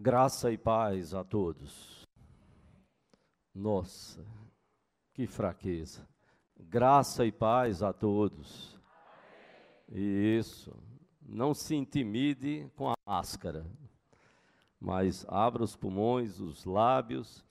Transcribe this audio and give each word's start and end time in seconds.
Graça 0.00 0.52
e 0.52 0.56
paz 0.56 1.12
a 1.12 1.24
todos. 1.24 2.06
Nossa, 3.52 4.24
que 5.12 5.26
fraqueza. 5.26 6.08
Graça 6.56 7.26
e 7.26 7.32
paz 7.32 7.82
a 7.82 7.92
todos. 7.92 8.78
Isso. 9.88 10.72
Não 11.20 11.52
se 11.52 11.74
intimide 11.74 12.70
com 12.76 12.88
a 12.88 12.94
máscara, 13.04 13.66
mas 14.78 15.26
abra 15.28 15.64
os 15.64 15.74
pulmões, 15.74 16.38
os 16.38 16.64
lábios. 16.64 17.44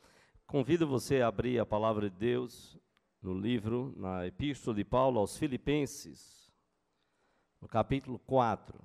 Convido 0.45 0.87
você 0.87 1.21
a 1.21 1.27
abrir 1.27 1.59
a 1.59 1.65
palavra 1.65 2.09
de 2.09 2.15
Deus 2.15 2.79
no 3.21 3.37
livro, 3.37 3.93
na 3.97 4.25
Epístola 4.25 4.77
de 4.77 4.85
Paulo 4.85 5.19
aos 5.19 5.37
Filipenses, 5.37 6.49
no 7.59 7.67
capítulo 7.67 8.17
4. 8.19 8.79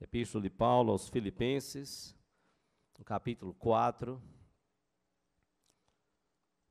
Epístola 0.00 0.42
de 0.42 0.50
Paulo 0.50 0.90
aos 0.90 1.08
Filipenses, 1.08 2.15
no 2.98 3.04
capítulo 3.04 3.54
4. 3.54 4.20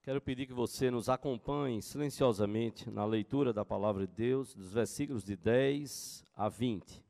Quero 0.01 0.21
pedir 0.21 0.45
que 0.45 0.53
você 0.53 0.91
nos 0.91 1.09
acompanhe 1.09 1.81
silenciosamente 1.81 2.89
na 2.91 3.05
leitura 3.05 3.51
da 3.51 3.65
palavra 3.65 4.05
de 4.05 4.13
Deus, 4.13 4.53
dos 4.53 4.71
versículos 4.71 5.23
de 5.23 5.35
10 5.35 6.23
a 6.35 6.47
20. 6.47 7.03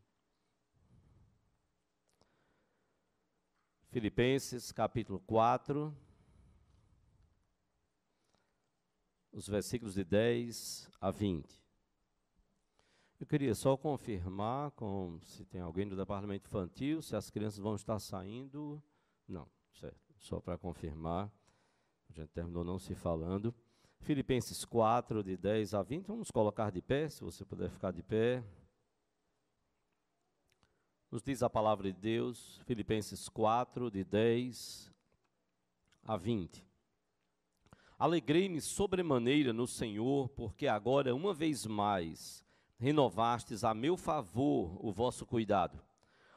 Filipenses, 3.89 4.71
capítulo 4.71 5.19
4, 5.21 5.95
os 9.31 9.47
versículos 9.47 9.93
de 9.93 10.03
10 10.03 10.89
a 10.99 11.11
20. 11.11 11.63
Eu 13.19 13.25
queria 13.25 13.55
só 13.55 13.77
confirmar 13.77 14.71
com 14.71 15.17
se 15.21 15.45
tem 15.45 15.61
alguém 15.61 15.87
do 15.87 15.95
departamento 15.95 16.47
infantil, 16.47 17.01
se 17.01 17.15
as 17.15 17.29
crianças 17.29 17.59
vão 17.59 17.75
estar 17.75 17.97
saindo. 17.99 18.83
Não, 19.27 19.47
certo. 19.73 20.13
Só 20.17 20.39
para 20.39 20.57
confirmar. 20.57 21.31
A 22.09 22.13
gente 22.13 22.29
terminou 22.29 22.63
não 22.63 22.79
se 22.79 22.93
falando. 22.95 23.53
Filipenses 23.99 24.63
4, 24.63 25.23
de 25.23 25.35
10 25.35 25.73
a 25.73 25.81
20. 25.81 26.07
Vamos 26.07 26.31
colocar 26.31 26.71
de 26.71 26.81
pé, 26.81 27.09
se 27.09 27.23
você 27.23 27.43
puder 27.43 27.69
ficar 27.69 27.91
de 27.91 28.03
pé. 28.03 28.43
Nos 31.09 31.23
diz 31.23 31.41
a 31.41 31.49
palavra 31.49 31.91
de 31.91 31.99
Deus, 31.99 32.59
Filipenses 32.65 33.27
4, 33.29 33.89
de 33.89 34.03
10 34.03 34.91
a 36.03 36.17
20. 36.17 36.63
Alegrei-me 37.97 38.59
sobremaneira 38.59 39.53
no 39.53 39.65
Senhor, 39.65 40.29
porque 40.29 40.67
agora, 40.67 41.15
uma 41.15 41.33
vez 41.33 41.65
mais, 41.65 42.45
renovastes 42.77 43.63
a 43.63 43.73
meu 43.73 43.95
favor 43.95 44.77
o 44.85 44.91
vosso 44.91 45.25
cuidado 45.25 45.81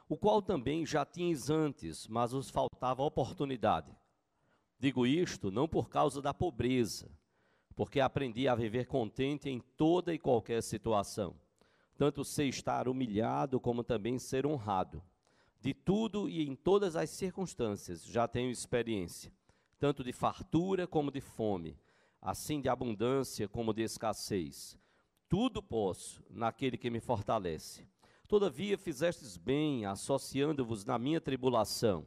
o 0.09 0.17
qual 0.17 0.41
também 0.41 0.87
já 0.87 1.05
tinhas 1.05 1.51
antes, 1.51 2.07
mas 2.07 2.33
os 2.33 2.49
faltava 2.49 3.03
oportunidade. 3.03 3.95
Digo 4.79 5.05
isto 5.05 5.51
não 5.51 5.67
por 5.67 5.87
causa 5.87 6.19
da 6.19 6.33
pobreza, 6.33 7.11
porque 7.75 7.99
aprendi 7.99 8.47
a 8.47 8.55
viver 8.55 8.87
contente 8.87 9.49
em 9.49 9.59
toda 9.77 10.11
e 10.11 10.17
qualquer 10.17 10.63
situação, 10.63 11.35
tanto 11.95 12.25
sei 12.25 12.49
estar 12.49 12.87
humilhado 12.87 13.59
como 13.59 13.83
também 13.83 14.17
ser 14.17 14.47
honrado. 14.47 15.03
De 15.61 15.75
tudo 15.75 16.27
e 16.27 16.41
em 16.41 16.55
todas 16.55 16.95
as 16.95 17.11
circunstâncias 17.11 18.03
já 18.03 18.27
tenho 18.27 18.49
experiência, 18.49 19.31
tanto 19.77 20.03
de 20.03 20.11
fartura 20.11 20.87
como 20.87 21.11
de 21.11 21.21
fome, 21.21 21.77
assim 22.19 22.59
de 22.59 22.67
abundância 22.67 23.47
como 23.47 23.75
de 23.75 23.83
escassez. 23.83 24.75
Tudo 25.27 25.61
posso 25.61 26.23
naquele 26.31 26.77
que 26.77 26.89
me 26.89 26.99
fortalece. 26.99 27.85
Todavia 28.29 28.77
fizestes 28.77 29.37
bem, 29.37 29.87
associando-vos 29.87 30.85
na 30.85 30.99
minha 30.99 31.19
tribulação. 31.19 32.05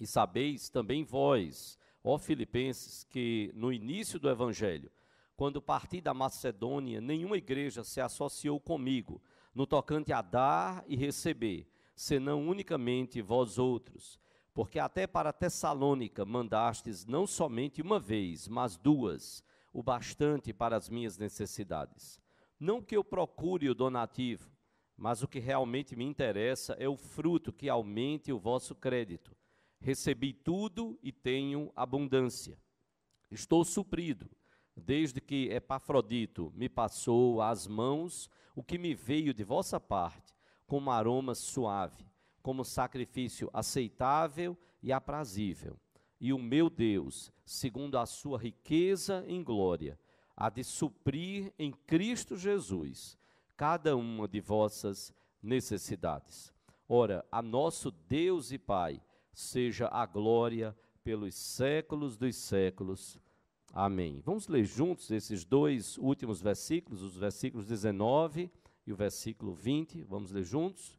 E 0.00 0.06
sabeis 0.06 0.70
também 0.70 1.04
vós, 1.04 1.78
ó 2.02 2.16
Filipenses, 2.16 3.04
que 3.04 3.52
no 3.54 3.70
início 3.70 4.18
do 4.18 4.30
Evangelho, 4.30 4.90
quando 5.36 5.60
parti 5.60 6.00
da 6.00 6.14
Macedônia, 6.14 7.02
nenhuma 7.02 7.36
igreja 7.36 7.84
se 7.84 8.00
associou 8.00 8.58
comigo, 8.58 9.22
no 9.54 9.66
tocante 9.66 10.10
a 10.10 10.22
dar 10.22 10.82
e 10.88 10.96
receber, 10.96 11.68
senão 11.94 12.48
unicamente 12.48 13.20
vós 13.20 13.58
outros. 13.58 14.18
Porque 14.54 14.78
até 14.78 15.06
para 15.06 15.34
Tessalônica 15.34 16.24
mandastes 16.24 17.04
não 17.04 17.26
somente 17.26 17.82
uma 17.82 18.00
vez, 18.00 18.48
mas 18.48 18.78
duas, 18.78 19.44
o 19.70 19.82
bastante 19.82 20.50
para 20.54 20.78
as 20.78 20.88
minhas 20.88 21.18
necessidades. 21.18 22.18
Não 22.58 22.80
que 22.80 22.96
eu 22.96 23.04
procure 23.04 23.68
o 23.68 23.74
donativo, 23.74 24.55
mas 24.96 25.22
o 25.22 25.28
que 25.28 25.38
realmente 25.38 25.94
me 25.94 26.04
interessa 26.04 26.72
é 26.78 26.88
o 26.88 26.96
fruto 26.96 27.52
que 27.52 27.68
aumente 27.68 28.32
o 28.32 28.38
vosso 28.38 28.74
crédito. 28.74 29.36
Recebi 29.78 30.32
tudo 30.32 30.98
e 31.02 31.12
tenho 31.12 31.70
abundância. 31.76 32.58
Estou 33.30 33.64
suprido, 33.64 34.30
desde 34.74 35.20
que 35.20 35.48
Epafrodito 35.50 36.50
me 36.54 36.68
passou 36.68 37.42
às 37.42 37.66
mãos 37.66 38.30
o 38.54 38.62
que 38.62 38.78
me 38.78 38.94
veio 38.94 39.34
de 39.34 39.44
vossa 39.44 39.78
parte, 39.78 40.34
como 40.66 40.90
aroma 40.90 41.34
suave, 41.34 42.06
como 42.42 42.64
sacrifício 42.64 43.50
aceitável 43.52 44.56
e 44.82 44.92
aprazível. 44.92 45.78
E 46.18 46.32
o 46.32 46.38
meu 46.38 46.70
Deus, 46.70 47.30
segundo 47.44 47.98
a 47.98 48.06
sua 48.06 48.38
riqueza 48.38 49.24
em 49.28 49.42
glória, 49.42 49.98
há 50.34 50.48
de 50.48 50.64
suprir 50.64 51.52
em 51.58 51.70
Cristo 51.70 52.36
Jesus 52.36 53.18
cada 53.56 53.96
uma 53.96 54.28
de 54.28 54.40
vossas 54.40 55.14
necessidades. 55.42 56.52
Ora, 56.88 57.24
a 57.32 57.40
nosso 57.40 57.90
Deus 57.90 58.52
e 58.52 58.58
Pai 58.58 59.00
seja 59.32 59.88
a 59.88 60.04
glória 60.04 60.76
pelos 61.02 61.34
séculos 61.34 62.16
dos 62.16 62.36
séculos. 62.36 63.18
Amém. 63.72 64.20
Vamos 64.24 64.46
ler 64.46 64.64
juntos 64.64 65.10
esses 65.10 65.44
dois 65.44 65.96
últimos 65.98 66.40
versículos, 66.40 67.02
os 67.02 67.16
versículos 67.16 67.66
19 67.66 68.50
e 68.86 68.92
o 68.92 68.96
versículo 68.96 69.54
20. 69.54 70.02
Vamos 70.04 70.30
ler 70.30 70.44
juntos? 70.44 70.98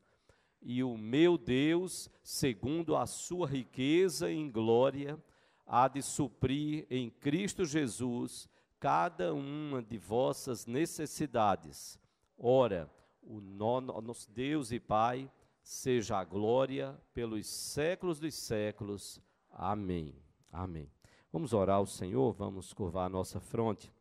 E 0.62 0.84
o 0.84 0.97
meu 0.97 1.38
Deus, 1.38 2.09
segundo 2.23 2.96
a 2.96 3.06
sua 3.06 3.47
riqueza 3.47 4.31
em 4.31 4.51
glória, 4.51 5.22
há 5.66 5.88
de 5.88 6.01
suprir 6.01 6.85
em 6.90 7.09
Cristo 7.09 7.63
Jesus 7.63 8.50
cada 8.79 9.34
uma 9.34 9.81
de 9.81 9.97
vossas 9.97 10.66
necessidades 10.66 12.00
Ora, 12.37 12.87
o 13.23 13.41
nosso 13.41 14.31
Deus 14.31 14.71
e 14.71 14.79
Pai, 14.79 15.29
seja 15.63 16.19
a 16.19 16.23
glória 16.23 16.95
pelos 17.11 17.47
séculos 17.47 18.19
dos 18.19 18.35
séculos. 18.35 19.19
Amém. 19.49 20.15
Amém. 20.51 20.91
Vamos 21.31 21.51
orar 21.51 21.77
ao 21.77 21.87
Senhor, 21.87 22.31
vamos 22.33 22.73
curvar 22.73 23.07
a 23.07 23.09
nossa 23.09 23.39
fronte. 23.39 23.91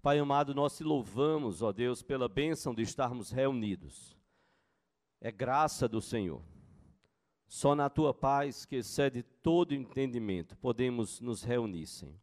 Pai 0.00 0.18
amado, 0.20 0.54
nós 0.54 0.76
te 0.76 0.84
louvamos, 0.84 1.62
ó 1.62 1.72
Deus, 1.72 2.00
pela 2.00 2.28
bênção 2.28 2.72
de 2.72 2.82
estarmos 2.82 3.30
reunidos. 3.30 4.16
É 5.20 5.32
graça 5.32 5.88
do 5.88 6.00
Senhor. 6.00 6.42
Só 7.48 7.74
na 7.74 7.90
tua 7.90 8.14
paz, 8.14 8.64
que 8.64 8.76
excede 8.76 9.22
todo 9.22 9.74
entendimento, 9.74 10.56
podemos 10.58 11.20
nos 11.20 11.42
reunir, 11.42 11.86
Senhor. 11.86 12.18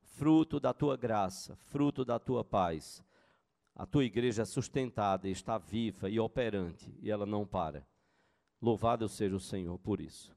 Fruto 0.00 0.58
da 0.58 0.72
tua 0.72 0.96
graça, 0.96 1.56
fruto 1.56 2.04
da 2.04 2.18
tua 2.18 2.42
paz 2.42 3.05
a 3.76 3.84
tua 3.84 4.04
igreja 4.04 4.40
é 4.40 4.44
sustentada, 4.46 5.28
está 5.28 5.58
viva 5.58 6.08
e 6.08 6.18
operante, 6.18 6.90
e 7.02 7.10
ela 7.10 7.26
não 7.26 7.46
para. 7.46 7.86
Louvado 8.60 9.06
seja 9.06 9.36
o 9.36 9.40
Senhor 9.40 9.78
por 9.78 10.00
isso. 10.00 10.34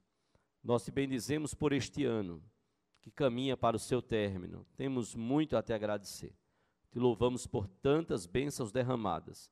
Nós 0.61 0.83
te 0.83 0.91
bendizemos 0.91 1.53
por 1.53 1.71
este 1.71 2.03
ano, 2.03 2.43
que 2.99 3.09
caminha 3.09 3.55
para 3.55 3.77
o 3.77 3.79
seu 3.79 4.01
término. 4.01 4.67
Temos 4.75 5.15
muito 5.15 5.55
a 5.55 5.63
te 5.63 5.71
agradecer. 5.71 6.35
Te 6.91 6.99
louvamos 6.99 7.47
por 7.47 7.65
tantas 7.65 8.25
bênçãos 8.25 8.73
derramadas, 8.73 9.49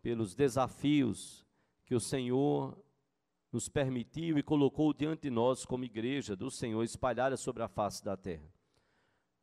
pelos 0.00 0.36
desafios 0.36 1.44
que 1.84 1.96
o 1.96 2.00
Senhor 2.00 2.80
nos 3.50 3.68
permitiu 3.68 4.38
e 4.38 4.42
colocou 4.42 4.94
diante 4.94 5.22
de 5.22 5.30
nós 5.30 5.64
como 5.64 5.84
igreja 5.84 6.36
do 6.36 6.48
Senhor 6.48 6.84
espalhada 6.84 7.36
sobre 7.36 7.64
a 7.64 7.68
face 7.68 8.04
da 8.04 8.16
terra. 8.16 8.48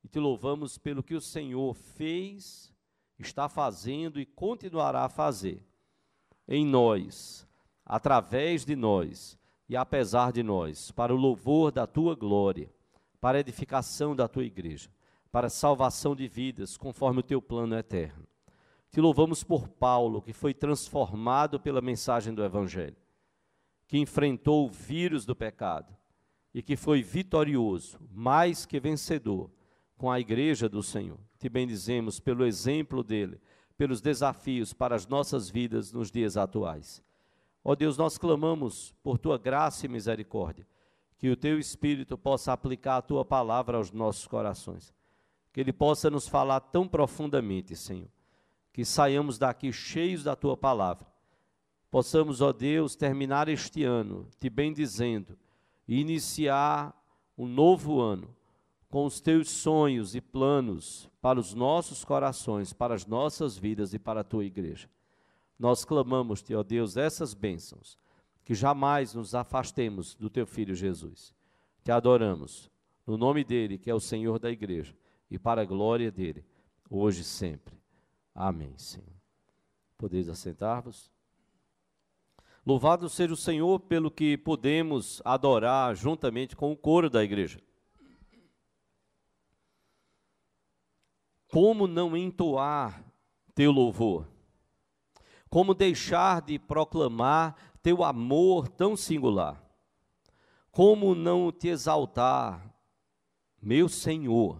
E 0.02 0.08
te 0.08 0.20
louvamos 0.20 0.78
pelo 0.78 1.04
que 1.04 1.16
o 1.16 1.22
Senhor 1.22 1.74
fez 1.74 2.73
está 3.20 3.48
fazendo 3.48 4.20
e 4.20 4.26
continuará 4.26 5.06
a 5.06 5.10
fazer 5.10 5.64
em 6.48 6.66
nós, 6.66 7.48
através 7.86 8.66
de 8.66 8.76
nós 8.76 9.38
e 9.68 9.76
apesar 9.76 10.32
de 10.32 10.44
nós, 10.44 10.92
para 10.92 11.14
o 11.14 11.18
louvor 11.18 11.72
da 11.72 11.88
tua 11.88 12.16
glória, 12.16 12.72
para 13.20 13.38
a 13.38 13.42
edificação 13.42 14.16
da 14.16 14.28
tua 14.28 14.44
igreja, 14.44 14.90
para 15.32 15.48
a 15.48 15.50
salvação 15.50 16.16
de 16.16 16.28
vidas, 16.28 16.78
conforme 16.78 17.22
o 17.22 17.24
teu 17.24 17.42
plano 17.42 17.76
eterno. 17.76 18.28
Te 18.92 19.02
louvamos 19.02 19.44
por 19.44 19.68
Paulo, 19.68 20.22
que 20.22 20.34
foi 20.34 20.54
transformado 20.54 21.60
pela 21.60 21.82
mensagem 21.82 22.34
do 22.34 22.44
Evangelho, 22.44 22.96
que 23.88 23.98
enfrentou 23.98 24.68
o 24.68 24.70
vírus 24.70 25.26
do 25.26 25.36
pecado 25.36 25.96
e 26.54 26.62
que 26.62 26.76
foi 26.76 27.02
vitorioso, 27.02 28.00
mais 28.12 28.66
que 28.66 28.80
vencedor, 28.80 29.50
com 30.04 30.12
a 30.12 30.20
igreja 30.20 30.68
do 30.68 30.84
Senhor 30.84 31.18
te 31.40 31.48
bendizemos 31.48 32.20
pelo 32.20 32.46
exemplo 32.46 33.02
dele, 33.02 33.40
pelos 33.78 34.02
desafios 34.02 34.74
para 34.74 34.98
as 34.98 35.08
nossas 35.08 35.50
vidas 35.50 35.94
nos 35.94 36.12
dias 36.12 36.36
atuais. 36.36 37.02
Ó 37.64 37.74
Deus, 37.74 37.96
nós 37.96 38.18
clamamos 38.18 38.94
por 39.02 39.18
tua 39.18 39.38
graça 39.38 39.86
e 39.86 39.90
misericórdia, 39.90 40.68
que 41.18 41.30
o 41.30 41.38
teu 41.38 41.58
Espírito 41.58 42.18
possa 42.18 42.52
aplicar 42.52 42.98
a 42.98 43.02
tua 43.02 43.24
palavra 43.24 43.78
aos 43.78 43.94
nossos 43.94 44.28
corações, 44.28 44.94
que 45.54 45.62
ele 45.62 45.72
possa 45.72 46.10
nos 46.10 46.28
falar 46.28 46.60
tão 46.60 46.86
profundamente, 46.86 47.74
Senhor, 47.74 48.10
que 48.74 48.84
saiamos 48.84 49.38
daqui 49.38 49.72
cheios 49.72 50.22
da 50.22 50.36
tua 50.36 50.58
palavra. 50.58 51.08
Possamos, 51.90 52.42
ó 52.42 52.52
Deus, 52.52 52.94
terminar 52.98 53.48
este 53.48 53.86
ano 53.86 54.28
te 54.38 54.50
bendizendo 54.50 55.40
e 55.88 56.02
iniciar 56.02 56.94
um 57.38 57.48
novo 57.48 58.02
ano 58.02 58.36
com 58.94 59.08
os 59.08 59.20
teus 59.20 59.50
sonhos 59.50 60.14
e 60.14 60.22
planos 60.22 61.10
para 61.20 61.40
os 61.40 61.56
nossos 61.56 62.06
corações, 62.06 62.74
para 62.74 62.94
as 62.94 63.08
nossas 63.08 63.58
vidas 63.58 63.92
e 63.92 63.98
para 63.98 64.20
a 64.20 64.24
tua 64.24 64.46
igreja. 64.46 64.88
Nós 65.58 65.84
clamamos-te, 65.84 66.54
ó 66.54 66.62
Deus, 66.62 66.96
essas 66.96 67.34
bênçãos, 67.34 67.98
que 68.46 68.54
jamais 68.54 69.16
nos 69.16 69.34
afastemos 69.34 70.14
do 70.14 70.30
teu 70.30 70.46
filho 70.46 70.76
Jesus. 70.76 71.34
Te 71.84 71.92
adoramos, 71.92 72.70
no 73.04 73.18
nome 73.18 73.44
dele, 73.44 73.80
que 73.80 73.90
é 73.90 73.96
o 73.96 74.00
Senhor 74.00 74.38
da 74.38 74.52
igreja, 74.52 74.96
e 75.28 75.40
para 75.40 75.64
a 75.64 75.66
glória 75.66 76.12
dele, 76.12 76.46
hoje 76.88 77.22
e 77.22 77.26
sempre. 77.26 77.74
Amém, 78.36 78.78
Senhor. 78.78 79.18
Podeis 79.98 80.30
assentar-vos? 80.30 81.12
Louvado 82.64 83.10
seja 83.10 83.34
o 83.34 83.38
Senhor 83.38 83.80
pelo 83.80 84.12
que 84.12 84.38
podemos 84.38 85.20
adorar 85.26 85.96
juntamente 85.96 86.56
com 86.56 86.72
o 86.72 86.78
coro 86.78 87.10
da 87.10 87.24
igreja. 87.24 87.60
Como 91.54 91.86
não 91.86 92.18
entoar 92.18 93.06
teu 93.54 93.72
louvor? 93.72 94.28
Como 95.52 95.76
deixar 95.76 96.42
de 96.42 96.58
proclamar 96.58 97.56
teu 97.84 98.04
amor 98.04 98.68
tão 98.68 98.98
singular? 98.98 99.64
Como 100.72 101.14
não 101.14 101.52
te 101.52 101.68
exaltar, 101.68 102.74
meu 103.62 103.88
Senhor, 103.88 104.60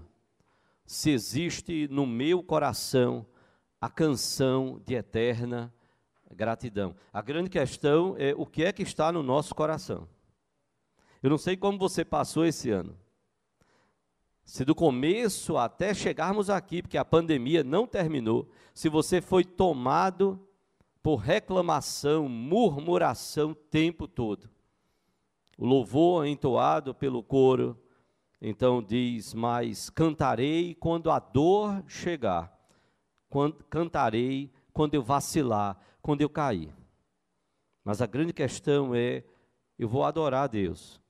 se 0.86 1.10
existe 1.10 1.88
no 1.88 2.06
meu 2.06 2.44
coração 2.44 3.26
a 3.82 3.90
canção 3.90 4.80
de 4.86 4.94
eterna 4.94 5.74
gratidão. 6.30 6.96
A 7.12 7.24
grande 7.24 7.50
questão 7.50 8.14
é 8.20 8.36
o 8.38 8.46
que 8.46 8.66
é 8.66 8.72
que 8.72 8.84
está 8.84 9.12
no 9.12 9.24
nosso 9.24 9.56
coração. 9.56 10.08
Eu 11.24 11.32
não 11.32 11.40
sei 11.40 11.58
como 11.58 11.76
você 11.76 12.06
passou 12.06 12.46
esse 12.46 12.70
ano. 12.70 12.96
Se 14.46 14.66
do 14.66 14.76
começo 14.76 15.58
até 15.58 15.94
chegarmos 15.94 16.50
aqui, 16.50 16.82
porque 16.82 16.98
a 16.98 17.06
pandemia 17.06 17.64
não 17.64 17.88
terminou, 17.88 18.50
se 18.74 18.90
você 18.90 19.22
foi 19.22 19.44
tomado 19.44 20.40
por 21.02 21.18
reclamação, 21.18 22.30
murmuração 22.30 23.52
o 23.52 23.56
tempo 23.56 24.08
todo. 24.08 24.50
O 25.58 25.66
louvor 25.66 26.26
entoado 26.26 26.96
pelo 26.96 27.22
coro, 27.22 27.78
então 28.42 28.82
diz: 28.82 29.34
Mas 29.34 29.90
cantarei 29.90 30.76
quando 30.76 31.12
a 31.12 31.20
dor 31.20 31.84
chegar, 31.88 32.58
quando, 33.30 33.64
cantarei 33.66 34.52
quando 34.72 34.96
eu 34.96 35.04
vacilar, 35.04 35.78
quando 36.02 36.22
eu 36.22 36.30
cair. 36.30 36.74
Mas 37.84 38.02
a 38.02 38.06
grande 38.06 38.34
questão 38.34 38.96
é: 38.96 39.24
eu 39.78 39.88
vou 39.88 40.04
adorar 40.04 40.46
a 40.46 40.48
Deus. 40.48 41.03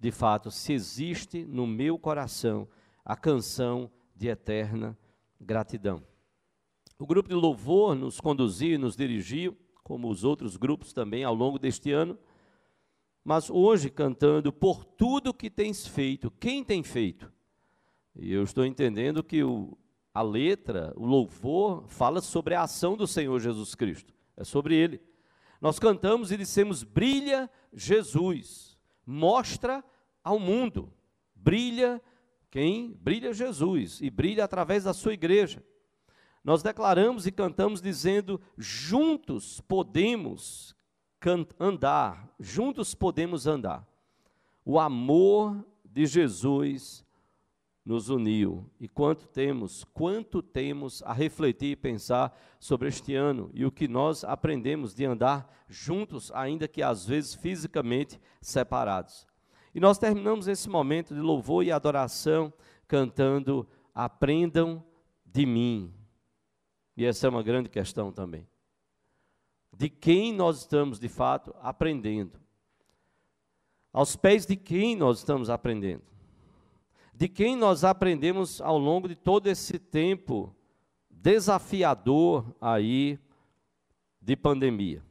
De 0.00 0.10
fato, 0.10 0.50
se 0.50 0.72
existe 0.72 1.44
no 1.44 1.66
meu 1.66 1.98
coração 1.98 2.66
a 3.04 3.14
canção 3.14 3.90
de 4.16 4.28
eterna 4.28 4.98
gratidão. 5.38 6.02
O 6.98 7.06
grupo 7.06 7.28
de 7.28 7.34
louvor 7.34 7.94
nos 7.94 8.20
conduziu 8.20 8.74
e 8.74 8.78
nos 8.78 8.96
dirigiu, 8.96 9.56
como 9.84 10.08
os 10.08 10.24
outros 10.24 10.56
grupos 10.56 10.92
também 10.92 11.22
ao 11.22 11.34
longo 11.34 11.58
deste 11.58 11.92
ano. 11.92 12.18
Mas 13.22 13.50
hoje 13.50 13.90
cantando 13.90 14.52
por 14.52 14.84
tudo 14.84 15.34
que 15.34 15.50
tens 15.50 15.86
feito, 15.86 16.30
quem 16.30 16.64
tem 16.64 16.82
feito? 16.82 17.30
E 18.16 18.32
eu 18.32 18.42
estou 18.42 18.64
entendendo 18.64 19.22
que 19.22 19.44
o, 19.44 19.76
a 20.12 20.22
letra, 20.22 20.92
o 20.96 21.04
louvor, 21.04 21.86
fala 21.88 22.20
sobre 22.20 22.54
a 22.54 22.62
ação 22.62 22.96
do 22.96 23.06
Senhor 23.06 23.38
Jesus 23.38 23.74
Cristo 23.74 24.14
é 24.40 24.44
sobre 24.44 24.74
ele. 24.74 25.00
Nós 25.60 25.78
cantamos 25.78 26.32
e 26.32 26.36
dissemos: 26.36 26.82
brilha 26.82 27.50
Jesus, 27.72 28.78
mostra 29.06 29.84
ao 30.22 30.38
mundo, 30.38 30.92
brilha 31.34 32.00
quem? 32.50 32.92
Brilha 33.00 33.32
Jesus 33.32 34.00
e 34.00 34.10
brilha 34.10 34.44
através 34.44 34.84
da 34.84 34.92
sua 34.92 35.14
igreja. 35.14 35.64
Nós 36.42 36.62
declaramos 36.62 37.26
e 37.26 37.32
cantamos 37.32 37.80
dizendo: 37.80 38.40
juntos 38.58 39.60
podemos 39.60 40.74
andar, 41.58 42.28
juntos 42.40 42.94
podemos 42.94 43.46
andar. 43.46 43.86
O 44.64 44.80
amor 44.80 45.64
de 45.84 46.06
Jesus 46.06 47.04
nos 47.84 48.08
uniu. 48.08 48.68
E 48.80 48.88
quanto 48.88 49.26
temos, 49.26 49.84
quanto 49.84 50.42
temos 50.42 51.02
a 51.02 51.12
refletir 51.12 51.72
e 51.72 51.76
pensar 51.76 52.36
sobre 52.58 52.88
este 52.88 53.14
ano 53.14 53.50
e 53.54 53.64
o 53.64 53.72
que 53.72 53.86
nós 53.86 54.24
aprendemos 54.24 54.94
de 54.94 55.04
andar 55.04 55.64
juntos, 55.68 56.30
ainda 56.32 56.66
que 56.66 56.82
às 56.82 57.06
vezes 57.06 57.34
fisicamente 57.34 58.20
separados. 58.40 59.26
E 59.74 59.80
nós 59.80 59.98
terminamos 59.98 60.48
esse 60.48 60.68
momento 60.68 61.14
de 61.14 61.20
louvor 61.20 61.64
e 61.64 61.72
adoração 61.72 62.52
cantando 62.86 63.66
Aprendam 63.94 64.84
de 65.24 65.44
mim. 65.44 65.92
E 66.96 67.04
essa 67.04 67.26
é 67.26 67.30
uma 67.30 67.42
grande 67.42 67.68
questão 67.68 68.12
também. 68.12 68.46
De 69.76 69.88
quem 69.88 70.32
nós 70.32 70.58
estamos 70.58 70.98
de 70.98 71.08
fato 71.08 71.54
aprendendo? 71.60 72.38
Aos 73.92 74.16
pés 74.16 74.46
de 74.46 74.56
quem 74.56 74.94
nós 74.94 75.18
estamos 75.18 75.50
aprendendo? 75.50 76.10
de 77.20 77.28
quem 77.28 77.54
nós 77.54 77.84
aprendemos 77.84 78.62
ao 78.62 78.78
longo 78.78 79.06
de 79.06 79.14
todo 79.14 79.46
esse 79.46 79.78
tempo 79.78 80.56
desafiador 81.10 82.56
aí 82.58 83.18
de 84.18 84.34
pandemia. 84.34 85.04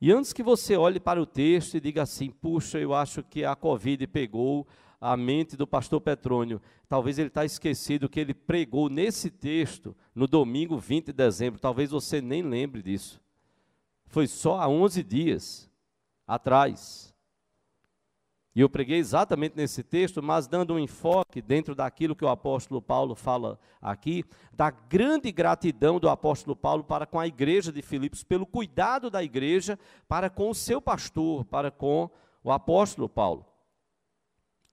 E 0.00 0.12
antes 0.12 0.32
que 0.32 0.42
você 0.42 0.76
olhe 0.76 1.00
para 1.00 1.20
o 1.20 1.26
texto 1.26 1.76
e 1.76 1.80
diga 1.80 2.02
assim: 2.02 2.30
puxa, 2.30 2.78
eu 2.78 2.94
acho 2.94 3.22
que 3.22 3.44
a 3.44 3.56
Covid 3.56 4.06
pegou 4.06 4.66
a 5.00 5.16
mente 5.16 5.56
do 5.56 5.66
pastor 5.66 6.00
Petrônio. 6.00 6.60
Talvez 6.88 7.18
ele 7.18 7.28
está 7.28 7.44
esquecido 7.44 8.08
que 8.08 8.20
ele 8.20 8.34
pregou 8.34 8.88
nesse 8.88 9.30
texto 9.30 9.96
no 10.14 10.26
domingo 10.26 10.78
20 10.78 11.06
de 11.06 11.12
dezembro. 11.12 11.60
Talvez 11.60 11.90
você 11.90 12.20
nem 12.20 12.42
lembre 12.42 12.82
disso. 12.82 13.20
Foi 14.06 14.26
só 14.26 14.60
há 14.60 14.68
11 14.68 15.02
dias 15.02 15.70
atrás. 16.26 17.14
E 18.56 18.60
eu 18.62 18.70
preguei 18.70 18.96
exatamente 18.96 19.54
nesse 19.54 19.82
texto, 19.82 20.22
mas 20.22 20.46
dando 20.46 20.72
um 20.72 20.78
enfoque 20.78 21.42
dentro 21.42 21.74
daquilo 21.74 22.16
que 22.16 22.24
o 22.24 22.28
apóstolo 22.28 22.80
Paulo 22.80 23.14
fala 23.14 23.60
aqui, 23.82 24.24
da 24.50 24.70
grande 24.70 25.30
gratidão 25.30 26.00
do 26.00 26.08
apóstolo 26.08 26.56
Paulo 26.56 26.82
para 26.82 27.04
com 27.04 27.20
a 27.20 27.26
igreja 27.26 27.70
de 27.70 27.82
Filipos, 27.82 28.24
pelo 28.24 28.46
cuidado 28.46 29.10
da 29.10 29.22
igreja 29.22 29.78
para 30.08 30.30
com 30.30 30.48
o 30.48 30.54
seu 30.54 30.80
pastor, 30.80 31.44
para 31.44 31.70
com 31.70 32.08
o 32.42 32.50
apóstolo 32.50 33.10
Paulo. 33.10 33.44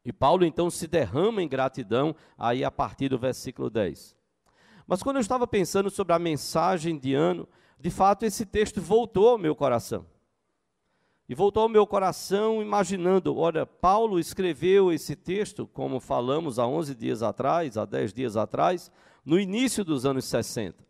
E 0.05 0.13
Paulo 0.13 0.45
então 0.45 0.69
se 0.69 0.87
derrama 0.87 1.43
em 1.43 1.47
gratidão 1.49 2.15
aí 2.37 2.63
a 2.63 2.71
partir 2.71 3.09
do 3.09 3.19
versículo 3.19 3.69
10. 3.69 4.15
Mas 4.87 5.03
quando 5.03 5.17
eu 5.17 5.21
estava 5.21 5.45
pensando 5.45 5.89
sobre 5.89 6.13
a 6.13 6.19
mensagem 6.19 6.97
de 6.97 7.13
ano, 7.13 7.45
de 7.77 7.89
fato 7.89 8.23
esse 8.23 8.45
texto 8.45 8.81
voltou 8.81 9.27
ao 9.27 9.37
meu 9.37 9.53
coração. 9.53 10.05
E 11.27 11.33
voltou 11.33 11.63
ao 11.63 11.69
meu 11.69 11.87
coração 11.87 12.61
imaginando, 12.61 13.37
olha, 13.37 13.65
Paulo 13.65 14.19
escreveu 14.19 14.91
esse 14.91 15.15
texto, 15.15 15.65
como 15.65 15.99
falamos 15.99 16.59
há 16.59 16.67
11 16.67 16.93
dias 16.95 17.23
atrás, 17.23 17.77
há 17.77 17.85
10 17.85 18.13
dias 18.13 18.35
atrás, 18.35 18.91
no 19.23 19.39
início 19.39 19.85
dos 19.85 20.05
anos 20.05 20.25
60. 20.25 20.85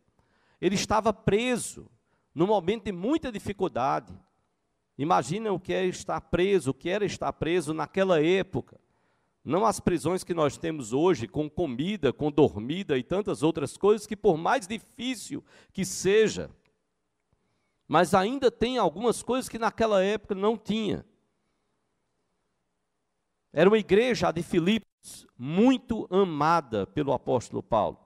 Ele 0.59 0.75
estava 0.75 1.13
preso, 1.13 1.87
num 2.33 2.47
momento 2.47 2.85
de 2.85 2.91
muita 2.91 3.31
dificuldade. 3.31 4.11
Imagina 4.97 5.51
o 5.51 5.59
que 5.59 5.73
é 5.73 5.85
estar 5.85 6.19
preso, 6.21 6.71
o 6.71 6.73
que 6.73 6.89
era 6.89 7.05
estar 7.05 7.31
preso 7.33 7.73
naquela 7.73 8.23
época. 8.23 8.79
Não 9.43 9.65
as 9.65 9.79
prisões 9.79 10.23
que 10.23 10.33
nós 10.33 10.57
temos 10.57 10.93
hoje, 10.93 11.27
com 11.27 11.49
comida, 11.49 12.13
com 12.13 12.31
dormida 12.31 12.97
e 12.97 13.03
tantas 13.03 13.43
outras 13.43 13.75
coisas, 13.75 14.07
que 14.07 14.15
por 14.15 14.37
mais 14.37 14.65
difícil 14.65 15.43
que 15.73 15.83
seja, 15.83 16.49
mas 17.87 18.13
ainda 18.13 18.49
tem 18.49 18.77
algumas 18.77 19.21
coisas 19.21 19.49
que 19.49 19.59
naquela 19.59 20.03
época 20.03 20.33
não 20.33 20.57
tinha. 20.57 21.05
Era 23.51 23.69
uma 23.69 23.77
igreja, 23.77 24.29
a 24.29 24.31
de 24.31 24.41
Filipos, 24.41 25.27
muito 25.37 26.07
amada 26.09 26.87
pelo 26.87 27.13
apóstolo 27.13 27.61
Paulo. 27.61 27.99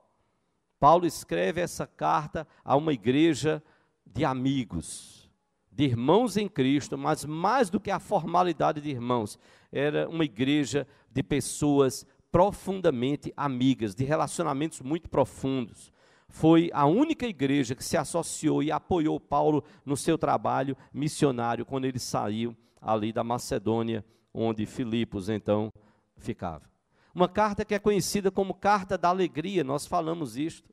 Paulo 0.79 1.05
escreve 1.05 1.62
essa 1.62 1.88
carta 1.88 2.48
a 2.63 2.75
uma 2.75 2.93
igreja 2.93 3.63
de 4.05 4.25
amigos, 4.25 5.31
de 5.72 5.86
irmãos 5.86 6.38
em 6.38 6.48
Cristo, 6.48 6.98
mas 6.98 7.24
mais 7.24 7.69
do 7.69 7.79
que 7.79 7.91
a 7.91 8.00
formalidade 8.00 8.81
de 8.81 8.89
irmãos, 8.89 9.39
era 9.72 10.07
uma 10.10 10.25
igreja 10.25 10.88
de 11.12 11.24
pessoas 11.24 12.05
profundamente 12.31 13.34
amigas, 13.36 13.96
de 13.96 14.03
relacionamentos 14.03 14.81
muito 14.81 15.10
profundos. 15.10 15.91
Foi 16.29 16.69
a 16.74 16.86
única 16.86 17.25
igreja 17.25 17.75
que 17.75 17.84
se 17.84 17.98
associou 17.98 18.62
e 18.62 18.72
apoiou 18.72 19.19
Paulo 19.19 19.63
no 19.86 19.96
seu 19.96 20.17
trabalho 20.17 20.75
missionário 20.93 21.65
quando 21.65 21.86
ele 21.86 22.00
saiu 22.00 22.55
ali 22.81 23.12
da 23.12 23.24
Macedônia, 23.24 24.05
onde 24.34 24.65
Filipos 24.65 25.29
então 25.29 25.72
ficava. 26.17 26.69
Uma 27.13 27.27
carta 27.27 27.65
que 27.65 27.74
é 27.74 27.79
conhecida 27.79 28.29
como 28.29 28.53
Carta 28.53 28.98
da 28.98 29.10
Alegria, 29.10 29.63
nós 29.63 29.88
falamos 29.88 30.38
isto 30.38 30.69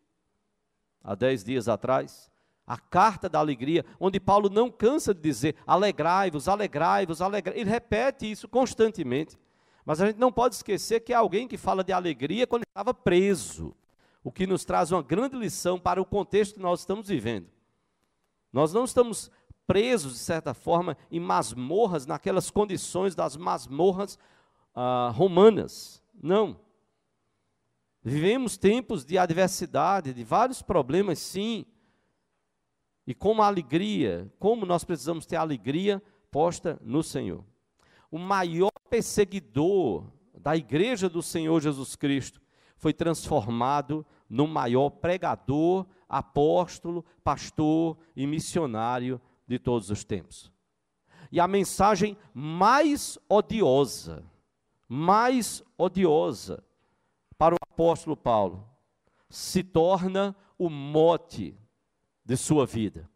há 1.02 1.14
dez 1.14 1.44
dias 1.44 1.68
atrás. 1.68 2.30
A 2.66 2.78
carta 2.78 3.28
da 3.28 3.38
alegria, 3.38 3.84
onde 4.00 4.18
Paulo 4.18 4.48
não 4.48 4.70
cansa 4.70 5.12
de 5.12 5.20
dizer: 5.20 5.54
alegrai-vos, 5.66 6.48
alegrai-vos, 6.48 7.20
alegrai. 7.20 7.58
Ele 7.58 7.68
repete 7.68 8.30
isso 8.30 8.48
constantemente. 8.48 9.38
Mas 9.84 10.00
a 10.00 10.06
gente 10.06 10.18
não 10.18 10.32
pode 10.32 10.54
esquecer 10.54 11.00
que 11.00 11.12
é 11.12 11.16
alguém 11.16 11.46
que 11.46 11.58
fala 11.58 11.84
de 11.84 11.92
alegria 11.92 12.46
quando 12.46 12.62
estava 12.62 12.94
preso, 12.94 13.76
o 14.24 14.32
que 14.32 14.46
nos 14.46 14.64
traz 14.64 14.90
uma 14.90 15.02
grande 15.02 15.36
lição 15.36 15.78
para 15.78 16.00
o 16.00 16.06
contexto 16.06 16.54
que 16.54 16.60
nós 16.60 16.80
estamos 16.80 17.08
vivendo. 17.08 17.46
Nós 18.50 18.72
não 18.72 18.84
estamos 18.84 19.30
presos, 19.66 20.14
de 20.14 20.18
certa 20.18 20.54
forma, 20.54 20.96
em 21.10 21.20
masmorras, 21.20 22.06
naquelas 22.06 22.50
condições 22.50 23.14
das 23.14 23.36
masmorras 23.36 24.18
ah, 24.74 25.12
romanas. 25.14 26.02
Não. 26.22 26.58
Vivemos 28.02 28.56
tempos 28.56 29.04
de 29.04 29.18
adversidade, 29.18 30.14
de 30.14 30.24
vários 30.24 30.62
problemas, 30.62 31.18
sim. 31.18 31.66
E 33.06 33.14
como 33.14 33.42
a 33.42 33.46
alegria, 33.46 34.32
como 34.38 34.64
nós 34.64 34.84
precisamos 34.84 35.26
ter 35.26 35.36
alegria 35.36 36.02
posta 36.30 36.78
no 36.82 37.02
Senhor. 37.02 37.44
O 38.10 38.18
maior 38.18 38.72
perseguidor 38.88 40.10
da 40.34 40.56
igreja 40.56 41.08
do 41.08 41.22
Senhor 41.22 41.60
Jesus 41.60 41.94
Cristo 41.94 42.40
foi 42.76 42.92
transformado 42.92 44.04
no 44.28 44.46
maior 44.46 44.90
pregador, 44.90 45.86
apóstolo, 46.08 47.04
pastor 47.22 47.96
e 48.16 48.26
missionário 48.26 49.20
de 49.46 49.58
todos 49.58 49.90
os 49.90 50.04
tempos. 50.04 50.52
E 51.30 51.40
a 51.40 51.48
mensagem 51.48 52.16
mais 52.32 53.18
odiosa, 53.28 54.24
mais 54.88 55.62
odiosa 55.76 56.62
para 57.36 57.54
o 57.54 57.58
apóstolo 57.60 58.16
Paulo, 58.16 58.68
se 59.28 59.62
torna 59.62 60.34
o 60.56 60.70
mote 60.70 61.58
de 62.24 62.36
sua 62.36 62.64
vida. 62.64 63.10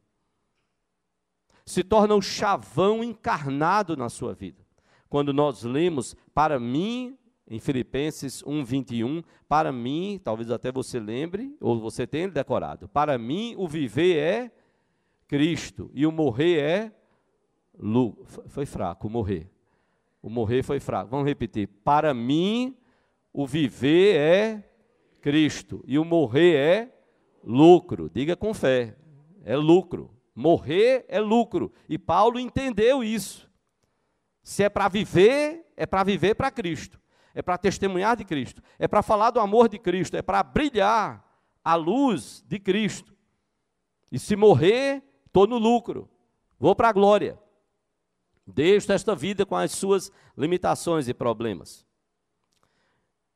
Se 1.64 1.84
torna 1.84 2.14
o 2.14 2.22
chavão 2.22 3.04
encarnado 3.04 3.96
na 3.96 4.08
sua 4.08 4.34
vida. 4.34 4.66
Quando 5.08 5.32
nós 5.32 5.62
lemos, 5.62 6.16
para 6.34 6.58
mim, 6.58 7.16
em 7.48 7.58
Filipenses 7.58 8.42
1:21, 8.42 9.24
para 9.48 9.72
mim, 9.72 10.20
talvez 10.22 10.50
até 10.50 10.70
você 10.70 11.00
lembre, 11.00 11.56
ou 11.60 11.80
você 11.80 12.06
tenha 12.06 12.28
decorado, 12.28 12.88
para 12.88 13.16
mim 13.16 13.54
o 13.56 13.66
viver 13.66 14.16
é 14.18 14.52
Cristo 15.26 15.90
e 15.94 16.06
o 16.06 16.12
morrer 16.12 16.58
é 16.60 16.92
lucro. 17.78 18.24
Foi 18.48 18.66
fraco 18.66 19.06
o 19.06 19.10
morrer. 19.10 19.50
O 20.22 20.28
morrer 20.28 20.62
foi 20.62 20.80
fraco. 20.80 21.10
Vamos 21.10 21.26
repetir. 21.26 21.68
Para 21.84 22.12
mim 22.12 22.76
o 23.32 23.46
viver 23.46 24.16
é 24.16 24.64
Cristo 25.20 25.84
e 25.86 25.98
o 25.98 26.04
morrer 26.04 26.56
é 26.56 26.94
lucro. 27.44 28.10
Diga 28.12 28.34
com 28.34 28.52
fé. 28.52 28.96
É 29.44 29.56
lucro. 29.56 30.10
Morrer 30.34 31.04
é 31.08 31.20
lucro. 31.20 31.72
E 31.88 31.98
Paulo 31.98 32.38
entendeu 32.38 33.04
isso. 33.04 33.48
Se 34.42 34.62
é 34.62 34.68
para 34.68 34.88
viver, 34.88 35.66
é 35.76 35.84
para 35.84 36.02
viver 36.02 36.34
para 36.34 36.50
Cristo. 36.50 36.98
É 37.34 37.42
para 37.42 37.58
testemunhar 37.58 38.16
de 38.16 38.24
Cristo. 38.24 38.62
É 38.78 38.88
para 38.88 39.02
falar 39.02 39.30
do 39.30 39.40
amor 39.40 39.68
de 39.68 39.78
Cristo. 39.78 40.16
É 40.16 40.22
para 40.22 40.42
brilhar 40.42 41.24
a 41.62 41.74
luz 41.74 42.44
de 42.46 42.58
Cristo. 42.58 43.14
E 44.10 44.18
se 44.18 44.34
morrer, 44.36 45.02
estou 45.26 45.46
no 45.46 45.58
lucro. 45.58 46.08
Vou 46.58 46.74
para 46.74 46.88
a 46.88 46.92
glória. 46.92 47.38
Deixo 48.46 48.90
esta 48.92 49.14
vida 49.14 49.44
com 49.44 49.54
as 49.54 49.72
suas 49.72 50.10
limitações 50.36 51.08
e 51.08 51.14
problemas. 51.14 51.86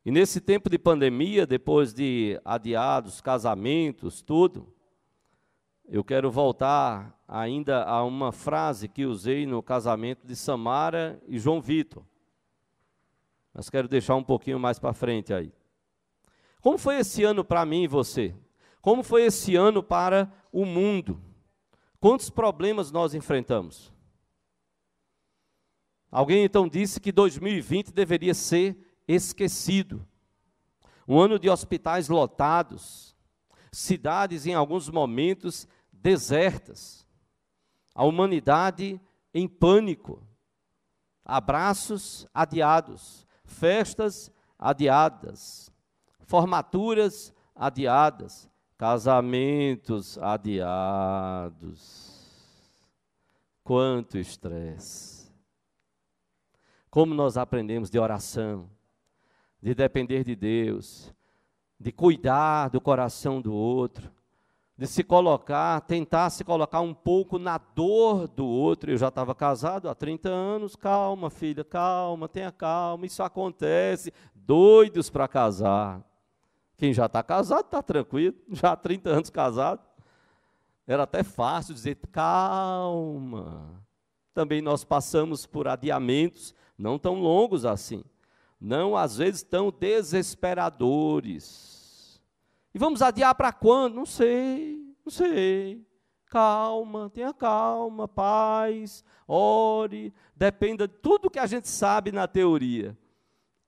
E 0.05 0.11
nesse 0.11 0.41
tempo 0.41 0.69
de 0.69 0.79
pandemia, 0.79 1.47
depois 1.47 1.93
de 1.93 2.41
adiados, 2.45 3.21
casamentos, 3.21 4.21
tudo, 4.23 4.75
eu 5.87 6.03
quero 6.03 6.31
voltar 6.31 7.17
ainda 7.29 7.85
a 7.85 8.03
uma 8.03 8.33
frase 8.33 8.89
que 8.89 9.05
usei 9.05 9.47
no 9.47 9.63
casamento 9.63 10.27
de 10.27 10.35
Samara 10.35 11.23
e 11.29 11.39
João 11.39 11.61
Vitor. 11.61 12.05
Mas 13.53 13.69
quero 13.69 13.89
deixar 13.89 14.15
um 14.15 14.25
pouquinho 14.25 14.59
mais 14.59 14.79
para 14.79 14.93
frente 14.93 15.33
aí. 15.33 15.53
Como 16.61 16.79
foi 16.79 16.97
esse 16.97 17.25
ano 17.25 17.45
para 17.45 17.65
mim 17.67 17.83
e 17.83 17.89
você? 17.89 18.35
Como 18.81 19.03
foi 19.03 19.25
esse 19.25 19.57
ano 19.57 19.83
para 19.83 20.33
o 20.53 20.65
mundo? 20.65 21.21
Quantos 22.01 22.31
problemas 22.31 22.91
nós 22.91 23.15
enfrentamos? 23.15 23.93
Alguém 26.11 26.45
então 26.45 26.69
disse 26.69 27.01
que 27.01 27.11
2020 27.11 27.93
deveria 27.93 28.35
ser 28.35 28.77
esquecido. 29.09 30.07
Um 31.07 31.19
ano 31.19 31.39
de 31.39 31.49
hospitais 31.49 32.09
lotados, 32.09 33.17
cidades 33.73 34.47
em 34.47 34.55
alguns 34.55 34.89
momentos 34.89 35.67
desertas, 35.91 37.07
a 37.95 38.05
humanidade 38.05 39.01
em 39.33 39.49
pânico, 39.49 40.27
abraços 41.25 42.27
adiados, 42.35 43.27
festas 43.53 44.33
adiadas, 44.59 45.71
formaturas 46.27 47.33
adiadas, 47.55 48.51
casamentos 48.77 50.19
adiados. 50.19 51.71
Quanto 53.63 54.19
estresse. 54.19 55.31
Como 56.91 57.15
nós 57.15 57.37
aprendemos 57.37 57.89
de 57.89 57.99
oração, 57.99 58.69
de 59.63 59.73
depender 59.75 60.25
de 60.25 60.35
Deus, 60.35 61.15
de 61.79 61.93
cuidar 61.93 62.69
do 62.71 62.81
coração 62.81 63.41
do 63.41 63.55
outro, 63.55 64.13
de 64.77 64.87
se 64.87 65.05
colocar, 65.05 65.81
tentar 65.83 66.31
se 66.31 66.43
colocar 66.43 66.81
um 66.81 66.95
pouco 66.95 67.39
na 67.39 67.59
dor 67.59 68.27
do 68.29 68.47
outro. 68.47 68.91
Eu 68.91 68.97
já 68.97 69.09
estava 69.09 69.35
casado 69.35 69.89
há 69.89 69.95
30 69.95 70.29
anos, 70.29 70.75
calma, 70.75 71.31
filha, 71.31 71.65
calma, 71.65 72.29
tenha 72.29 72.51
calma, 72.51 73.07
isso 73.07 73.23
acontece. 73.23 74.13
Doidos 74.35 75.11
para 75.11 75.29
casar. 75.29 76.03
Quem 76.77 76.93
já 76.93 77.07
está 77.07 77.23
casado 77.23 77.67
está 77.67 77.83
tranquilo, 77.83 78.35
já 78.51 78.73
há 78.73 78.77
30 78.77 79.11
anos 79.11 79.31
casado. 79.31 79.81
Era 80.87 81.05
até 81.05 81.23
fácil 81.23 81.75
dizer, 81.75 81.97
calma. 82.11 83.81
Também 84.35 84.63
nós 84.63 84.83
passamos 84.83 85.47
por 85.47 85.69
adiamentos 85.69 86.55
não 86.77 86.99
tão 86.99 87.21
longos 87.21 87.65
assim 87.65 88.03
não 88.63 88.97
às 88.97 89.17
vezes 89.17 89.43
tão 89.43 89.73
desesperadores. 89.73 91.72
E 92.75 92.79
vamos 92.79 93.03
adiar 93.03 93.35
para 93.35 93.53
quando? 93.53 93.95
Não 93.95 94.07
sei, 94.07 94.95
não 95.05 95.13
sei. 95.13 95.87
Calma, 96.27 97.11
tenha 97.11 97.35
calma, 97.35 98.09
paz, 98.09 99.05
ore, 99.29 100.15
dependa 100.35 100.89
de 100.89 100.95
tudo 100.95 101.31
que 101.31 101.39
a 101.39 101.47
gente 101.47 101.69
sabe 101.69 102.11
na 102.11 102.27
teoria. 102.27 102.97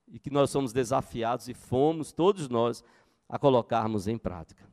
E 0.07 0.17
que 0.17 0.31
nós 0.31 0.49
somos 0.49 0.73
desafiados 0.73 1.47
e 1.47 1.53
fomos, 1.53 2.11
todos 2.11 2.49
nós, 2.49 2.83
a 3.29 3.37
colocarmos 3.37 4.07
em 4.07 4.17
prática. 4.17 4.67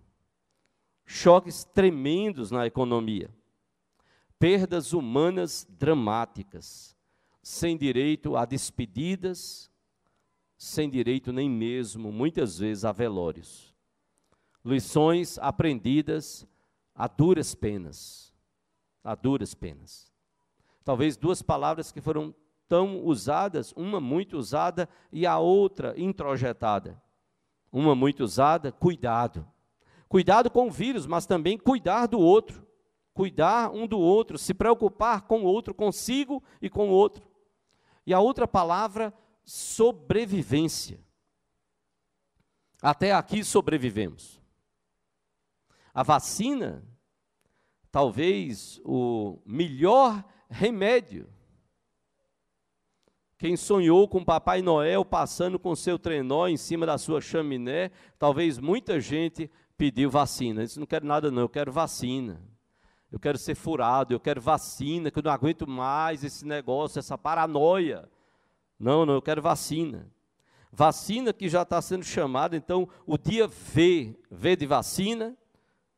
Choques 1.04 1.64
tremendos 1.64 2.50
na 2.50 2.66
economia, 2.66 3.30
perdas 4.38 4.92
humanas 4.92 5.66
dramáticas, 5.68 6.96
sem 7.42 7.76
direito 7.76 8.36
a 8.36 8.46
despedidas, 8.46 9.70
sem 10.56 10.88
direito 10.88 11.32
nem 11.32 11.50
mesmo, 11.50 12.12
muitas 12.12 12.58
vezes, 12.58 12.84
a 12.84 12.92
velórios. 12.92 13.71
Lições 14.64 15.38
aprendidas 15.38 16.46
a 16.94 17.08
duras 17.08 17.54
penas. 17.54 18.32
A 19.02 19.14
duras 19.14 19.54
penas. 19.54 20.12
Talvez 20.84 21.16
duas 21.16 21.42
palavras 21.42 21.90
que 21.90 22.00
foram 22.00 22.34
tão 22.68 23.04
usadas, 23.04 23.72
uma 23.76 24.00
muito 24.00 24.36
usada 24.36 24.88
e 25.12 25.26
a 25.26 25.38
outra 25.38 25.94
introjetada. 26.00 27.00
Uma 27.72 27.94
muito 27.94 28.22
usada, 28.22 28.72
cuidado. 28.72 29.46
Cuidado 30.08 30.50
com 30.50 30.68
o 30.68 30.70
vírus, 30.70 31.06
mas 31.06 31.26
também 31.26 31.56
cuidar 31.58 32.06
do 32.06 32.18
outro. 32.18 32.66
Cuidar 33.14 33.70
um 33.70 33.86
do 33.86 33.98
outro, 33.98 34.38
se 34.38 34.54
preocupar 34.54 35.22
com 35.22 35.42
o 35.42 35.44
outro, 35.44 35.74
consigo 35.74 36.42
e 36.60 36.70
com 36.70 36.88
o 36.88 36.92
outro. 36.92 37.26
E 38.06 38.12
a 38.12 38.20
outra 38.20 38.48
palavra, 38.48 39.12
sobrevivência. 39.44 41.00
Até 42.80 43.12
aqui 43.12 43.44
sobrevivemos. 43.44 44.41
A 45.94 46.02
vacina, 46.02 46.82
talvez 47.90 48.80
o 48.84 49.38
melhor 49.44 50.24
remédio. 50.48 51.28
Quem 53.36 53.56
sonhou 53.56 54.06
com 54.08 54.24
Papai 54.24 54.62
Noel 54.62 55.04
passando 55.04 55.58
com 55.58 55.74
seu 55.74 55.98
trenó 55.98 56.46
em 56.46 56.56
cima 56.56 56.86
da 56.86 56.96
sua 56.96 57.20
chaminé, 57.20 57.90
talvez 58.18 58.58
muita 58.58 59.00
gente 59.00 59.50
pediu 59.76 60.08
vacina. 60.08 60.64
Disse: 60.64 60.78
Não 60.78 60.86
quero 60.86 61.04
nada, 61.04 61.30
não, 61.30 61.42
eu 61.42 61.48
quero 61.48 61.72
vacina. 61.72 62.40
Eu 63.10 63.18
quero 63.18 63.36
ser 63.36 63.54
furado, 63.54 64.14
eu 64.14 64.20
quero 64.20 64.40
vacina, 64.40 65.10
que 65.10 65.18
eu 65.18 65.22
não 65.22 65.32
aguento 65.32 65.68
mais 65.68 66.24
esse 66.24 66.46
negócio, 66.46 66.98
essa 66.98 67.18
paranoia. 67.18 68.08
Não, 68.78 69.04
não, 69.04 69.14
eu 69.14 69.22
quero 69.22 69.42
vacina. 69.42 70.10
Vacina 70.72 71.32
que 71.34 71.50
já 71.50 71.60
está 71.60 71.82
sendo 71.82 72.04
chamada, 72.04 72.56
então, 72.56 72.88
o 73.06 73.18
dia 73.18 73.46
V, 73.46 74.18
V 74.30 74.56
de 74.56 74.66
vacina, 74.66 75.36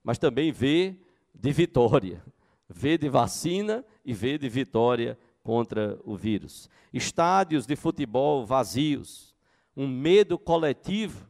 mas 0.04 0.18
também 0.18 0.52
V 0.52 0.94
de 1.34 1.50
vitória. 1.50 2.22
V 2.68 2.98
de 2.98 3.08
vacina 3.08 3.84
e 4.04 4.12
V 4.12 4.38
de 4.38 4.48
vitória 4.48 5.18
contra 5.42 5.98
o 6.04 6.14
vírus. 6.14 6.68
Estádios 6.92 7.66
de 7.66 7.74
futebol 7.74 8.44
vazios, 8.44 9.34
um 9.76 9.88
medo 9.88 10.38
coletivo 10.38 11.28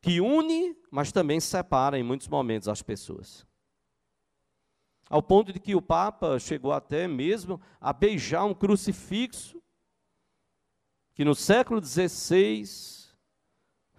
que 0.00 0.20
une, 0.20 0.76
mas 0.90 1.12
também 1.12 1.40
separa 1.40 1.98
em 1.98 2.02
muitos 2.02 2.28
momentos 2.28 2.68
as 2.68 2.82
pessoas. 2.82 3.46
Ao 5.08 5.22
ponto 5.22 5.52
de 5.52 5.60
que 5.60 5.74
o 5.74 5.82
Papa 5.82 6.38
chegou 6.38 6.72
até 6.72 7.06
mesmo 7.06 7.60
a 7.80 7.92
beijar 7.92 8.44
um 8.44 8.54
crucifixo, 8.54 9.62
que 11.14 11.24
no 11.24 11.34
século 11.34 11.84
XVI 11.84 12.64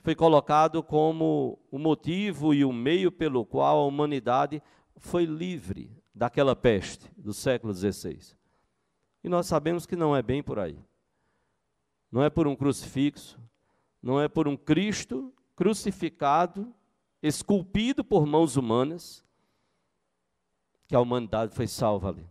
foi 0.04 0.14
colocado 0.14 0.84
como 0.84 1.58
o 1.72 1.80
motivo 1.80 2.54
e 2.54 2.66
o 2.66 2.74
meio 2.74 3.10
pelo 3.10 3.46
qual 3.46 3.80
a 3.80 3.86
humanidade 3.86 4.62
foi 4.98 5.24
livre 5.24 5.90
daquela 6.14 6.58
peste 6.58 7.10
do 7.16 7.34
século 7.34 7.74
XVI. 7.74 8.36
E 9.24 9.30
nós 9.30 9.48
sabemos 9.48 9.86
que 9.86 9.96
não 9.96 10.14
é 10.14 10.22
bem 10.22 10.44
por 10.44 10.60
aí. 10.60 10.78
Não 12.12 12.22
é 12.22 12.30
por 12.30 12.48
um 12.48 12.56
crucifixo, 12.56 13.40
não 14.02 14.20
é 14.20 14.28
por 14.28 14.46
um 14.46 14.58
Cristo 14.58 15.34
crucificado, 15.56 16.76
esculpido 17.22 18.04
por 18.04 18.26
mãos 18.26 18.58
humanas, 18.58 19.24
que 20.86 20.96
a 20.96 21.00
humanidade 21.00 21.56
foi 21.56 21.66
salva 21.66 22.10
ali. 22.10 22.30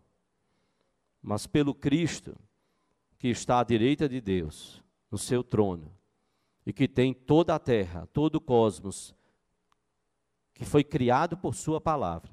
Mas 1.22 1.46
pelo 1.46 1.74
Cristo 1.74 2.36
que 3.18 3.28
está 3.28 3.60
à 3.60 3.64
direita 3.64 4.06
de 4.06 4.20
Deus, 4.20 4.82
no 5.10 5.16
seu 5.16 5.42
trono, 5.42 5.90
e 6.66 6.72
que 6.72 6.86
tem 6.86 7.12
toda 7.12 7.54
a 7.54 7.58
terra, 7.58 8.08
todo 8.12 8.36
o 8.36 8.40
cosmos, 8.40 9.14
que 10.54 10.64
foi 10.64 10.84
criado 10.84 11.36
por 11.36 11.54
Sua 11.54 11.80
palavra, 11.80 12.30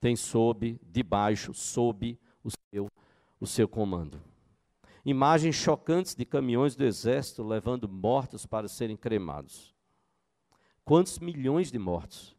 tem 0.00 0.16
sob, 0.16 0.80
debaixo, 0.82 1.54
sob 1.54 2.18
o 2.42 2.50
seu, 2.50 2.90
o 3.40 3.46
seu 3.46 3.68
comando. 3.68 4.20
Imagens 5.04 5.56
chocantes 5.56 6.14
de 6.14 6.24
caminhões 6.24 6.76
do 6.76 6.84
exército 6.84 7.42
levando 7.42 7.88
mortos 7.88 8.46
para 8.46 8.68
serem 8.68 8.96
cremados. 8.96 9.74
Quantos 10.84 11.18
milhões 11.18 11.70
de 11.70 11.78
mortos? 11.78 12.36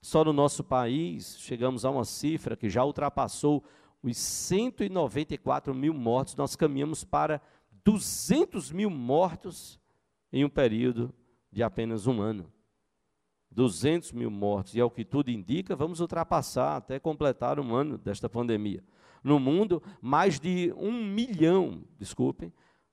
Só 0.00 0.24
no 0.24 0.32
nosso 0.32 0.62
país 0.62 1.38
chegamos 1.40 1.84
a 1.84 1.90
uma 1.90 2.04
cifra 2.04 2.56
que 2.56 2.70
já 2.70 2.84
ultrapassou 2.84 3.64
os 4.02 4.16
194 4.16 5.74
mil 5.74 5.92
mortos. 5.92 6.36
Nós 6.36 6.54
caminhamos 6.54 7.04
para 7.04 7.40
200 7.84 8.70
mil 8.70 8.88
mortos 8.88 9.78
em 10.32 10.44
um 10.44 10.48
período 10.48 11.14
de 11.50 11.62
apenas 11.62 12.06
um 12.06 12.20
ano. 12.20 12.52
200 13.50 14.12
mil 14.12 14.30
mortos, 14.30 14.74
e 14.74 14.80
ao 14.80 14.90
que 14.90 15.04
tudo 15.04 15.30
indica, 15.30 15.74
vamos 15.74 16.00
ultrapassar 16.00 16.76
até 16.76 16.98
completar 16.98 17.58
um 17.58 17.74
ano 17.74 17.96
desta 17.96 18.28
pandemia. 18.28 18.84
No 19.24 19.40
mundo, 19.40 19.82
mais 20.00 20.38
de 20.38 20.72
um 20.76 20.92
milhão, 20.92 21.82
desculpem, 21.98 22.52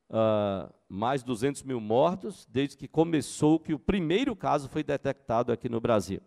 uh, 0.10 0.74
mais 0.88 1.22
200 1.24 1.63
mil 1.63 1.82
mortos, 1.82 2.48
desde 2.50 2.78
que 2.78 2.88
começou, 2.88 3.60
que 3.60 3.74
o 3.74 3.80
primeiro 3.80 4.36
caso 4.36 4.70
foi 4.70 4.84
detectado 4.84 5.52
aqui 5.52 5.68
no 5.68 5.82
Brasil, 5.82 6.22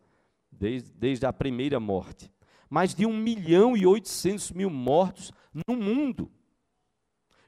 desde, 0.51 0.93
desde 0.93 1.25
a 1.25 1.33
primeira 1.33 1.81
morte. 1.81 2.31
Mais 2.69 2.95
de 2.95 3.07
1 3.07 3.17
milhão 3.17 3.77
e 3.77 3.87
800 3.87 4.51
mil 4.51 4.69
mortos 4.69 5.33
no 5.67 5.77
mundo. 5.77 6.31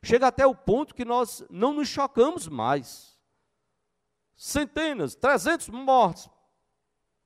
Chega 0.03 0.29
até 0.29 0.47
o 0.47 0.55
ponto 0.55 0.95
que 0.95 1.05
nós 1.05 1.45
não 1.51 1.75
nos 1.75 1.89
chocamos 1.89 2.47
mais. 2.47 3.18
Centenas, 4.39 5.15
300 5.17 5.69
mortos, 5.69 6.31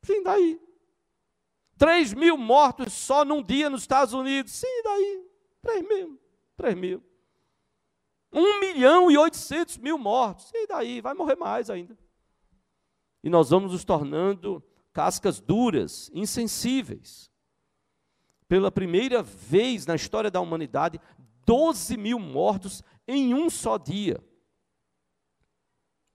Sim, 0.03 0.23
daí. 0.23 0.61
3 1.79 2.13
mil 2.15 2.37
mortos 2.37 2.93
só 2.93 3.25
num 3.25 3.43
dia 3.43 3.71
nos 3.71 3.83
Estados 3.83 4.13
Unidos. 4.13 4.53
Sim, 4.53 4.83
daí. 4.83 5.25
3 5.63 5.89
mil. 5.89 6.21
3 6.57 6.75
mil. 6.75 7.03
1 8.33 8.61
milhão 8.61 9.11
e 9.11 9.17
800 9.17 9.79
mil 9.79 9.97
mortos. 9.97 10.51
E 10.53 10.67
daí? 10.67 11.01
Vai 11.01 11.15
morrer 11.15 11.37
mais 11.37 11.71
ainda. 11.71 11.97
E 13.23 13.31
nós 13.31 13.51
vamos 13.51 13.73
nos 13.73 13.85
tornando 13.85 14.63
cascas 14.93 15.41
duras, 15.41 16.11
insensíveis. 16.13 17.31
Pela 18.49 18.71
primeira 18.71 19.23
vez 19.23 19.87
na 19.87 19.95
história 19.95 20.31
da 20.31 20.41
humanidade, 20.41 21.01
12 21.47 21.97
mil 21.97 22.19
mortos 22.19 22.83
em 23.07 23.35
um 23.35 23.49
só 23.49 23.79
dia. 23.79 24.23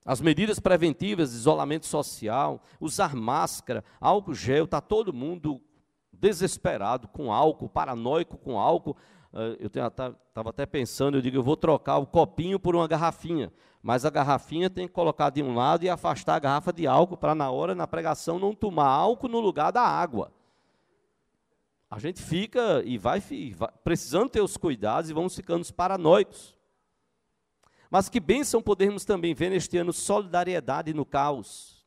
As 0.08 0.22
medidas 0.22 0.58
preventivas, 0.58 1.34
isolamento 1.34 1.84
social, 1.84 2.62
usar 2.80 3.14
máscara, 3.14 3.84
álcool 4.00 4.32
gel, 4.32 4.64
está 4.64 4.80
todo 4.80 5.12
mundo 5.12 5.60
desesperado 6.10 7.06
com 7.08 7.30
álcool, 7.30 7.68
paranoico 7.68 8.38
com 8.38 8.58
álcool. 8.58 8.96
Uh, 9.30 9.60
eu 9.60 9.66
estava 9.66 10.48
até 10.48 10.64
pensando, 10.64 11.18
eu 11.18 11.20
digo, 11.20 11.36
eu 11.36 11.42
vou 11.42 11.58
trocar 11.58 11.98
o 11.98 12.06
copinho 12.06 12.58
por 12.58 12.74
uma 12.74 12.88
garrafinha, 12.88 13.52
mas 13.82 14.06
a 14.06 14.10
garrafinha 14.10 14.70
tem 14.70 14.88
que 14.88 14.94
colocar 14.94 15.28
de 15.28 15.42
um 15.42 15.54
lado 15.54 15.84
e 15.84 15.90
afastar 15.90 16.36
a 16.36 16.38
garrafa 16.38 16.72
de 16.72 16.86
álcool 16.86 17.18
para 17.18 17.34
na 17.34 17.50
hora, 17.50 17.74
na 17.74 17.86
pregação, 17.86 18.38
não 18.38 18.54
tomar 18.54 18.88
álcool 18.88 19.28
no 19.28 19.40
lugar 19.40 19.70
da 19.72 19.82
água. 19.82 20.32
A 21.90 21.98
gente 21.98 22.22
fica 22.22 22.82
e 22.82 22.96
vai, 22.96 23.20
vai 23.54 23.68
precisando 23.84 24.30
ter 24.30 24.40
os 24.40 24.56
cuidados 24.56 25.10
e 25.10 25.12
vamos 25.12 25.36
ficando 25.36 25.70
paranoicos. 25.74 26.57
Mas 27.90 28.08
que 28.08 28.20
bênção 28.20 28.62
podermos 28.62 29.04
também 29.04 29.34
ver 29.34 29.50
neste 29.50 29.78
ano 29.78 29.92
solidariedade 29.92 30.92
no 30.92 31.06
caos. 31.06 31.86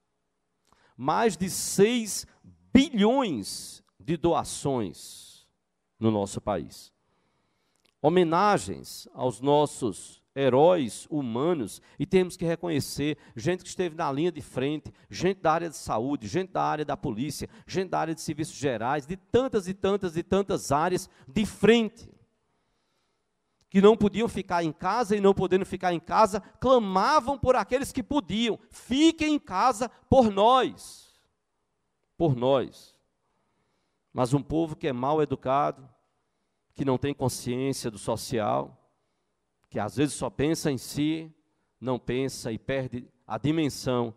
Mais 0.97 1.37
de 1.37 1.49
6 1.49 2.25
bilhões 2.73 3.83
de 3.99 4.17
doações 4.17 5.47
no 5.99 6.09
nosso 6.09 6.41
país. 6.41 6.91
Homenagens 8.01 9.07
aos 9.13 9.39
nossos 9.39 10.21
heróis 10.35 11.05
humanos 11.09 11.81
e 11.99 12.05
temos 12.05 12.37
que 12.37 12.45
reconhecer 12.45 13.17
gente 13.35 13.63
que 13.63 13.69
esteve 13.69 13.95
na 13.95 14.11
linha 14.11 14.31
de 14.31 14.41
frente, 14.41 14.91
gente 15.09 15.41
da 15.41 15.51
área 15.51 15.69
de 15.69 15.75
saúde, 15.75 16.27
gente 16.27 16.51
da 16.51 16.63
área 16.63 16.85
da 16.85 16.95
polícia, 16.95 17.49
gente 17.67 17.89
da 17.89 17.99
área 17.99 18.15
de 18.15 18.21
serviços 18.21 18.55
gerais, 18.55 19.05
de 19.05 19.17
tantas 19.17 19.67
e 19.67 19.73
tantas 19.73 20.15
e 20.15 20.23
tantas 20.23 20.71
áreas 20.71 21.09
de 21.27 21.45
frente 21.45 22.09
que 23.71 23.81
não 23.81 23.95
podiam 23.95 24.27
ficar 24.27 24.65
em 24.65 24.71
casa 24.73 25.15
e 25.15 25.21
não 25.21 25.33
podendo 25.33 25.65
ficar 25.65 25.93
em 25.93 25.99
casa, 25.99 26.41
clamavam 26.59 27.39
por 27.39 27.55
aqueles 27.55 27.93
que 27.93 28.03
podiam. 28.03 28.59
Fiquem 28.69 29.35
em 29.35 29.39
casa 29.39 29.87
por 30.09 30.29
nós. 30.29 31.17
Por 32.17 32.35
nós. 32.35 32.93
Mas 34.11 34.33
um 34.33 34.43
povo 34.43 34.75
que 34.75 34.89
é 34.89 34.91
mal 34.91 35.21
educado, 35.21 35.89
que 36.73 36.83
não 36.83 36.97
tem 36.97 37.13
consciência 37.13 37.89
do 37.89 37.97
social, 37.97 38.91
que 39.69 39.79
às 39.79 39.95
vezes 39.95 40.15
só 40.15 40.29
pensa 40.29 40.69
em 40.69 40.77
si, 40.77 41.33
não 41.79 41.97
pensa 41.97 42.51
e 42.51 42.59
perde 42.59 43.07
a 43.25 43.37
dimensão 43.37 44.13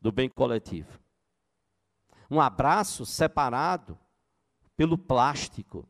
do 0.00 0.12
bem 0.12 0.28
coletivo. 0.28 1.00
Um 2.30 2.40
abraço 2.40 3.04
separado 3.04 3.98
pelo 4.76 4.96
plástico, 4.96 5.88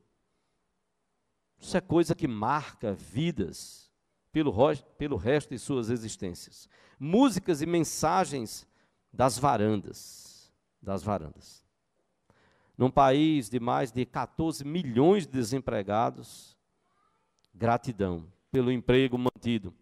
isso 1.62 1.76
é 1.76 1.80
coisa 1.80 2.12
que 2.12 2.26
marca 2.26 2.92
vidas 2.92 3.88
pelo, 4.32 4.52
pelo 4.98 5.16
resto 5.16 5.50
de 5.50 5.58
suas 5.60 5.90
existências. 5.90 6.68
Músicas 6.98 7.62
e 7.62 7.66
mensagens 7.66 8.66
das 9.12 9.38
varandas, 9.38 10.52
das 10.82 11.04
varandas. 11.04 11.64
Num 12.76 12.90
país 12.90 13.48
de 13.48 13.60
mais 13.60 13.92
de 13.92 14.04
14 14.04 14.64
milhões 14.64 15.24
de 15.24 15.32
desempregados, 15.32 16.58
gratidão 17.54 18.26
pelo 18.50 18.72
emprego 18.72 19.16
mantido. 19.16 19.72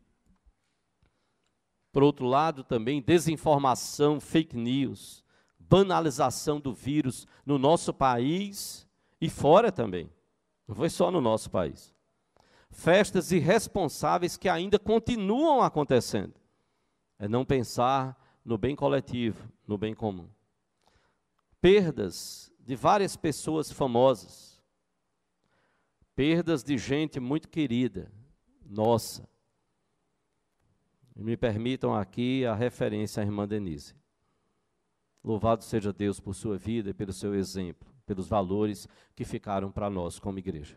Por 1.90 2.02
outro 2.02 2.26
lado, 2.26 2.62
também 2.62 3.00
desinformação, 3.00 4.20
fake 4.20 4.56
news, 4.56 5.24
banalização 5.58 6.60
do 6.60 6.74
vírus 6.74 7.26
no 7.46 7.58
nosso 7.58 7.94
país 7.94 8.86
e 9.18 9.30
fora 9.30 9.72
também. 9.72 10.10
Não 10.70 10.76
foi 10.76 10.88
só 10.88 11.10
no 11.10 11.20
nosso 11.20 11.50
país. 11.50 11.92
Festas 12.70 13.32
irresponsáveis 13.32 14.36
que 14.36 14.48
ainda 14.48 14.78
continuam 14.78 15.62
acontecendo. 15.62 16.32
É 17.18 17.26
não 17.26 17.44
pensar 17.44 18.16
no 18.44 18.56
bem 18.56 18.76
coletivo, 18.76 19.52
no 19.66 19.76
bem 19.76 19.96
comum. 19.96 20.28
Perdas 21.60 22.52
de 22.60 22.76
várias 22.76 23.16
pessoas 23.16 23.72
famosas. 23.72 24.62
Perdas 26.14 26.62
de 26.62 26.78
gente 26.78 27.18
muito 27.18 27.48
querida, 27.48 28.08
nossa. 28.64 29.28
Me 31.16 31.36
permitam 31.36 31.92
aqui 31.92 32.46
a 32.46 32.54
referência 32.54 33.20
à 33.20 33.26
irmã 33.26 33.46
Denise. 33.46 33.96
Louvado 35.24 35.64
seja 35.64 35.92
Deus 35.92 36.20
por 36.20 36.32
sua 36.32 36.56
vida 36.56 36.90
e 36.90 36.94
pelo 36.94 37.12
seu 37.12 37.34
exemplo, 37.34 37.92
pelos 38.10 38.26
valores 38.26 38.88
que 39.14 39.24
ficaram 39.24 39.70
para 39.70 39.88
nós 39.88 40.18
como 40.18 40.40
igreja. 40.40 40.76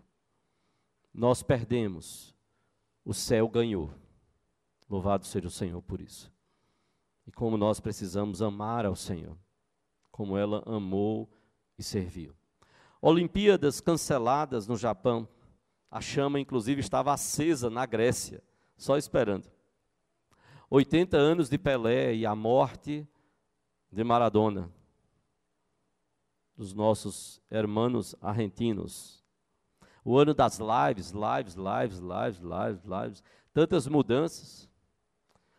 Nós 1.12 1.42
perdemos, 1.42 2.36
o 3.04 3.12
céu 3.12 3.50
ganhou. 3.50 3.92
Louvado 4.88 5.26
seja 5.26 5.48
o 5.48 5.52
Senhor 5.52 5.82
por 5.82 6.00
isso. 6.00 6.32
E 7.26 7.32
como 7.32 7.58
nós 7.58 7.80
precisamos 7.80 8.40
amar 8.40 8.86
ao 8.86 8.96
Senhor, 8.96 9.36
como 10.12 10.38
ela 10.38 10.62
amou 10.68 11.28
e 11.76 11.82
serviu. 11.82 12.36
Olimpíadas 13.02 13.82
canceladas 13.82 14.68
no 14.68 14.78
Japão. 14.78 15.28
A 15.90 16.02
chama, 16.02 16.40
inclusive, 16.40 16.82
estava 16.82 17.14
acesa 17.14 17.68
na 17.68 17.88
Grécia, 17.88 18.44
só 18.78 18.96
esperando. 18.96 19.50
80 20.70 21.18
anos 21.18 21.50
de 21.50 21.58
Pelé 21.58 22.14
e 22.14 22.28
a 22.28 22.36
morte 22.36 23.08
de 23.92 24.04
Maradona, 24.04 24.72
dos 26.56 26.74
nossos 26.74 27.42
hermanos 27.50 28.16
argentinos. 28.22 29.24
O 30.06 30.18
ano 30.18 30.34
das 30.34 30.60
lives, 30.60 31.12
lives, 31.12 31.56
lives, 31.56 32.00
lives, 32.00 32.40
lives, 32.40 32.84
lives, 32.84 33.24
tantas 33.54 33.88
mudanças. 33.88 34.70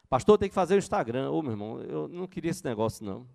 Pastor, 0.08 0.38
tem 0.38 0.48
que 0.48 0.54
fazer 0.54 0.74
o 0.74 0.78
Instagram. 0.78 1.30
Ô, 1.30 1.42
meu 1.42 1.52
irmão, 1.52 1.80
eu 1.80 2.08
não 2.08 2.26
queria 2.26 2.50
esse 2.50 2.64
negócio, 2.64 3.04
não. 3.04 3.26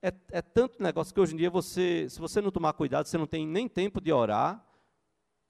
É, 0.00 0.12
é 0.30 0.40
tanto 0.40 0.80
negócio 0.82 1.12
que 1.12 1.20
hoje 1.20 1.34
em 1.34 1.36
dia 1.36 1.50
você, 1.50 2.08
se 2.08 2.20
você 2.20 2.40
não 2.40 2.52
tomar 2.52 2.72
cuidado, 2.72 3.06
você 3.06 3.18
não 3.18 3.26
tem 3.26 3.46
nem 3.46 3.68
tempo 3.68 4.00
de 4.00 4.12
orar. 4.12 4.64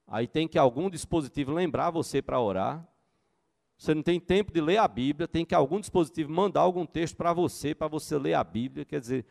Aí 0.07 0.27
tem 0.27 0.47
que 0.47 0.57
algum 0.57 0.89
dispositivo 0.89 1.53
lembrar 1.53 1.91
você 1.91 2.21
para 2.21 2.39
orar. 2.39 2.85
Você 3.77 3.93
não 3.93 4.01
tem 4.01 4.19
tempo 4.19 4.51
de 4.51 4.59
ler 4.59 4.77
a 4.77 4.87
Bíblia, 4.87 5.27
tem 5.27 5.45
que 5.45 5.55
algum 5.55 5.79
dispositivo 5.79 6.29
mandar 6.31 6.61
algum 6.61 6.85
texto 6.85 7.15
para 7.15 7.31
você, 7.31 7.73
para 7.73 7.87
você 7.87 8.17
ler 8.17 8.33
a 8.33 8.43
Bíblia. 8.43 8.83
Quer 8.83 8.99
dizer, 8.99 9.25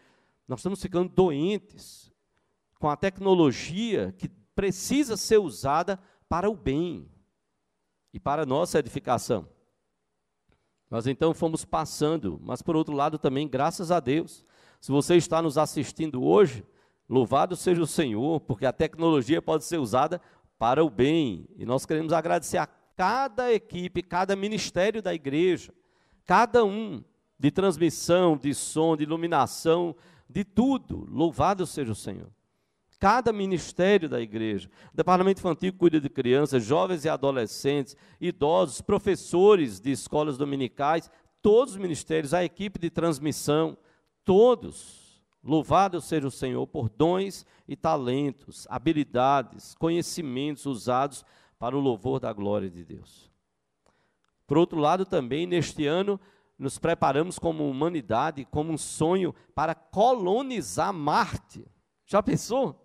nós 0.49 0.61
estamos 0.61 0.81
ficando 0.81 1.11
doentes 1.11 2.11
com 2.81 2.89
a 2.89 2.97
tecnologia 2.97 4.15
que 4.17 4.29
precisa 4.29 5.17
ser 5.17 5.39
usada 5.39 6.01
para 6.29 6.49
o 6.49 6.57
bem 6.57 7.09
e 8.13 8.19
para 8.19 8.43
a 8.43 8.47
nossa 8.47 8.79
edificação. 8.79 9.47
Nós 10.91 11.07
então 11.07 11.35
fomos 11.35 11.65
passando, 11.67 12.41
mas 12.43 12.63
por 12.63 12.75
outro 12.75 12.95
lado 12.95 13.19
também, 13.19 13.47
graças 13.47 13.91
a 13.91 14.01
Deus, 14.01 14.45
se 14.81 14.91
você 14.91 15.17
está 15.17 15.43
nos 15.43 15.59
assistindo 15.59 16.25
hoje, 16.25 16.65
louvado 17.07 17.55
seja 17.55 17.83
o 17.83 17.87
Senhor, 17.87 18.41
porque 18.41 18.65
a 18.65 18.73
tecnologia 18.73 19.43
pode 19.43 19.65
ser 19.65 19.77
usada 19.77 20.21
para 20.59 20.83
o 20.83 20.89
bem. 20.89 21.47
E 21.57 21.67
nós 21.67 21.85
queremos 21.85 22.13
agradecer 22.13 22.57
a 22.57 22.67
cada 22.67 23.53
equipe, 23.53 24.03
cada 24.03 24.35
ministério 24.35 25.03
da 25.03 25.13
igreja, 25.13 25.73
cada 26.25 26.65
um 26.65 27.05
de 27.39 27.51
transmissão, 27.51 28.37
de 28.37 28.53
som, 28.55 28.97
de 28.97 29.05
iluminação, 29.05 29.95
de 30.29 30.45
tudo. 30.45 31.07
Louvado 31.11 31.67
seja 31.67 31.93
o 31.93 31.95
Senhor. 31.95 32.31
Cada 33.01 33.33
ministério 33.33 34.09
da 34.09 34.21
igreja, 34.21 34.69
departamento 34.93 35.39
infantil 35.39 35.73
cuida 35.73 36.01
de 36.01 36.09
crianças, 36.09 36.65
jovens 36.65 37.05
e 37.05 37.09
adolescentes, 37.09 37.97
idosos, 38.21 38.81
professores 38.81 39.79
de 39.79 39.93
escolas 39.93 40.37
dominicais, 40.37 41.09
todos 41.41 41.75
os 41.75 41.81
ministérios, 41.81 42.35
a 42.35 42.45
equipe 42.45 42.79
de 42.79 42.91
transmissão, 42.91 43.79
todos. 44.25 45.23
Louvado 45.45 46.01
seja 46.01 46.27
o 46.27 46.31
Senhor 46.31 46.67
por 46.67 46.89
dons 46.89 47.47
e 47.69 47.77
talentos, 47.77 48.67
habilidades, 48.69 49.77
conhecimentos 49.77 50.67
usados 50.67 51.25
para 51.57 51.77
o 51.77 51.81
louvor 51.81 52.19
da 52.19 52.33
glória 52.33 52.69
de 52.69 52.85
Deus. 52.85 53.31
Por 54.47 54.59
outro 54.59 54.79
lado, 54.79 55.05
também, 55.05 55.47
neste 55.47 55.87
ano, 55.87 56.19
nos 56.59 56.79
preparamos 56.79 57.39
como 57.39 57.69
humanidade, 57.69 58.45
como 58.45 58.73
um 58.73 58.79
sonho 58.79 59.35
para 59.55 59.75
colonizar 59.75 60.93
Marte. 60.93 61.65
Já 62.05 62.23
pensou? 62.23 62.85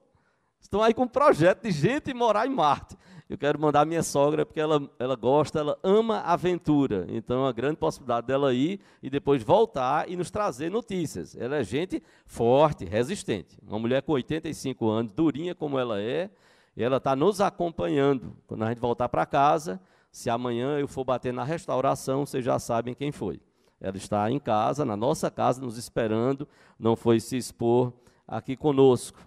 Estão 0.61 0.81
aí 0.81 0.93
com 0.93 1.03
um 1.03 1.07
projeto 1.07 1.63
de 1.63 1.71
gente 1.71 2.13
morar 2.13 2.47
em 2.47 2.51
Marte. 2.51 2.95
Eu 3.29 3.37
quero 3.37 3.59
mandar 3.59 3.85
minha 3.85 4.03
sogra, 4.03 4.45
porque 4.45 4.59
ela, 4.59 4.89
ela 4.99 5.15
gosta, 5.15 5.59
ela 5.59 5.79
ama 5.81 6.19
aventura. 6.19 7.05
Então, 7.09 7.37
é 7.37 7.45
uma 7.45 7.51
grande 7.51 7.77
possibilidade 7.77 8.27
dela 8.27 8.53
ir 8.53 8.79
e 9.01 9.09
depois 9.09 9.41
voltar 9.41 10.09
e 10.09 10.15
nos 10.15 10.29
trazer 10.29 10.69
notícias. 10.69 11.35
Ela 11.35 11.57
é 11.57 11.63
gente 11.63 12.03
forte, 12.25 12.85
resistente. 12.85 13.57
Uma 13.67 13.79
mulher 13.79 14.03
com 14.03 14.11
85 14.11 14.87
anos, 14.87 15.11
durinha 15.11 15.55
como 15.55 15.79
ela 15.79 15.99
é, 15.99 16.29
e 16.75 16.83
ela 16.83 16.97
está 16.97 17.15
nos 17.15 17.41
acompanhando. 17.41 18.35
Quando 18.45 18.63
a 18.63 18.69
gente 18.69 18.79
voltar 18.79 19.09
para 19.09 19.25
casa, 19.25 19.81
se 20.11 20.29
amanhã 20.29 20.77
eu 20.77 20.87
for 20.87 21.03
bater 21.03 21.33
na 21.33 21.43
restauração, 21.43 22.25
vocês 22.25 22.45
já 22.45 22.59
sabem 22.59 22.93
quem 22.93 23.11
foi. 23.11 23.41
Ela 23.83 23.97
está 23.97 24.31
em 24.31 24.39
casa, 24.39 24.83
na 24.83 24.97
nossa 24.97 25.29
casa, 25.29 25.61
nos 25.61 25.77
esperando, 25.77 26.47
não 26.79 26.95
foi 26.95 27.19
se 27.19 27.37
expor 27.37 27.93
aqui 28.27 28.55
conosco. 28.55 29.19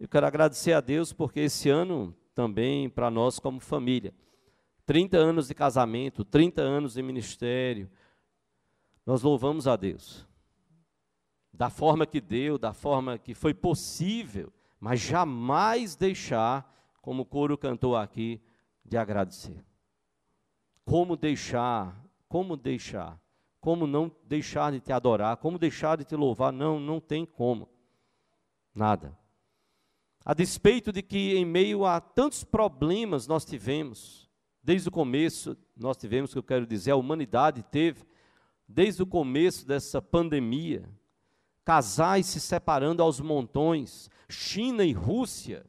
Eu 0.00 0.08
quero 0.08 0.26
agradecer 0.26 0.72
a 0.72 0.80
Deus 0.80 1.12
porque 1.12 1.40
esse 1.40 1.68
ano 1.68 2.16
também 2.34 2.88
para 2.88 3.10
nós 3.10 3.38
como 3.38 3.60
família, 3.60 4.14
30 4.86 5.18
anos 5.18 5.48
de 5.48 5.54
casamento, 5.54 6.24
30 6.24 6.62
anos 6.62 6.94
de 6.94 7.02
ministério, 7.02 7.90
nós 9.04 9.22
louvamos 9.22 9.68
a 9.68 9.76
Deus. 9.76 10.26
Da 11.52 11.68
forma 11.68 12.06
que 12.06 12.20
deu, 12.20 12.56
da 12.56 12.72
forma 12.72 13.18
que 13.18 13.34
foi 13.34 13.52
possível 13.52 14.52
mas 14.84 15.00
jamais 15.00 15.96
deixar, 15.96 16.70
como 17.00 17.22
o 17.22 17.24
coro 17.24 17.56
cantou 17.56 17.96
aqui, 17.96 18.38
de 18.84 18.98
agradecer. 18.98 19.64
Como 20.84 21.16
deixar, 21.16 21.98
como 22.28 22.54
deixar, 22.54 23.18
como 23.64 23.86
não 23.86 24.14
deixar 24.24 24.72
de 24.72 24.78
te 24.78 24.92
adorar, 24.92 25.38
como 25.38 25.58
deixar 25.58 25.96
de 25.96 26.04
te 26.04 26.14
louvar, 26.14 26.52
não, 26.52 26.78
não 26.78 27.00
tem 27.00 27.24
como. 27.24 27.66
Nada. 28.74 29.18
A 30.22 30.34
despeito 30.34 30.92
de 30.92 31.00
que 31.00 31.34
em 31.34 31.46
meio 31.46 31.86
a 31.86 31.98
tantos 31.98 32.44
problemas 32.44 33.26
nós 33.26 33.42
tivemos, 33.42 34.30
desde 34.62 34.90
o 34.90 34.92
começo, 34.92 35.56
nós 35.74 35.96
tivemos, 35.96 36.30
que 36.30 36.38
eu 36.38 36.42
quero 36.42 36.66
dizer, 36.66 36.90
a 36.90 36.96
humanidade 36.96 37.62
teve, 37.62 38.04
desde 38.68 39.02
o 39.02 39.06
começo 39.06 39.66
dessa 39.66 40.02
pandemia, 40.02 40.86
casais 41.64 42.26
se 42.26 42.40
separando 42.40 43.02
aos 43.02 43.18
montões, 43.18 44.10
China 44.28 44.84
e 44.84 44.92
Rússia, 44.92 45.64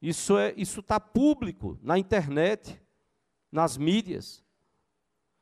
isso 0.00 0.38
é, 0.38 0.54
isso 0.56 0.78
está 0.78 1.00
público 1.00 1.76
na 1.82 1.98
internet, 1.98 2.80
nas 3.50 3.76
mídias. 3.76 4.40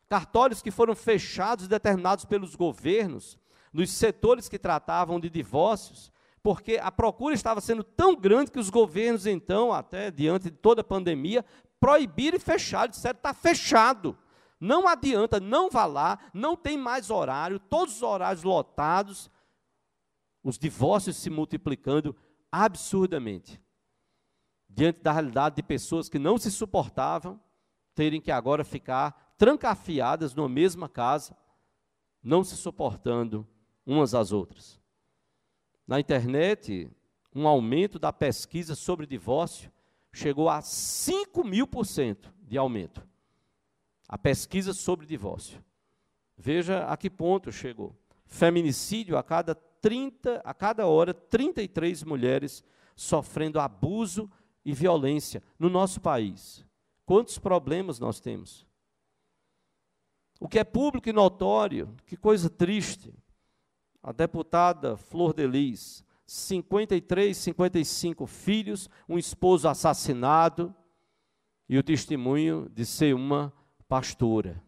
Cartórios 0.09 0.63
que 0.63 0.71
foram 0.71 0.95
fechados 0.95 1.67
e 1.67 1.69
determinados 1.69 2.25
pelos 2.25 2.55
governos, 2.55 3.39
nos 3.73 3.91
setores 3.91 4.49
que 4.49 4.59
tratavam 4.59 5.21
de 5.21 5.29
divórcios, 5.29 6.11
porque 6.43 6.79
a 6.83 6.91
procura 6.91 7.35
estava 7.35 7.61
sendo 7.61 7.85
tão 7.85 8.17
grande 8.17 8.51
que 8.51 8.59
os 8.59 8.71
governos, 8.71 9.27
então, 9.27 9.73
até 9.73 10.11
diante 10.11 10.45
de 10.45 10.57
toda 10.57 10.81
a 10.81 10.85
pandemia, 10.85 11.45
proibiram 11.79 12.37
e 12.37 12.41
fecharam, 12.41 12.91
disseram, 12.91 13.17
está 13.17 13.35
fechado. 13.35 14.17
Não 14.59 14.89
adianta, 14.89 15.39
não 15.39 15.71
vá 15.71 15.85
lá, 15.85 16.19
não 16.33 16.57
tem 16.57 16.77
mais 16.77 17.11
horário, 17.11 17.59
todos 17.59 17.97
os 17.97 18.03
horários 18.03 18.43
lotados, 18.43 19.31
os 20.43 20.59
divórcios 20.59 21.17
se 21.17 21.31
multiplicando 21.31 22.17
absurdamente. 22.51 23.61
Diante 24.69 25.01
da 25.01 25.13
realidade 25.13 25.57
de 25.57 25.63
pessoas 25.63 26.09
que 26.09 26.19
não 26.19 26.39
se 26.39 26.51
suportavam, 26.51 27.41
terem 27.95 28.21
que 28.21 28.31
agora 28.31 28.65
ficar 28.65 29.28
trancafiadas 29.39 30.35
numa 30.35 30.49
mesma 30.49 30.89
casa, 30.89 31.35
não 32.23 32.45
se 32.45 32.57
suportando 32.57 33.47
umas 33.87 34.13
às 34.13 34.33
outras. 34.33 34.79
Na 35.87 35.99
internet, 35.99 36.91
um 37.35 37.49
aumento 37.49 37.99
da 37.99 38.13
pesquisa 38.13 38.75
sobre 38.75 39.07
divórcio 39.07 39.73
chegou 40.13 40.51
a 40.51 40.61
5 40.61 41.45
mil 41.45 41.67
por 41.67 41.87
cento 41.87 42.35
de 42.43 42.59
aumento. 42.59 43.07
A 44.09 44.19
pesquisa 44.19 44.75
sobre 44.75 45.07
divórcio. 45.07 45.65
Veja 46.37 46.85
a 46.87 46.97
que 46.97 47.09
ponto 47.09 47.53
chegou. 47.53 47.97
Feminicídio 48.27 49.17
a 49.17 49.23
cada 49.23 49.55
30, 49.55 50.43
a 50.45 50.53
cada 50.53 50.87
hora, 50.87 51.15
33 51.15 52.03
mulheres 52.03 52.65
sofrendo 52.97 53.61
abuso 53.61 54.31
e 54.65 54.73
violência 54.73 55.43
no 55.59 55.71
nosso 55.71 56.01
país. 56.01 56.67
Quantos 57.07 57.39
problemas 57.39 57.99
nós 57.99 58.21
temos? 58.21 58.68
O 60.41 60.49
que 60.49 60.59
é 60.59 60.65
público 60.65 61.09
e 61.09 61.13
notório, 61.13 61.95
que 62.07 62.17
coisa 62.17 62.49
triste. 62.49 63.13
A 64.03 64.13
deputada 64.13 64.97
Flor 64.97 65.35
de 65.35 65.47
Lis, 65.47 66.05
53, 66.25 67.37
55 67.37 68.27
filhos, 68.27 68.89
um 69.09 69.19
esposo 69.19 69.69
assassinado 69.69 70.75
e 71.69 71.77
o 71.77 71.83
testemunho 71.83 72.69
de 72.69 72.87
ser 72.87 73.15
uma 73.15 73.53
pastora. 73.89 74.63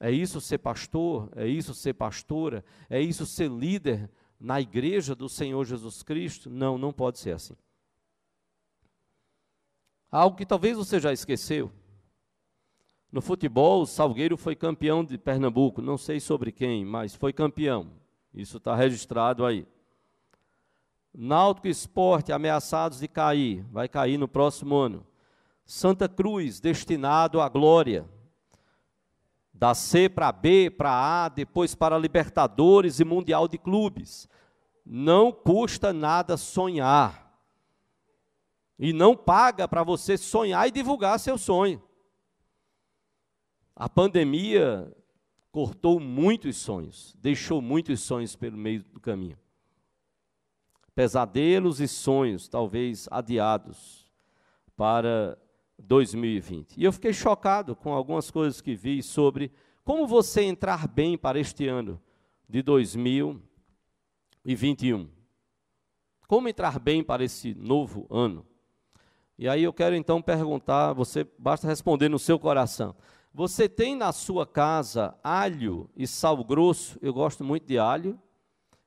É 0.00 0.10
isso 0.10 0.40
ser 0.40 0.58
pastor? 0.58 1.30
É 1.36 1.46
isso 1.46 1.74
ser 1.74 1.92
pastora? 1.92 2.64
É 2.88 3.00
isso 3.00 3.26
ser 3.26 3.50
líder 3.50 4.10
na 4.40 4.60
igreja 4.60 5.14
do 5.14 5.28
Senhor 5.28 5.64
Jesus 5.64 6.02
Cristo? 6.02 6.48
Não, 6.48 6.78
não 6.78 6.92
pode 6.92 7.18
ser 7.18 7.32
assim. 7.32 7.54
Algo 10.10 10.36
que 10.36 10.46
talvez 10.46 10.76
você 10.76 10.98
já 10.98 11.12
esqueceu. 11.12 11.70
No 13.12 13.20
futebol, 13.20 13.82
o 13.82 13.86
Salgueiro 13.86 14.36
foi 14.36 14.54
campeão 14.54 15.04
de 15.04 15.18
Pernambuco, 15.18 15.82
não 15.82 15.98
sei 15.98 16.20
sobre 16.20 16.52
quem, 16.52 16.84
mas 16.84 17.14
foi 17.14 17.32
campeão. 17.32 17.90
Isso 18.32 18.58
está 18.58 18.74
registrado 18.76 19.44
aí. 19.44 19.66
Náutico 21.12 21.66
Esporte, 21.66 22.30
ameaçados 22.30 23.00
de 23.00 23.08
cair, 23.08 23.64
vai 23.72 23.88
cair 23.88 24.16
no 24.16 24.28
próximo 24.28 24.76
ano. 24.76 25.04
Santa 25.66 26.08
Cruz, 26.08 26.60
destinado 26.60 27.40
à 27.40 27.48
glória. 27.48 28.08
Da 29.52 29.74
C 29.74 30.08
para 30.08 30.30
B, 30.30 30.70
para 30.70 31.24
A, 31.24 31.28
depois 31.28 31.74
para 31.74 31.98
Libertadores 31.98 33.00
e 33.00 33.04
Mundial 33.04 33.48
de 33.48 33.58
Clubes. 33.58 34.28
Não 34.86 35.32
custa 35.32 35.92
nada 35.92 36.36
sonhar. 36.36 37.28
E 38.78 38.92
não 38.92 39.16
paga 39.16 39.66
para 39.66 39.82
você 39.82 40.16
sonhar 40.16 40.66
e 40.68 40.70
divulgar 40.70 41.18
seu 41.18 41.36
sonho. 41.36 41.82
A 43.80 43.88
pandemia 43.88 44.94
cortou 45.50 45.98
muitos 45.98 46.58
sonhos, 46.58 47.16
deixou 47.18 47.60
muitos 47.62 48.00
sonhos 48.00 48.36
pelo 48.36 48.56
meio 48.56 48.84
do 48.84 49.00
caminho 49.00 49.36
pesadelos 50.94 51.80
e 51.80 51.88
sonhos, 51.88 52.46
talvez 52.46 53.08
adiados 53.10 54.12
para 54.76 55.38
2020. 55.78 56.78
E 56.78 56.84
eu 56.84 56.92
fiquei 56.92 57.14
chocado 57.14 57.74
com 57.74 57.94
algumas 57.94 58.30
coisas 58.30 58.60
que 58.60 58.74
vi 58.74 59.02
sobre 59.02 59.50
como 59.82 60.06
você 60.06 60.42
entrar 60.42 60.86
bem 60.86 61.16
para 61.16 61.40
este 61.40 61.66
ano 61.66 61.98
de 62.46 62.60
2021. 62.60 65.08
Como 66.28 66.50
entrar 66.50 66.78
bem 66.78 67.02
para 67.02 67.24
esse 67.24 67.54
novo 67.54 68.06
ano? 68.10 68.44
E 69.38 69.48
aí 69.48 69.62
eu 69.62 69.72
quero 69.72 69.96
então 69.96 70.20
perguntar, 70.20 70.92
você 70.92 71.26
basta 71.38 71.66
responder 71.66 72.10
no 72.10 72.18
seu 72.18 72.38
coração. 72.38 72.94
Você 73.32 73.68
tem 73.68 73.94
na 73.94 74.12
sua 74.12 74.44
casa 74.46 75.14
alho 75.22 75.88
e 75.96 76.06
sal 76.06 76.42
grosso? 76.42 76.98
Eu 77.00 77.12
gosto 77.14 77.44
muito 77.44 77.64
de 77.64 77.78
alho 77.78 78.18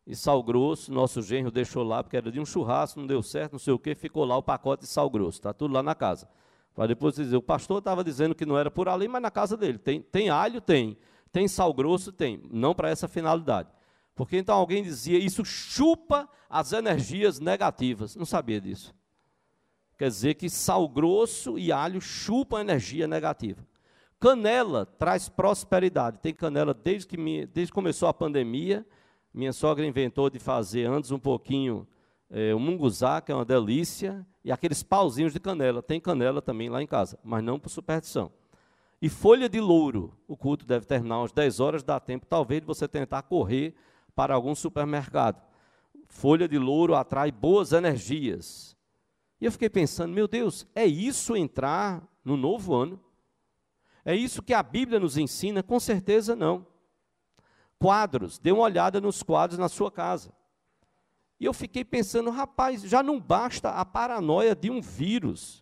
e 0.05 0.15
sal 0.15 0.43
grosso, 0.43 0.91
nosso 0.91 1.21
genro 1.21 1.49
deixou 1.49 1.81
lá, 1.81 2.03
porque 2.03 2.17
era 2.17 2.29
de 2.29 2.39
um 2.39 2.45
churrasco, 2.45 2.99
não 2.99 3.07
deu 3.07 3.23
certo, 3.23 3.53
não 3.53 3.59
sei 3.59 3.73
o 3.73 3.79
que, 3.79 3.95
ficou 3.95 4.25
lá 4.25 4.35
o 4.35 4.43
pacote 4.43 4.81
de 4.81 4.89
sal 4.89 5.09
grosso, 5.09 5.39
está 5.39 5.53
tudo 5.53 5.73
lá 5.73 5.81
na 5.81 5.95
casa. 5.95 6.27
Para 6.75 6.87
depois 6.87 7.15
dizer, 7.15 7.37
o 7.37 7.41
pastor 7.41 7.77
estava 7.77 8.03
dizendo 8.03 8.35
que 8.35 8.45
não 8.45 8.57
era 8.57 8.69
por 8.69 8.89
ali, 8.89 9.07
mas 9.07 9.21
na 9.21 9.31
casa 9.31 9.55
dele. 9.55 9.77
Tem, 9.77 10.01
tem 10.01 10.29
alho? 10.29 10.59
Tem. 10.59 10.97
Tem 11.31 11.47
sal 11.47 11.73
grosso? 11.73 12.11
Tem. 12.11 12.41
Não 12.51 12.73
para 12.73 12.89
essa 12.89 13.07
finalidade. 13.07 13.69
Porque 14.15 14.37
então 14.37 14.55
alguém 14.55 14.83
dizia, 14.83 15.17
isso 15.17 15.45
chupa 15.45 16.27
as 16.49 16.73
energias 16.73 17.39
negativas. 17.39 18.15
Não 18.15 18.25
sabia 18.25 18.59
disso. 18.59 18.93
Quer 19.97 20.09
dizer 20.09 20.33
que 20.33 20.49
sal 20.49 20.89
grosso 20.89 21.57
e 21.57 21.71
alho 21.71 22.01
chupam 22.01 22.59
energia 22.59 23.07
negativa. 23.07 23.65
Canela 24.23 24.85
traz 24.85 25.27
prosperidade. 25.27 26.19
Tem 26.19 26.33
canela 26.33 26.73
desde 26.73 27.05
que, 27.05 27.17
me, 27.17 27.45
desde 27.45 27.73
que 27.73 27.75
começou 27.75 28.07
a 28.07 28.13
pandemia 28.13 28.85
minha 29.33 29.51
sogra 29.51 29.85
inventou 29.85 30.29
de 30.29 30.39
fazer 30.39 30.85
antes 30.85 31.11
um 31.11 31.17
pouquinho 31.17 31.87
é, 32.29 32.53
o 32.53 32.59
munguzá, 32.59 33.19
que 33.19 33.33
é 33.33 33.35
uma 33.35 33.43
delícia, 33.43 34.25
e 34.45 34.51
aqueles 34.51 34.83
pauzinhos 34.83 35.33
de 35.33 35.41
canela. 35.41 35.81
Tem 35.81 35.99
canela 35.99 36.41
também 36.41 36.69
lá 36.69 36.81
em 36.83 36.87
casa, 36.87 37.19
mas 37.23 37.43
não 37.43 37.59
por 37.59 37.69
superstição. 37.69 38.31
E 39.01 39.09
folha 39.09 39.49
de 39.49 39.59
louro. 39.59 40.15
O 40.27 40.37
culto 40.37 40.65
deve 40.65 40.85
terminar 40.85 41.23
às 41.23 41.33
10 41.33 41.59
horas, 41.59 41.83
dá 41.83 41.99
tempo 41.99 42.25
talvez 42.25 42.61
de 42.61 42.67
você 42.67 42.87
tentar 42.87 43.23
correr 43.23 43.73
para 44.15 44.35
algum 44.35 44.53
supermercado. 44.53 45.41
Folha 46.07 46.47
de 46.47 46.57
louro 46.59 46.95
atrai 46.95 47.31
boas 47.31 47.73
energias. 47.73 48.77
E 49.41 49.45
eu 49.45 49.51
fiquei 49.51 49.69
pensando, 49.69 50.13
meu 50.13 50.27
Deus, 50.29 50.65
é 50.73 50.85
isso 50.85 51.35
entrar 51.35 52.07
no 52.23 52.37
novo 52.37 52.73
ano? 52.73 52.99
É 54.05 54.15
isso 54.15 54.41
que 54.41 54.53
a 54.53 54.61
Bíblia 54.61 54.99
nos 54.99 55.17
ensina? 55.17 55.63
Com 55.63 55.79
certeza 55.79 56.35
não 56.35 56.73
quadros, 57.83 58.39
dê 58.39 58.49
uma 58.49 58.63
olhada 58.63 59.01
nos 59.01 59.21
quadros 59.21 59.59
na 59.59 59.67
sua 59.67 59.91
casa. 59.91 60.31
E 61.37 61.43
eu 61.43 61.51
fiquei 61.51 61.83
pensando, 61.83 62.29
rapaz, 62.29 62.81
já 62.81 63.03
não 63.03 63.19
basta 63.19 63.71
a 63.71 63.83
paranoia 63.83 64.55
de 64.55 64.71
um 64.71 64.79
vírus. 64.79 65.61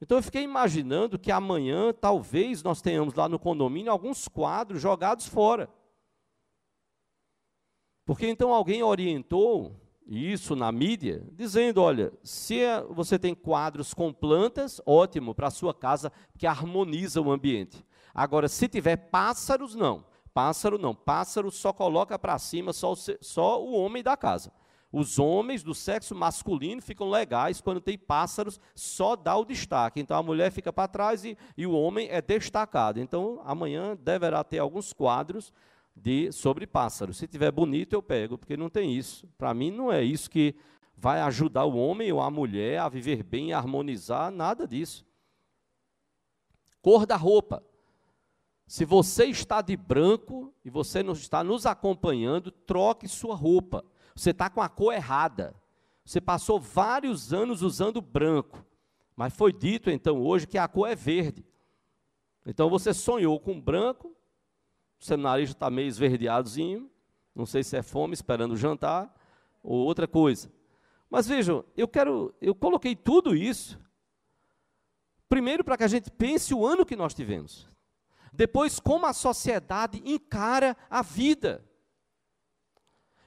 Então 0.00 0.18
eu 0.18 0.22
fiquei 0.22 0.42
imaginando 0.42 1.16
que 1.16 1.30
amanhã 1.30 1.92
talvez 1.92 2.64
nós 2.64 2.82
tenhamos 2.82 3.14
lá 3.14 3.28
no 3.28 3.38
condomínio 3.38 3.92
alguns 3.92 4.26
quadros 4.26 4.82
jogados 4.82 5.28
fora. 5.28 5.70
Porque 8.04 8.26
então 8.26 8.52
alguém 8.52 8.82
orientou 8.82 9.80
isso 10.06 10.54
na 10.54 10.70
mídia, 10.70 11.22
dizendo: 11.32 11.80
olha, 11.80 12.12
se 12.22 12.60
você 12.90 13.18
tem 13.18 13.34
quadros 13.34 13.94
com 13.94 14.12
plantas, 14.12 14.80
ótimo 14.84 15.34
para 15.34 15.48
a 15.48 15.50
sua 15.50 15.74
casa, 15.74 16.12
que 16.38 16.46
harmoniza 16.46 17.20
o 17.20 17.32
ambiente. 17.32 17.84
Agora, 18.14 18.48
se 18.48 18.68
tiver 18.68 18.96
pássaros, 18.96 19.74
não. 19.74 20.04
Pássaro 20.32 20.76
não, 20.78 20.92
pássaro 20.92 21.48
só 21.48 21.72
coloca 21.72 22.18
para 22.18 22.36
cima 22.40 22.72
só 22.72 22.92
o, 22.92 22.96
só 22.96 23.62
o 23.62 23.72
homem 23.72 24.02
da 24.02 24.16
casa. 24.16 24.52
Os 24.90 25.18
homens 25.18 25.62
do 25.62 25.74
sexo 25.74 26.14
masculino 26.14 26.82
ficam 26.82 27.08
legais 27.08 27.60
quando 27.60 27.80
tem 27.80 27.96
pássaros, 27.96 28.60
só 28.74 29.14
dá 29.14 29.36
o 29.36 29.44
destaque. 29.44 30.00
Então 30.00 30.16
a 30.16 30.22
mulher 30.22 30.50
fica 30.50 30.72
para 30.72 30.88
trás 30.88 31.24
e, 31.24 31.38
e 31.56 31.66
o 31.66 31.72
homem 31.72 32.08
é 32.10 32.20
destacado. 32.20 33.00
Então 33.00 33.40
amanhã 33.44 33.96
deverá 33.96 34.42
ter 34.42 34.58
alguns 34.58 34.92
quadros 34.92 35.52
de 35.94 36.32
sobre 36.32 36.66
pássaros. 36.66 37.16
Se 37.16 37.26
tiver 37.26 37.50
bonito, 37.50 37.92
eu 37.92 38.02
pego, 38.02 38.36
porque 38.36 38.56
não 38.56 38.68
tem 38.68 38.96
isso. 38.96 39.28
Para 39.38 39.54
mim, 39.54 39.70
não 39.70 39.92
é 39.92 40.02
isso 40.02 40.30
que 40.30 40.54
vai 40.96 41.20
ajudar 41.20 41.64
o 41.64 41.76
homem 41.76 42.12
ou 42.12 42.20
a 42.20 42.30
mulher 42.30 42.80
a 42.80 42.88
viver 42.88 43.22
bem, 43.22 43.52
a 43.52 43.58
harmonizar, 43.58 44.30
nada 44.30 44.66
disso. 44.66 45.06
Cor 46.80 47.06
da 47.06 47.16
roupa. 47.16 47.62
Se 48.66 48.84
você 48.84 49.26
está 49.26 49.60
de 49.60 49.76
branco 49.76 50.52
e 50.64 50.70
você 50.70 51.02
não 51.02 51.12
está 51.12 51.44
nos 51.44 51.66
acompanhando, 51.66 52.50
troque 52.50 53.06
sua 53.06 53.34
roupa. 53.34 53.84
Você 54.14 54.30
está 54.30 54.48
com 54.48 54.60
a 54.60 54.68
cor 54.68 54.92
errada. 54.92 55.54
Você 56.04 56.20
passou 56.20 56.60
vários 56.60 57.32
anos 57.32 57.62
usando 57.62 58.00
branco, 58.00 58.64
mas 59.16 59.34
foi 59.34 59.52
dito 59.52 59.90
então 59.90 60.22
hoje 60.22 60.46
que 60.46 60.58
a 60.58 60.68
cor 60.68 60.88
é 60.88 60.94
verde. 60.94 61.44
Então 62.44 62.68
você 62.68 62.92
sonhou 62.92 63.40
com 63.40 63.58
branco, 63.58 64.13
o 65.04 65.06
seminarista 65.06 65.54
está 65.54 65.68
meio 65.68 65.86
esverdeadozinho, 65.86 66.90
não 67.34 67.44
sei 67.44 67.62
se 67.62 67.76
é 67.76 67.82
fome 67.82 68.14
esperando 68.14 68.56
jantar 68.56 69.14
ou 69.62 69.84
outra 69.84 70.08
coisa. 70.08 70.50
Mas 71.10 71.28
vejam, 71.28 71.62
eu 71.76 71.86
quero, 71.86 72.34
eu 72.40 72.54
coloquei 72.54 72.96
tudo 72.96 73.36
isso 73.36 73.78
primeiro 75.28 75.62
para 75.62 75.76
que 75.76 75.84
a 75.84 75.88
gente 75.88 76.10
pense 76.10 76.54
o 76.54 76.66
ano 76.66 76.86
que 76.86 76.96
nós 76.96 77.12
tivemos. 77.12 77.68
Depois, 78.32 78.80
como 78.80 79.04
a 79.04 79.12
sociedade 79.12 80.02
encara 80.06 80.74
a 80.88 81.02
vida. 81.02 81.62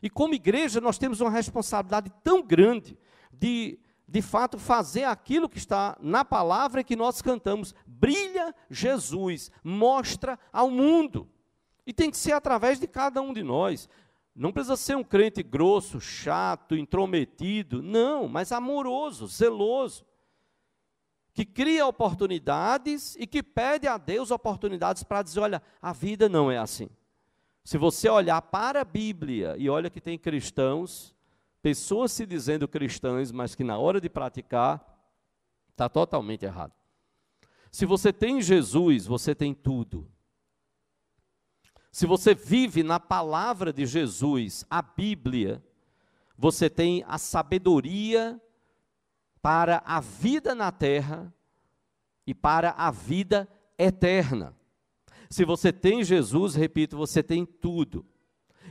E 0.01 0.09
como 0.09 0.33
igreja, 0.33 0.81
nós 0.81 0.97
temos 0.97 1.21
uma 1.21 1.29
responsabilidade 1.29 2.11
tão 2.23 2.41
grande 2.41 2.97
de, 3.31 3.79
de 4.07 4.21
fato, 4.23 4.57
fazer 4.57 5.03
aquilo 5.03 5.47
que 5.47 5.59
está 5.59 5.95
na 6.01 6.25
palavra 6.25 6.83
que 6.83 6.95
nós 6.95 7.21
cantamos. 7.21 7.75
Brilha 7.85 8.55
Jesus, 8.67 9.51
mostra 9.63 10.39
ao 10.51 10.71
mundo. 10.71 11.29
E 11.88 11.93
tem 11.93 12.12
que 12.12 12.17
ser 12.17 12.34
através 12.34 12.80
de 12.80 12.86
cada 12.86 13.19
um 13.19 13.34
de 13.34 13.41
nós. 13.41 13.89
Não 14.36 14.52
precisa 14.52 14.76
ser 14.78 14.95
um 14.95 15.04
crente 15.04 15.41
grosso, 15.41 16.00
chato, 16.00 16.76
intrometido, 16.76 17.82
não, 17.82 18.28
mas 18.28 18.52
amoroso, 18.52 19.26
zeloso 19.26 20.06
que 21.38 21.45
cria 21.45 21.86
oportunidades 21.86 23.15
e 23.19 23.28
que 23.28 23.43
pede 23.43 23.88
a 23.88 23.95
Deus 24.00 24.32
oportunidades 24.32 25.04
para 25.04 25.21
dizer: 25.21 25.39
olha, 25.39 25.62
a 25.80 25.93
vida 25.93 26.28
não 26.28 26.50
é 26.50 26.58
assim. 26.58 26.89
Se 27.63 27.78
você 27.78 28.10
olhar 28.10 28.41
para 28.41 28.82
a 28.82 28.84
Bíblia 28.84 29.56
e 29.56 29.69
olha 29.69 29.88
que 29.88 30.02
tem 30.02 30.17
cristãos, 30.17 31.13
pessoas 31.62 32.12
se 32.12 32.26
dizendo 32.26 32.67
cristãs, 32.67 33.32
mas 33.32 33.54
que 33.54 33.63
na 33.63 33.78
hora 33.78 34.02
de 34.02 34.10
praticar 34.10 34.84
está 35.69 35.88
totalmente 35.88 36.43
errado. 36.43 36.73
Se 37.71 37.86
você 37.86 38.12
tem 38.12 38.41
Jesus, 38.41 39.06
você 39.06 39.36
tem 39.36 39.54
tudo. 39.54 40.10
Se 41.97 42.05
você 42.05 42.36
vive 42.36 42.83
na 42.83 42.99
palavra 42.99 43.73
de 43.73 43.83
Jesus, 43.83 44.63
a 44.69 44.83
Bíblia, 44.83 45.63
você 46.38 46.69
tem 46.69 47.03
a 47.07 47.17
sabedoria 47.17 48.39
para 49.41 49.81
a 49.83 49.99
vida 49.99 50.53
na 50.53 50.71
terra 50.71 51.33
e 52.27 52.36
para 52.36 52.69
a 52.77 52.91
vida 52.91 53.49
eterna. 53.79 54.55
Se 55.27 55.43
você 55.43 55.73
tem 55.73 56.03
Jesus, 56.03 56.53
repito, 56.53 56.95
você 56.95 57.23
tem 57.23 57.43
tudo. 57.43 58.05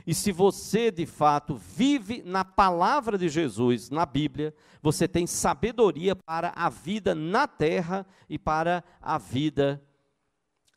E 0.05 0.13
se 0.13 0.31
você 0.31 0.89
de 0.89 1.05
fato 1.05 1.57
vive 1.57 2.23
na 2.23 2.45
palavra 2.45 3.17
de 3.17 3.27
Jesus, 3.27 3.89
na 3.89 4.05
Bíblia, 4.05 4.55
você 4.81 5.05
tem 5.05 5.27
sabedoria 5.27 6.15
para 6.15 6.53
a 6.55 6.69
vida 6.69 7.13
na 7.13 7.45
terra 7.45 8.07
e 8.29 8.39
para 8.39 8.85
a 9.01 9.17
vida 9.17 9.83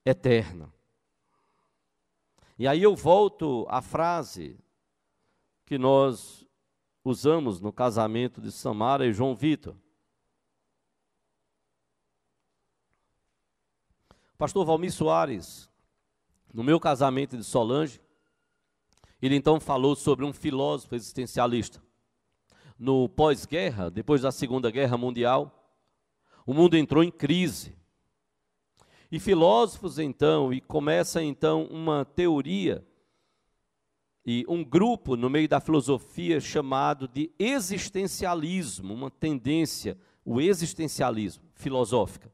eterna. 0.04 0.68
E 2.60 2.68
aí 2.68 2.82
eu 2.82 2.94
volto 2.94 3.64
à 3.70 3.80
frase 3.80 4.54
que 5.64 5.78
nós 5.78 6.46
usamos 7.02 7.58
no 7.58 7.72
casamento 7.72 8.38
de 8.38 8.52
Samara 8.52 9.06
e 9.06 9.14
João 9.14 9.34
Vitor. 9.34 9.74
Pastor 14.36 14.66
Valmir 14.66 14.92
Soares, 14.92 15.70
no 16.52 16.62
meu 16.62 16.78
casamento 16.78 17.34
de 17.34 17.44
Solange, 17.44 17.98
Ele 19.22 19.36
então 19.36 19.58
falou 19.58 19.96
sobre 19.96 20.26
um 20.26 20.32
filósofo 20.34 20.94
existencialista. 20.94 21.82
No 22.78 23.08
pós-guerra, 23.08 23.90
depois 23.90 24.20
da 24.20 24.30
Segunda 24.30 24.70
Guerra 24.70 24.98
Mundial, 24.98 25.74
o 26.44 26.52
mundo 26.52 26.76
entrou 26.76 27.02
em 27.02 27.10
crise. 27.10 27.74
E 29.10 29.18
filósofos 29.18 29.98
então, 29.98 30.52
e 30.52 30.60
começa 30.60 31.22
então 31.22 31.64
uma 31.64 32.04
teoria 32.04 32.86
e 34.24 34.44
um 34.48 34.62
grupo 34.62 35.16
no 35.16 35.28
meio 35.28 35.48
da 35.48 35.60
filosofia 35.60 36.40
chamado 36.40 37.08
de 37.08 37.32
existencialismo, 37.38 38.94
uma 38.94 39.10
tendência, 39.10 39.98
o 40.24 40.40
existencialismo 40.40 41.42
filosófica. 41.54 42.32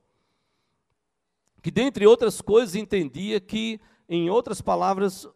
Que 1.62 1.70
dentre 1.70 2.06
outras 2.06 2.42
coisas 2.42 2.74
entendia 2.74 3.40
que, 3.40 3.80
em 4.08 4.28
outras 4.28 4.60
palavras, 4.60 5.26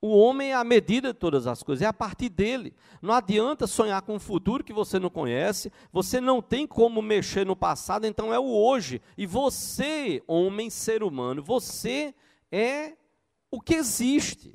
o 0.00 0.16
homem 0.16 0.50
é 0.50 0.54
a 0.54 0.64
medida 0.64 1.12
de 1.12 1.18
todas 1.18 1.46
as 1.46 1.62
coisas, 1.62 1.82
é 1.82 1.86
a 1.86 1.92
partir 1.92 2.28
dele. 2.28 2.74
Não 3.00 3.14
adianta 3.14 3.66
sonhar 3.66 4.02
com 4.02 4.16
um 4.16 4.20
futuro 4.20 4.62
que 4.62 4.72
você 4.72 4.98
não 4.98 5.10
conhece, 5.10 5.72
você 5.92 6.20
não 6.20 6.42
tem 6.42 6.66
como 6.66 7.00
mexer 7.00 7.46
no 7.46 7.56
passado, 7.56 8.06
então 8.06 8.32
é 8.32 8.38
o 8.38 8.44
hoje. 8.44 9.00
E 9.16 9.26
você, 9.26 10.22
homem, 10.26 10.68
ser 10.70 11.02
humano, 11.02 11.42
você 11.42 12.14
é 12.52 12.92
o 13.50 13.60
que 13.60 13.74
existe. 13.74 14.54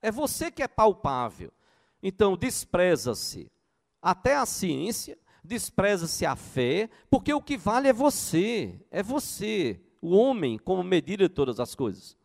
É 0.00 0.10
você 0.10 0.50
que 0.50 0.62
é 0.62 0.68
palpável. 0.68 1.52
Então, 2.02 2.36
despreza-se 2.36 3.50
até 4.02 4.36
a 4.36 4.44
ciência, 4.44 5.18
despreza-se 5.42 6.26
a 6.26 6.36
fé, 6.36 6.90
porque 7.08 7.32
o 7.32 7.40
que 7.40 7.56
vale 7.56 7.88
é 7.88 7.92
você, 7.92 8.78
é 8.90 9.02
você, 9.02 9.80
o 10.00 10.14
homem, 10.14 10.58
como 10.58 10.82
medida 10.82 11.28
de 11.28 11.34
todas 11.34 11.60
as 11.60 11.74
coisas. 11.74 12.16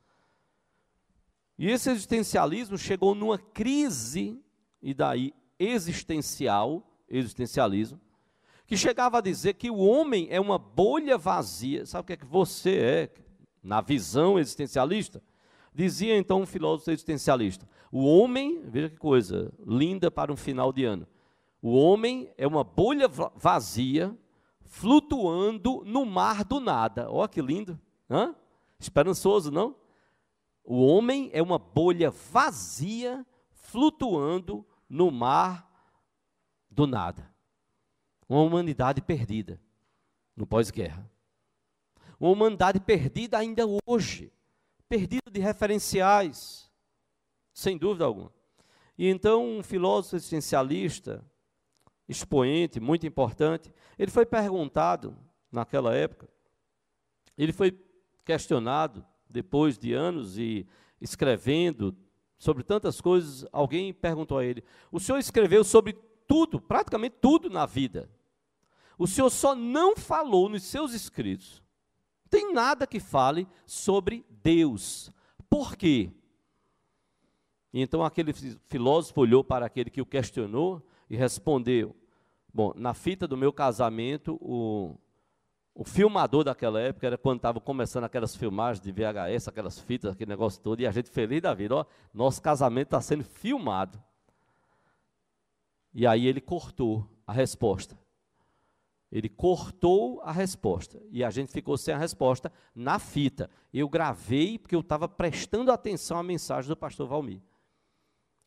E 1.59 1.69
esse 1.69 1.91
existencialismo 1.91 2.77
chegou 2.77 3.13
numa 3.13 3.37
crise, 3.37 4.41
e 4.81 4.93
daí 4.93 5.33
existencial, 5.59 6.89
existencialismo, 7.09 7.99
que 8.65 8.77
chegava 8.77 9.17
a 9.17 9.21
dizer 9.21 9.55
que 9.55 9.69
o 9.69 9.79
homem 9.79 10.29
é 10.31 10.39
uma 10.39 10.57
bolha 10.57 11.17
vazia. 11.17 11.85
Sabe 11.85 12.01
o 12.01 12.05
que 12.05 12.13
é 12.13 12.17
que 12.17 12.25
você 12.25 12.77
é, 12.77 13.13
na 13.61 13.81
visão 13.81 14.39
existencialista? 14.39 15.21
Dizia 15.75 16.15
então 16.15 16.43
um 16.43 16.45
filósofo 16.45 16.91
existencialista: 16.91 17.67
o 17.91 18.05
homem, 18.05 18.61
veja 18.63 18.89
que 18.89 18.97
coisa 18.97 19.51
linda 19.67 20.09
para 20.09 20.31
um 20.31 20.37
final 20.37 20.71
de 20.71 20.85
ano. 20.85 21.05
O 21.61 21.75
homem 21.75 22.31
é 22.37 22.47
uma 22.47 22.63
bolha 22.63 23.09
vazia 23.35 24.17
flutuando 24.63 25.83
no 25.85 26.05
mar 26.05 26.45
do 26.45 26.61
nada. 26.61 27.11
Olha 27.11 27.27
que 27.27 27.41
lindo. 27.41 27.77
Hã? 28.09 28.33
Esperançoso, 28.79 29.51
não? 29.51 29.75
O 30.71 30.85
homem 30.85 31.31
é 31.33 31.41
uma 31.41 31.57
bolha 31.57 32.11
vazia 32.11 33.25
flutuando 33.49 34.63
no 34.87 35.09
mar 35.09 35.67
do 36.69 36.85
nada. 36.85 37.27
Uma 38.29 38.43
humanidade 38.43 39.01
perdida 39.01 39.59
no 40.35 40.45
pós-guerra. 40.45 41.09
Uma 42.19 42.29
humanidade 42.29 42.79
perdida 42.79 43.39
ainda 43.39 43.63
hoje, 43.83 44.31
perdida 44.87 45.31
de 45.31 45.39
referenciais, 45.39 46.71
sem 47.51 47.75
dúvida 47.75 48.05
alguma. 48.05 48.31
E 48.95 49.07
então 49.07 49.43
um 49.43 49.63
filósofo 49.63 50.17
existencialista, 50.17 51.25
expoente, 52.07 52.79
muito 52.79 53.07
importante, 53.07 53.73
ele 53.97 54.11
foi 54.11 54.23
perguntado 54.23 55.17
naquela 55.51 55.95
época, 55.95 56.29
ele 57.35 57.53
foi 57.53 57.71
questionado 58.23 59.03
depois 59.29 59.77
de 59.77 59.93
anos 59.93 60.37
e 60.37 60.65
escrevendo 60.99 61.95
sobre 62.37 62.63
tantas 62.63 62.99
coisas, 62.99 63.45
alguém 63.51 63.93
perguntou 63.93 64.37
a 64.37 64.45
ele: 64.45 64.63
O 64.91 64.99
senhor 64.99 65.19
escreveu 65.19 65.63
sobre 65.63 65.93
tudo, 66.27 66.59
praticamente 66.59 67.17
tudo 67.21 67.49
na 67.49 67.65
vida. 67.65 68.09
O 68.97 69.07
senhor 69.07 69.29
só 69.29 69.55
não 69.55 69.95
falou 69.95 70.49
nos 70.49 70.63
seus 70.63 70.93
escritos. 70.93 71.63
Tem 72.29 72.53
nada 72.53 72.85
que 72.85 72.99
fale 72.99 73.47
sobre 73.65 74.25
Deus. 74.43 75.11
Por 75.49 75.75
quê? 75.75 76.11
E 77.73 77.81
então 77.81 78.03
aquele 78.03 78.33
filósofo 78.67 79.21
olhou 79.21 79.43
para 79.43 79.65
aquele 79.65 79.89
que 79.89 80.01
o 80.01 80.05
questionou 80.05 80.85
e 81.09 81.15
respondeu: 81.15 81.95
Bom, 82.53 82.73
na 82.75 82.93
fita 82.93 83.27
do 83.27 83.37
meu 83.37 83.53
casamento, 83.53 84.37
o, 84.41 84.95
o 85.79 85.85
filmador 85.85 86.43
daquela 86.43 86.77
época 86.81 87.07
era 87.07 87.17
quando 87.17 87.37
estava 87.37 87.61
começando 87.61 88.03
aquelas 88.03 88.35
filmagens 88.35 88.83
de 88.83 88.91
VHS, 88.91 89.47
aquelas 89.47 89.79
fitas, 89.79 90.11
aquele 90.11 90.29
negócio 90.29 90.61
todo, 90.61 90.81
e 90.81 90.85
a 90.85 90.91
gente 90.91 91.09
feliz 91.09 91.41
da 91.41 91.53
vida, 91.53 91.73
ó, 91.73 91.85
nosso 92.13 92.41
casamento 92.41 92.87
está 92.87 92.99
sendo 92.99 93.23
filmado. 93.23 93.97
E 95.93 96.05
aí 96.05 96.27
ele 96.27 96.41
cortou 96.41 97.09
a 97.25 97.31
resposta. 97.31 97.97
Ele 99.09 99.29
cortou 99.29 100.19
a 100.21 100.33
resposta. 100.33 101.01
E 101.11 101.23
a 101.23 101.29
gente 101.29 101.53
ficou 101.53 101.77
sem 101.77 101.93
a 101.93 101.97
resposta 101.97 102.51
na 102.75 102.99
fita. 102.99 103.49
Eu 103.73 103.87
gravei 103.87 104.59
porque 104.59 104.75
eu 104.75 104.81
estava 104.81 105.07
prestando 105.07 105.71
atenção 105.71 106.17
à 106.17 106.23
mensagem 106.23 106.67
do 106.67 106.75
pastor 106.75 107.07
Valmir. 107.07 107.39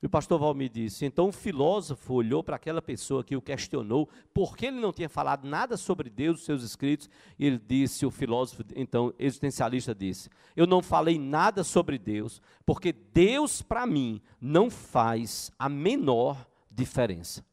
E 0.03 0.07
o 0.07 0.11
pastor 0.11 0.41
Valmir 0.41 0.69
disse: 0.69 1.07
então 1.07 1.29
o 1.29 1.33
filósofo 1.33 2.15
olhou 2.15 2.43
para 2.43 2.57
aquela 2.57 2.83
pessoa 2.83 3.23
que 3.23 3.37
o 3.37 3.41
questionou, 3.41 4.09
porque 4.35 4.67
ele 4.67 4.81
não 4.81 4.93
tinha 4.93 5.09
falado 5.09 5.47
nada 5.47 5.77
sobre 5.77 6.11
Deus, 6.11 6.41
os 6.41 6.45
seus 6.45 6.65
escritos, 6.65 7.09
e 7.39 7.47
ele 7.47 7.59
disse: 7.59 8.05
o 8.05 8.11
filósofo, 8.11 8.65
então, 8.75 9.15
existencialista, 9.17 9.95
disse: 9.95 10.29
Eu 10.57 10.67
não 10.67 10.83
falei 10.83 11.21
nada 11.21 11.63
sobre 11.63 11.99
Deus, 11.99 12.43
porque 12.67 12.93
Deus, 12.93 13.63
para 13.63 13.87
mim, 13.87 14.21
não 14.41 14.69
faz 14.69 15.53
a 15.57 15.69
menor 15.69 16.49
diferença. 16.69 17.47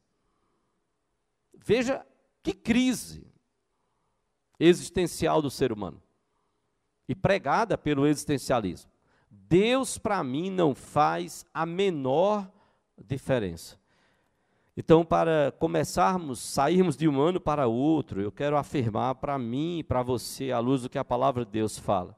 Veja 1.54 2.04
que 2.42 2.52
crise 2.52 3.28
existencial 4.60 5.40
do 5.40 5.52
ser 5.52 5.72
humano, 5.72 6.02
e 7.08 7.14
pregada 7.14 7.78
pelo 7.78 8.08
existencialismo. 8.08 8.90
Deus 9.30 9.98
para 9.98 10.24
mim 10.24 10.50
não 10.50 10.74
faz 10.74 11.46
a 11.54 11.65
menor 11.65 12.50
diferença. 13.06 13.78
Então, 14.76 15.04
para 15.04 15.54
começarmos, 15.60 16.39
sairmos 16.39 16.96
de 16.96 17.08
um 17.08 17.20
ano 17.20 17.39
para 17.39 17.68
outro, 17.68 18.22
eu 18.22 18.32
quero 18.32 18.56
afirmar 18.56 19.15
para 19.15 19.38
mim 19.38 19.80
e 19.80 19.84
para 19.84 20.02
você, 20.02 20.52
à 20.52 20.60
luz 20.60 20.84
do 20.84 20.89
que 20.89 20.98
a 20.98 21.04
palavra 21.04 21.44
de 21.44 21.52
Deus 21.52 21.78
fala, 21.78 22.18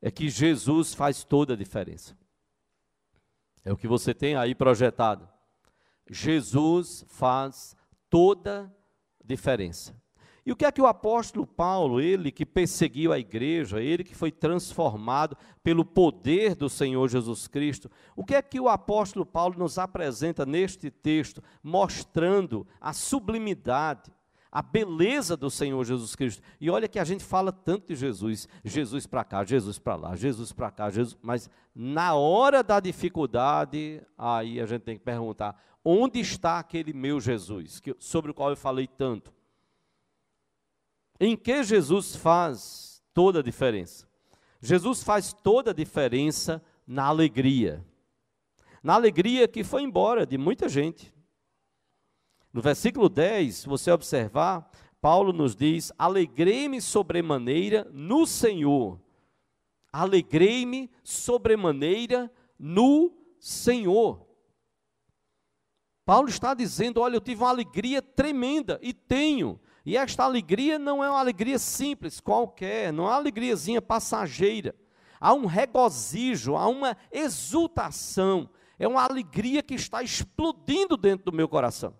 é 0.00 0.10
que 0.10 0.30
Jesus 0.30 0.94
faz 0.94 1.22
toda 1.22 1.52
a 1.52 1.56
diferença. 1.56 2.16
É 3.64 3.72
o 3.72 3.76
que 3.76 3.86
você 3.86 4.14
tem 4.14 4.36
aí 4.36 4.54
projetado. 4.54 5.28
Jesus 6.08 7.04
faz 7.08 7.76
toda 8.08 8.72
a 9.22 9.26
diferença. 9.26 9.94
E 10.48 10.50
o 10.50 10.56
que 10.56 10.64
é 10.64 10.72
que 10.72 10.80
o 10.80 10.86
apóstolo 10.86 11.46
Paulo, 11.46 12.00
ele 12.00 12.32
que 12.32 12.46
perseguiu 12.46 13.12
a 13.12 13.18
igreja, 13.18 13.82
ele 13.82 14.02
que 14.02 14.14
foi 14.14 14.32
transformado 14.32 15.36
pelo 15.62 15.84
poder 15.84 16.54
do 16.54 16.70
Senhor 16.70 17.06
Jesus 17.06 17.46
Cristo, 17.46 17.90
o 18.16 18.24
que 18.24 18.34
é 18.34 18.40
que 18.40 18.58
o 18.58 18.66
apóstolo 18.66 19.26
Paulo 19.26 19.58
nos 19.58 19.76
apresenta 19.76 20.46
neste 20.46 20.90
texto, 20.90 21.42
mostrando 21.62 22.66
a 22.80 22.94
sublimidade, 22.94 24.10
a 24.50 24.62
beleza 24.62 25.36
do 25.36 25.50
Senhor 25.50 25.84
Jesus 25.84 26.16
Cristo? 26.16 26.42
E 26.58 26.70
olha 26.70 26.88
que 26.88 26.98
a 26.98 27.04
gente 27.04 27.22
fala 27.22 27.52
tanto 27.52 27.88
de 27.88 27.94
Jesus, 27.94 28.48
Jesus 28.64 29.06
para 29.06 29.24
cá, 29.24 29.44
Jesus 29.44 29.78
para 29.78 29.96
lá, 29.96 30.16
Jesus 30.16 30.50
para 30.50 30.70
cá, 30.70 30.88
Jesus, 30.88 31.18
mas 31.20 31.50
na 31.74 32.14
hora 32.14 32.62
da 32.62 32.80
dificuldade, 32.80 34.00
aí 34.16 34.62
a 34.62 34.64
gente 34.64 34.80
tem 34.80 34.96
que 34.96 35.04
perguntar: 35.04 35.62
onde 35.84 36.20
está 36.20 36.58
aquele 36.58 36.94
meu 36.94 37.20
Jesus, 37.20 37.82
sobre 37.98 38.30
o 38.30 38.34
qual 38.34 38.48
eu 38.48 38.56
falei 38.56 38.86
tanto? 38.86 39.36
Em 41.20 41.36
que 41.36 41.62
Jesus 41.62 42.14
faz 42.14 43.02
toda 43.12 43.40
a 43.40 43.42
diferença? 43.42 44.06
Jesus 44.60 45.02
faz 45.02 45.32
toda 45.32 45.70
a 45.70 45.74
diferença 45.74 46.62
na 46.86 47.04
alegria. 47.04 47.84
Na 48.82 48.94
alegria 48.94 49.48
que 49.48 49.64
foi 49.64 49.82
embora 49.82 50.26
de 50.26 50.38
muita 50.38 50.68
gente. 50.68 51.12
No 52.52 52.62
versículo 52.62 53.08
10, 53.08 53.56
se 53.56 53.68
você 53.68 53.90
observar, 53.90 54.70
Paulo 55.00 55.32
nos 55.32 55.54
diz: 55.54 55.92
Alegrei-me 55.98 56.80
sobremaneira 56.80 57.86
no 57.92 58.26
Senhor. 58.26 59.00
Alegrei-me 59.92 60.90
sobremaneira 61.02 62.30
no 62.58 63.12
Senhor. 63.38 64.26
Paulo 66.04 66.28
está 66.28 66.54
dizendo: 66.54 67.00
Olha, 67.00 67.16
eu 67.16 67.20
tive 67.20 67.42
uma 67.42 67.50
alegria 67.50 68.00
tremenda 68.00 68.78
e 68.82 68.92
tenho 68.92 69.60
e 69.88 69.96
esta 69.96 70.22
alegria 70.22 70.78
não 70.78 71.02
é 71.02 71.08
uma 71.08 71.18
alegria 71.18 71.58
simples, 71.58 72.20
qualquer, 72.20 72.92
não 72.92 73.04
é 73.04 73.06
uma 73.06 73.16
alegriazinha 73.16 73.80
passageira. 73.80 74.74
Há 75.18 75.32
um 75.32 75.46
regozijo, 75.46 76.56
há 76.56 76.68
uma 76.68 76.94
exultação, 77.10 78.50
é 78.78 78.86
uma 78.86 79.02
alegria 79.02 79.62
que 79.62 79.72
está 79.72 80.02
explodindo 80.02 80.94
dentro 80.94 81.30
do 81.30 81.34
meu 81.34 81.48
coração. 81.48 81.98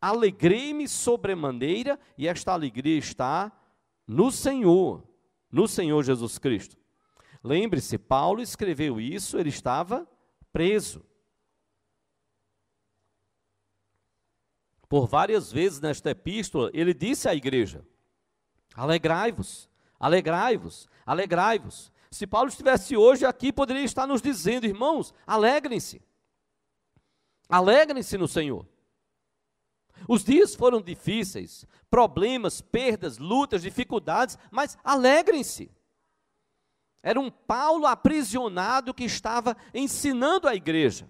Alegrei-me 0.00 0.88
sobremaneira 0.88 2.00
e 2.16 2.26
esta 2.26 2.54
alegria 2.54 2.96
está 2.96 3.52
no 4.06 4.32
Senhor, 4.32 5.06
no 5.52 5.68
Senhor 5.68 6.02
Jesus 6.02 6.38
Cristo. 6.38 6.78
Lembre-se, 7.44 7.98
Paulo 7.98 8.40
escreveu 8.40 8.98
isso, 8.98 9.38
ele 9.38 9.50
estava 9.50 10.08
preso. 10.50 11.04
Por 14.88 15.06
várias 15.06 15.50
vezes 15.50 15.80
nesta 15.80 16.10
epístola, 16.10 16.70
ele 16.72 16.94
disse 16.94 17.28
à 17.28 17.34
igreja: 17.34 17.84
alegrai-vos, 18.74 19.68
alegrai-vos, 19.98 20.88
alegrai-vos. 21.04 21.92
Se 22.10 22.26
Paulo 22.26 22.48
estivesse 22.48 22.96
hoje 22.96 23.26
aqui, 23.26 23.52
poderia 23.52 23.84
estar 23.84 24.06
nos 24.06 24.22
dizendo, 24.22 24.66
irmãos, 24.66 25.12
alegrem-se. 25.26 26.00
Alegrem-se 27.48 28.16
no 28.16 28.28
Senhor. 28.28 28.66
Os 30.08 30.24
dias 30.24 30.54
foram 30.54 30.80
difíceis, 30.80 31.66
problemas, 31.90 32.60
perdas, 32.60 33.18
lutas, 33.18 33.62
dificuldades, 33.62 34.38
mas 34.50 34.78
alegrem-se. 34.84 35.70
Era 37.02 37.20
um 37.20 37.30
Paulo 37.30 37.86
aprisionado 37.86 38.92
que 38.92 39.04
estava 39.04 39.56
ensinando 39.72 40.48
a 40.48 40.54
igreja. 40.54 41.08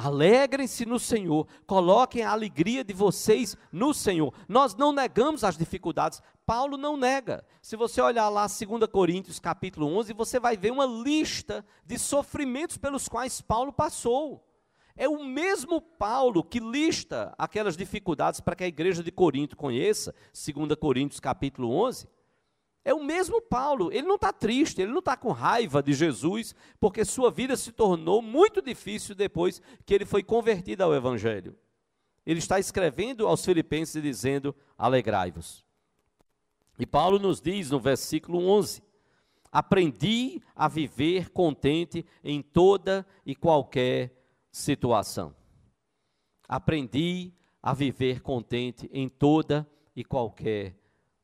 Alegrem-se 0.00 0.86
no 0.86 0.96
Senhor, 0.96 1.44
coloquem 1.66 2.22
a 2.22 2.30
alegria 2.30 2.84
de 2.84 2.94
vocês 2.94 3.56
no 3.72 3.92
Senhor. 3.92 4.32
Nós 4.46 4.76
não 4.76 4.92
negamos 4.92 5.42
as 5.42 5.58
dificuldades, 5.58 6.22
Paulo 6.46 6.76
não 6.76 6.96
nega. 6.96 7.44
Se 7.60 7.74
você 7.74 8.00
olhar 8.00 8.28
lá 8.28 8.46
2 8.46 8.88
Coríntios 8.92 9.40
capítulo 9.40 9.88
11, 9.98 10.12
você 10.12 10.38
vai 10.38 10.56
ver 10.56 10.70
uma 10.70 10.86
lista 10.86 11.66
de 11.84 11.98
sofrimentos 11.98 12.76
pelos 12.76 13.08
quais 13.08 13.40
Paulo 13.40 13.72
passou. 13.72 14.46
É 14.96 15.08
o 15.08 15.24
mesmo 15.24 15.80
Paulo 15.80 16.44
que 16.44 16.60
lista 16.60 17.34
aquelas 17.36 17.76
dificuldades 17.76 18.38
para 18.38 18.54
que 18.54 18.62
a 18.62 18.68
igreja 18.68 19.02
de 19.02 19.10
Corinto 19.10 19.56
conheça, 19.56 20.14
2 20.32 20.76
Coríntios 20.76 21.18
capítulo 21.18 21.72
11. 21.72 22.06
É 22.88 22.94
o 22.94 23.04
mesmo 23.04 23.42
Paulo, 23.42 23.92
ele 23.92 24.06
não 24.06 24.14
está 24.14 24.32
triste, 24.32 24.80
ele 24.80 24.90
não 24.90 25.00
está 25.00 25.14
com 25.14 25.30
raiva 25.30 25.82
de 25.82 25.92
Jesus, 25.92 26.54
porque 26.80 27.04
sua 27.04 27.30
vida 27.30 27.54
se 27.54 27.70
tornou 27.70 28.22
muito 28.22 28.62
difícil 28.62 29.14
depois 29.14 29.60
que 29.84 29.92
ele 29.92 30.06
foi 30.06 30.22
convertido 30.22 30.82
ao 30.84 30.94
Evangelho. 30.94 31.54
Ele 32.24 32.38
está 32.38 32.58
escrevendo 32.58 33.26
aos 33.26 33.44
Filipenses 33.44 34.02
dizendo: 34.02 34.56
alegrai-vos. 34.78 35.66
E 36.78 36.86
Paulo 36.86 37.18
nos 37.18 37.42
diz 37.42 37.70
no 37.70 37.78
versículo 37.78 38.38
11: 38.48 38.82
Aprendi 39.52 40.40
a 40.56 40.66
viver 40.66 41.28
contente 41.28 42.06
em 42.24 42.40
toda 42.40 43.06
e 43.26 43.36
qualquer 43.36 44.16
situação. 44.50 45.36
Aprendi 46.48 47.34
a 47.62 47.74
viver 47.74 48.22
contente 48.22 48.88
em 48.90 49.10
toda 49.10 49.70
e 49.94 50.02
qualquer 50.02 50.74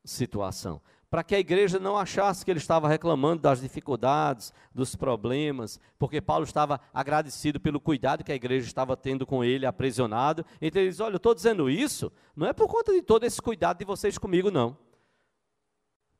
situação 0.05 0.83
para 1.15 1.23
que 1.23 1.37
a 1.37 1.39
igreja 1.39 1.79
não 1.79 1.97
achasse 1.97 2.45
que 2.45 2.51
ele 2.51 2.59
estava 2.59 2.89
reclamando 2.89 3.41
das 3.41 3.61
dificuldades, 3.61 4.53
dos 4.75 4.97
problemas, 4.97 5.79
porque 5.97 6.21
Paulo 6.21 6.43
estava 6.43 6.81
agradecido 6.93 7.61
pelo 7.61 7.79
cuidado 7.79 8.25
que 8.25 8.33
a 8.33 8.35
igreja 8.35 8.67
estava 8.67 8.97
tendo 8.97 9.25
com 9.25 9.45
ele, 9.45 9.65
aprisionado. 9.65 10.45
Então 10.61 10.83
ele 10.83 10.91
diz: 10.91 10.99
Olha, 10.99 11.15
eu 11.15 11.19
estou 11.19 11.33
dizendo 11.33 11.71
isso, 11.71 12.11
não 12.35 12.49
é 12.49 12.53
por 12.53 12.67
conta 12.67 12.93
de 12.93 13.01
todo 13.01 13.23
esse 13.23 13.41
cuidado 13.41 13.79
de 13.79 13.85
vocês 13.85 14.19
comigo, 14.19 14.51
não. 14.51 14.77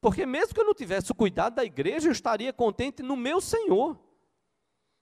Porque 0.01 0.25
mesmo 0.25 0.55
que 0.55 0.61
eu 0.61 0.65
não 0.65 0.75
tivesse 0.75 1.11
o 1.11 1.15
cuidado 1.17 1.57
da 1.57 1.65
igreja, 1.65 2.07
eu 2.07 2.13
estaria 2.13 2.53
contente 2.53 3.03
no 3.03 3.17
meu 3.17 3.41
Senhor. 3.41 3.99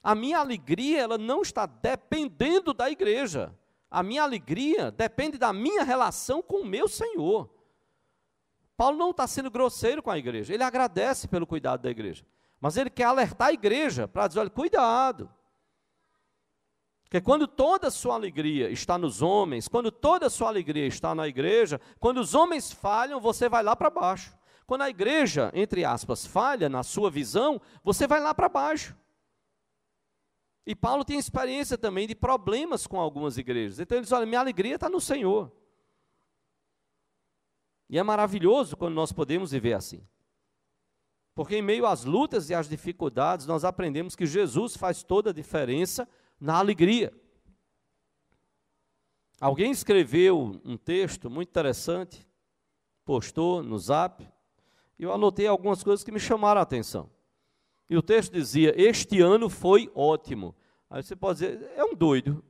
A 0.03 0.15
minha 0.15 0.39
alegria, 0.39 1.03
ela 1.03 1.19
não 1.19 1.43
está 1.43 1.67
dependendo 1.67 2.73
da 2.73 2.91
igreja. 2.91 3.55
A 3.91 4.03
minha 4.03 4.23
alegria 4.23 4.91
depende 4.91 5.37
da 5.37 5.53
minha 5.53 5.85
relação 5.85 6.41
com 6.41 6.63
o 6.63 6.67
meu 6.67 6.89
Senhor. 6.89 7.62
Paulo 8.83 8.99
não 8.99 9.13
está 9.13 9.29
sendo 9.29 9.49
grosseiro 9.49 10.03
com 10.03 10.11
a 10.11 10.19
igreja, 10.19 10.53
ele 10.53 10.65
agradece 10.65 11.29
pelo 11.29 11.47
cuidado 11.47 11.83
da 11.83 11.89
igreja. 11.89 12.27
Mas 12.61 12.77
ele 12.77 12.91
quer 12.91 13.05
alertar 13.05 13.51
a 13.51 13.53
igreja 13.53 14.09
para 14.09 14.27
dizer: 14.27 14.41
olha, 14.41 14.51
cuidado. 14.51 15.31
Porque 17.05 17.21
quando 17.21 17.47
toda 17.47 17.87
a 17.87 17.91
sua 17.93 18.17
alegria 18.17 18.71
está 18.71 18.99
nos 18.99 19.23
homens, 19.23 19.69
quando 19.69 19.93
toda 19.93 20.27
a 20.27 20.31
sua 20.31 20.49
alegria 20.49 20.85
está 20.85 21.15
na 21.15 21.29
igreja, 21.29 21.81
quando 22.01 22.19
os 22.19 22.35
homens 22.35 22.73
falham, 22.73 23.21
você 23.21 23.49
vai 23.49 23.63
lá 23.63 23.77
para 23.77 23.89
baixo. 23.89 24.37
Quando 24.67 24.83
a 24.83 24.91
igreja, 24.91 25.53
entre 25.55 25.85
aspas, 25.85 26.27
falha 26.27 26.69
na 26.69 26.83
sua 26.83 27.09
visão, 27.09 27.61
você 27.85 28.09
vai 28.09 28.19
lá 28.19 28.35
para 28.35 28.49
baixo. 28.49 28.97
E 30.67 30.75
Paulo 30.75 31.05
tem 31.05 31.21
experiência 31.21 31.79
também 31.79 32.09
de 32.09 32.17
problemas 32.17 32.85
com 32.85 32.99
algumas 32.99 33.39
igrejas. 33.39 33.79
Então 33.79 33.97
ele 33.97 34.03
diz: 34.03 34.13
olha, 34.13 34.27
minha 34.27 34.41
alegria 34.41 34.75
está 34.75 34.89
no 34.89 35.01
Senhor. 35.01 35.53
E 37.93 37.99
é 37.99 38.03
maravilhoso 38.03 38.75
quando 38.75 38.95
nós 38.95 39.13
podemos 39.13 39.51
viver 39.51 39.75
assim. 39.75 40.03
Porque 41.35 41.57
em 41.57 41.61
meio 41.61 41.85
às 41.85 42.07
lutas 42.07 42.49
e 42.49 42.55
às 42.55 42.67
dificuldades, 42.67 43.45
nós 43.45 43.67
aprendemos 43.67 44.17
que 44.17 44.25
Jesus 44.25 44.79
faz 44.79 45.03
toda 45.03 45.29
a 45.29 45.33
diferença 45.33 46.09
na 46.41 46.57
alegria. 46.57 47.13
Alguém 49.39 49.71
escreveu 49.71 50.59
um 50.65 50.79
texto 50.79 51.29
muito 51.29 51.51
interessante, 51.51 52.27
postou 53.05 53.63
no 53.63 53.79
zap, 53.79 54.27
e 54.99 55.03
eu 55.03 55.13
anotei 55.13 55.47
algumas 55.47 55.85
coisas 55.85 56.03
que 56.03 56.11
me 56.11 56.19
chamaram 56.19 56.61
a 56.61 56.63
atenção. 56.63 57.11
E 57.91 57.97
o 57.97 58.01
texto 58.01 58.33
dizia: 58.33 58.73
Este 58.75 59.21
ano 59.21 59.51
foi 59.51 59.93
ótimo. 59.95 60.57
Aí 60.89 61.03
você 61.03 61.15
pode 61.15 61.41
dizer: 61.41 61.71
é 61.77 61.85
um 61.85 61.95
doido. 61.95 62.43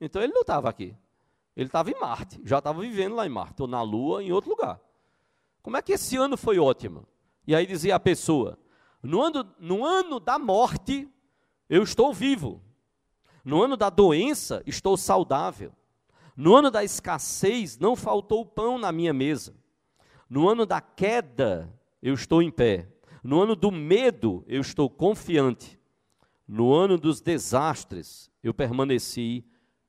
Então 0.00 0.22
ele 0.22 0.32
não 0.32 0.40
estava 0.40 0.70
aqui. 0.70 0.96
Ele 1.58 1.66
estava 1.66 1.90
em 1.90 1.98
Marte, 1.98 2.40
já 2.44 2.58
estava 2.58 2.80
vivendo 2.80 3.16
lá 3.16 3.26
em 3.26 3.28
Marte, 3.28 3.60
ou 3.62 3.66
na 3.66 3.82
Lua, 3.82 4.22
em 4.22 4.30
outro 4.30 4.48
lugar. 4.48 4.80
Como 5.60 5.76
é 5.76 5.82
que 5.82 5.92
esse 5.92 6.16
ano 6.16 6.36
foi 6.36 6.56
ótimo? 6.56 7.04
E 7.44 7.52
aí 7.52 7.66
dizia 7.66 7.96
a 7.96 8.00
pessoa: 8.00 8.56
no 9.02 9.20
ano, 9.20 9.44
no 9.58 9.84
ano 9.84 10.20
da 10.20 10.38
morte, 10.38 11.08
eu 11.68 11.82
estou 11.82 12.14
vivo. 12.14 12.62
No 13.44 13.60
ano 13.60 13.76
da 13.76 13.90
doença, 13.90 14.62
estou 14.66 14.96
saudável. 14.96 15.72
No 16.36 16.54
ano 16.54 16.70
da 16.70 16.84
escassez, 16.84 17.76
não 17.76 17.96
faltou 17.96 18.46
pão 18.46 18.78
na 18.78 18.92
minha 18.92 19.12
mesa. 19.12 19.52
No 20.30 20.48
ano 20.48 20.64
da 20.64 20.80
queda, 20.80 21.76
eu 22.00 22.14
estou 22.14 22.40
em 22.40 22.52
pé. 22.52 22.88
No 23.20 23.42
ano 23.42 23.56
do 23.56 23.72
medo, 23.72 24.44
eu 24.46 24.60
estou 24.60 24.88
confiante. 24.88 25.76
No 26.46 26.72
ano 26.72 26.96
dos 26.96 27.20
desastres, 27.20 28.30
eu 28.44 28.54
permaneci 28.54 29.44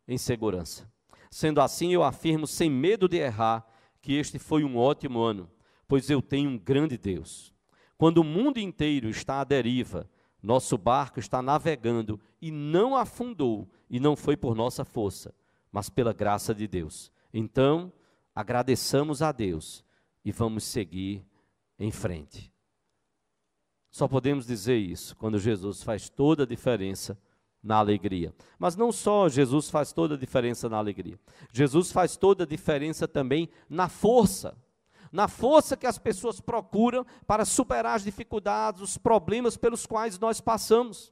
em 0.08 0.18
segurança. 0.18 0.90
Sendo 1.30 1.62
assim, 1.62 1.94
eu 1.94 2.04
afirmo 2.04 2.48
sem 2.48 2.70
medo 2.70 3.08
de 3.08 3.18
errar 3.18 3.66
que 4.02 4.14
este 4.14 4.40
foi 4.40 4.64
um 4.64 4.78
ótimo 4.78 5.20
ano, 5.20 5.50
pois 5.88 6.10
eu 6.10 6.22
tenho 6.22 6.50
um 6.50 6.58
grande 6.58 6.98
Deus. 6.98 7.54
Quando 7.98 8.20
o 8.20 8.24
mundo 8.24 8.60
inteiro 8.60 9.10
está 9.10 9.42
à 9.42 9.44
deriva, 9.44 10.10
nosso 10.42 10.78
barco 10.78 11.20
está 11.20 11.42
navegando 11.42 12.20
e 12.42 12.50
não 12.52 12.96
afundou, 12.96 13.70
e 13.90 14.00
não 14.00 14.16
foi 14.16 14.38
por 14.38 14.56
nossa 14.56 14.86
força, 14.86 15.34
mas 15.72 15.90
pela 15.90 16.14
graça 16.14 16.56
de 16.56 16.68
Deus. 16.68 17.12
Então, 17.34 17.92
agradeçamos 18.34 19.22
a 19.22 19.32
Deus 19.32 19.84
e 20.24 20.32
vamos 20.32 20.64
seguir 20.64 21.26
em 21.78 21.92
frente. 21.92 22.52
Só 23.92 24.08
podemos 24.08 24.46
dizer 24.46 24.78
isso 24.78 25.16
quando 25.16 25.40
Jesus 25.40 25.84
faz 25.84 26.10
toda 26.10 26.44
a 26.44 26.48
diferença 26.48 27.20
na 27.62 27.78
alegria. 27.78 28.34
Mas 28.58 28.76
não 28.76 28.92
só 28.92 29.28
Jesus 29.28 29.70
faz 29.70 29.92
toda 29.92 30.16
a 30.16 30.18
diferença 30.18 30.70
na 30.70 30.78
alegria. 30.78 31.20
Jesus 31.52 31.92
faz 31.92 32.16
toda 32.16 32.44
a 32.44 32.48
diferença 32.48 33.08
também 33.08 33.50
na 33.70 33.90
força. 33.90 34.58
Na 35.12 35.28
força 35.28 35.76
que 35.76 35.88
as 35.88 35.98
pessoas 35.98 36.40
procuram 36.40 37.06
para 37.26 37.46
superar 37.46 37.96
as 37.96 38.04
dificuldades, 38.04 38.82
os 38.82 38.98
problemas 38.98 39.58
pelos 39.58 39.86
quais 39.86 40.20
nós 40.20 40.40
passamos. 40.40 41.12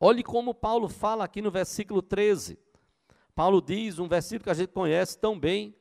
Olhe 0.00 0.22
como 0.22 0.52
Paulo 0.54 0.88
fala 0.88 1.24
aqui 1.24 1.40
no 1.40 1.50
versículo 1.50 2.02
13. 2.02 2.58
Paulo 3.34 3.62
diz, 3.62 3.98
um 3.98 4.08
versículo 4.08 4.44
que 4.44 4.50
a 4.50 4.54
gente 4.54 4.72
conhece 4.72 5.18
tão 5.18 5.38
bem: 5.38 5.74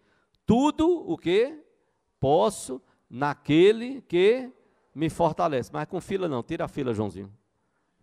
tudo 0.46 0.88
o 1.10 1.18
que 1.18 1.60
posso 2.20 2.82
naquele 3.10 4.02
que 4.02 4.52
me 4.94 5.10
fortalece. 5.10 5.72
Mas 5.74 5.88
com 5.88 6.00
fila 6.00 6.28
não, 6.30 6.44
tira 6.44 6.66
a 6.66 6.68
fila, 6.68 6.94
Joãozinho. 6.94 7.32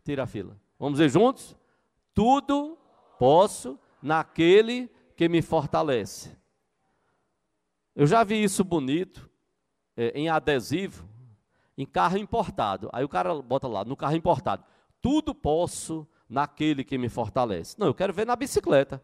Tira 0.05 0.25
a 0.25 0.27
fila. 0.27 0.62
Vamos 0.83 0.99
dizer 0.99 1.11
juntos? 1.11 1.57
Tudo 2.13 2.77
posso 3.17 3.79
naquele 4.03 4.91
que 5.15 5.29
me 5.29 5.41
fortalece. 5.41 6.37
Eu 7.95 8.05
já 8.05 8.25
vi 8.25 8.43
isso 8.43 8.65
bonito 8.65 9.31
é, 9.97 10.09
em 10.09 10.29
adesivo, 10.29 11.09
em 11.79 11.87
carro 11.87 12.19
importado. 12.19 12.91
Aí 12.93 13.05
o 13.05 13.09
cara 13.09 13.33
bota 13.41 13.69
lá, 13.69 13.85
no 13.85 13.97
carro 13.97 14.17
importado. 14.17 14.65
Tudo 15.01 15.33
posso 15.33 16.05
naquele 16.29 16.83
que 16.83 16.99
me 16.99 17.09
fortalece. 17.09 17.79
Não, 17.79 17.87
eu 17.87 17.95
quero 17.95 18.13
ver 18.13 18.27
na 18.27 18.35
bicicleta. 18.35 19.01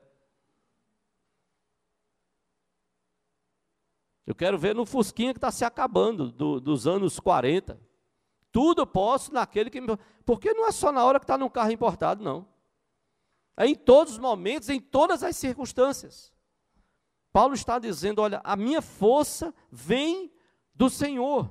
Eu 4.26 4.34
quero 4.34 4.58
ver 4.58 4.74
no 4.74 4.84
Fusquinha 4.84 5.32
que 5.32 5.38
está 5.38 5.52
se 5.52 5.64
acabando, 5.64 6.32
do, 6.32 6.58
dos 6.58 6.88
anos 6.88 7.20
40. 7.20 7.78
Tudo 8.58 8.84
posso 8.84 9.32
naquele 9.32 9.70
que 9.70 9.80
me. 9.80 9.96
Porque 10.26 10.52
não 10.52 10.66
é 10.66 10.72
só 10.72 10.90
na 10.90 11.04
hora 11.04 11.20
que 11.20 11.22
está 11.22 11.38
num 11.38 11.48
carro 11.48 11.70
importado, 11.70 12.24
não. 12.24 12.44
É 13.56 13.64
em 13.68 13.74
todos 13.76 14.14
os 14.14 14.18
momentos, 14.18 14.68
em 14.68 14.80
todas 14.80 15.22
as 15.22 15.36
circunstâncias. 15.36 16.32
Paulo 17.32 17.54
está 17.54 17.78
dizendo: 17.78 18.20
olha, 18.20 18.40
a 18.42 18.56
minha 18.56 18.82
força 18.82 19.54
vem 19.70 20.32
do 20.74 20.90
Senhor. 20.90 21.48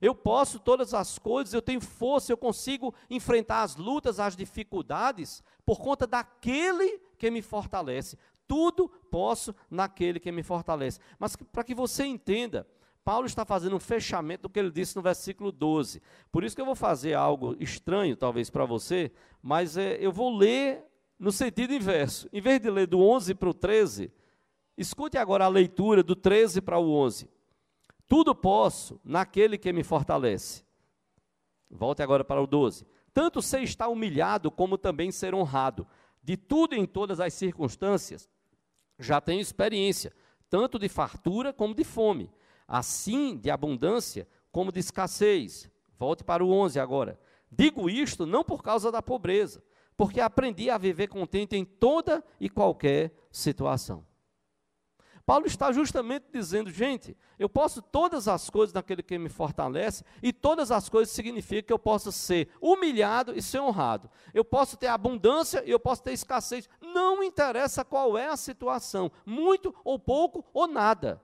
Eu 0.00 0.12
posso 0.12 0.58
todas 0.58 0.92
as 0.92 1.20
coisas, 1.20 1.54
eu 1.54 1.62
tenho 1.62 1.80
força, 1.80 2.32
eu 2.32 2.36
consigo 2.36 2.92
enfrentar 3.08 3.62
as 3.62 3.76
lutas, 3.76 4.18
as 4.18 4.34
dificuldades, 4.34 5.40
por 5.64 5.78
conta 5.78 6.04
daquele 6.04 6.98
que 7.16 7.30
me 7.30 7.42
fortalece. 7.42 8.18
tudo 8.48 8.88
posso 9.08 9.54
naquele 9.70 10.18
que 10.18 10.32
me 10.32 10.42
fortalece. 10.42 10.98
Mas 11.16 11.36
para 11.36 11.62
que 11.62 11.76
você 11.76 12.04
entenda, 12.04 12.66
Paulo 13.04 13.26
está 13.26 13.44
fazendo 13.44 13.74
um 13.74 13.80
fechamento 13.80 14.42
do 14.42 14.48
que 14.48 14.58
ele 14.58 14.70
disse 14.70 14.94
no 14.94 15.02
versículo 15.02 15.50
12. 15.50 16.00
Por 16.30 16.44
isso 16.44 16.54
que 16.54 16.62
eu 16.62 16.66
vou 16.66 16.76
fazer 16.76 17.14
algo 17.14 17.56
estranho, 17.58 18.16
talvez, 18.16 18.48
para 18.48 18.64
você, 18.64 19.10
mas 19.42 19.76
é, 19.76 19.96
eu 20.00 20.12
vou 20.12 20.36
ler 20.36 20.84
no 21.18 21.32
sentido 21.32 21.74
inverso. 21.74 22.28
Em 22.32 22.40
vez 22.40 22.60
de 22.60 22.70
ler 22.70 22.86
do 22.86 23.00
11 23.00 23.34
para 23.34 23.48
o 23.48 23.54
13, 23.54 24.12
escute 24.78 25.18
agora 25.18 25.44
a 25.44 25.48
leitura 25.48 26.02
do 26.02 26.14
13 26.14 26.60
para 26.60 26.78
o 26.78 26.92
11. 26.92 27.28
Tudo 28.06 28.34
posso 28.34 29.00
naquele 29.04 29.58
que 29.58 29.72
me 29.72 29.82
fortalece. 29.82 30.62
Volte 31.68 32.02
agora 32.02 32.22
para 32.22 32.40
o 32.40 32.46
12. 32.46 32.86
Tanto 33.12 33.42
ser 33.42 33.62
estar 33.62 33.88
humilhado, 33.88 34.50
como 34.50 34.78
também 34.78 35.10
ser 35.10 35.34
honrado. 35.34 35.86
De 36.22 36.36
tudo 36.36 36.74
em 36.74 36.86
todas 36.86 37.18
as 37.18 37.34
circunstâncias, 37.34 38.30
já 38.96 39.20
tenho 39.20 39.40
experiência, 39.40 40.12
tanto 40.48 40.78
de 40.78 40.88
fartura 40.88 41.52
como 41.52 41.74
de 41.74 41.82
fome 41.82 42.30
assim 42.72 43.36
de 43.36 43.50
abundância 43.50 44.26
como 44.50 44.72
de 44.72 44.80
escassez. 44.80 45.70
Volte 45.98 46.24
para 46.24 46.42
o 46.42 46.50
11 46.50 46.80
agora. 46.80 47.20
Digo 47.50 47.90
isto 47.90 48.24
não 48.24 48.42
por 48.42 48.62
causa 48.62 48.90
da 48.90 49.02
pobreza, 49.02 49.62
porque 49.94 50.22
aprendi 50.22 50.70
a 50.70 50.78
viver 50.78 51.08
contente 51.08 51.54
em 51.54 51.66
toda 51.66 52.24
e 52.40 52.48
qualquer 52.48 53.12
situação. 53.30 54.06
Paulo 55.26 55.46
está 55.46 55.70
justamente 55.70 56.24
dizendo, 56.32 56.70
gente, 56.70 57.14
eu 57.38 57.48
posso 57.48 57.82
todas 57.82 58.26
as 58.26 58.48
coisas 58.48 58.72
naquele 58.72 59.02
que 59.02 59.18
me 59.18 59.28
fortalece, 59.28 60.02
e 60.22 60.32
todas 60.32 60.72
as 60.72 60.88
coisas 60.88 61.14
significam 61.14 61.66
que 61.66 61.72
eu 61.72 61.78
posso 61.78 62.10
ser 62.10 62.48
humilhado 62.60 63.36
e 63.36 63.42
ser 63.42 63.60
honrado. 63.60 64.10
Eu 64.32 64.44
posso 64.44 64.78
ter 64.78 64.88
abundância 64.88 65.62
e 65.64 65.70
eu 65.70 65.78
posso 65.78 66.02
ter 66.02 66.12
escassez. 66.12 66.68
Não 66.80 67.22
interessa 67.22 67.84
qual 67.84 68.18
é 68.18 68.28
a 68.28 68.36
situação, 68.36 69.12
muito 69.24 69.74
ou 69.84 69.98
pouco 69.98 70.44
ou 70.52 70.66
nada. 70.66 71.22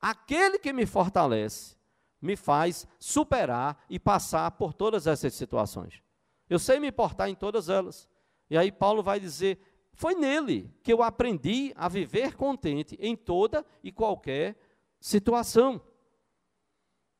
Aquele 0.00 0.58
que 0.58 0.72
me 0.72 0.86
fortalece 0.86 1.76
me 2.20 2.36
faz 2.36 2.86
superar 2.98 3.84
e 3.88 3.98
passar 3.98 4.50
por 4.52 4.72
todas 4.72 5.06
essas 5.06 5.34
situações. 5.34 6.02
Eu 6.48 6.58
sei 6.58 6.78
me 6.78 6.92
portar 6.92 7.28
em 7.28 7.34
todas 7.34 7.68
elas. 7.68 8.08
E 8.48 8.56
aí 8.56 8.70
Paulo 8.70 9.02
vai 9.02 9.18
dizer: 9.18 9.58
foi 9.92 10.14
nele 10.14 10.72
que 10.82 10.92
eu 10.92 11.02
aprendi 11.02 11.72
a 11.74 11.88
viver 11.88 12.36
contente 12.36 12.96
em 13.00 13.16
toda 13.16 13.64
e 13.82 13.90
qualquer 13.90 14.56
situação. 15.00 15.80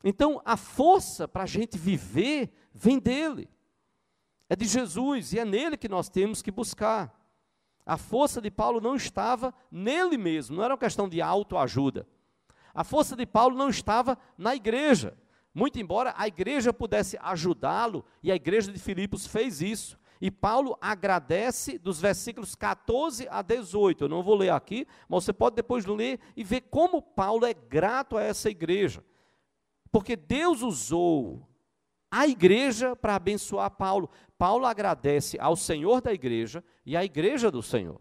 Então, 0.05 0.41
a 0.45 0.57
força 0.57 1.27
para 1.27 1.45
a 1.45 1.47
gente 1.47 1.77
viver 1.79 2.53
vem 2.72 2.99
dele. 2.99 3.49
É 4.49 4.55
de 4.55 4.64
Jesus 4.64 5.33
e 5.33 5.39
é 5.39 5.45
nele 5.45 5.77
que 5.77 5.89
nós 5.89 6.09
temos 6.09 6.43
que 6.43 6.51
buscar. 6.51 7.12
A 7.85 7.97
força 7.97 8.41
de 8.41 8.51
Paulo 8.51 8.81
não 8.81 8.95
estava 8.95 9.55
nele 9.70 10.16
mesmo, 10.16 10.57
não 10.57 10.64
era 10.64 10.74
uma 10.74 10.79
questão 10.79 11.09
de 11.09 11.20
autoajuda. 11.20 12.07
A 12.77 12.85
força 12.85 13.16
de 13.16 13.24
Paulo 13.24 13.57
não 13.57 13.70
estava 13.70 14.18
na 14.37 14.55
igreja, 14.55 15.16
muito 15.55 15.81
embora 15.81 16.12
a 16.14 16.29
igreja 16.29 16.74
pudesse 16.74 17.18
ajudá-lo, 17.22 18.05
e 18.22 18.31
a 18.31 18.37
igreja 18.37 18.70
de 18.70 18.79
Filipos 18.79 19.27
fez 19.27 19.62
isso. 19.62 19.99
E 20.20 20.31
Paulo 20.31 20.77
agradece 20.79 21.79
dos 21.79 21.99
versículos 21.99 22.55
14 22.55 23.27
a 23.31 23.41
18. 23.41 24.05
Eu 24.05 24.09
não 24.09 24.22
vou 24.22 24.35
ler 24.35 24.51
aqui, 24.51 24.87
mas 25.09 25.24
você 25.24 25.33
pode 25.33 25.57
depois 25.57 25.87
ler 25.87 26.20
e 26.37 26.45
ver 26.45 26.62
como 26.70 27.01
Paulo 27.01 27.47
é 27.47 27.55
grato 27.55 28.18
a 28.18 28.22
essa 28.22 28.51
igreja. 28.51 29.03
Porque 29.91 30.14
Deus 30.14 30.61
usou 30.61 31.49
a 32.11 32.27
igreja 32.27 32.95
para 32.95 33.14
abençoar 33.14 33.70
Paulo. 33.70 34.11
Paulo 34.37 34.66
agradece 34.66 35.39
ao 35.41 35.57
Senhor 35.57 36.03
da 36.03 36.12
igreja 36.12 36.62
e 36.85 36.95
à 36.95 37.03
igreja 37.03 37.51
do 37.51 37.62
Senhor. 37.62 38.01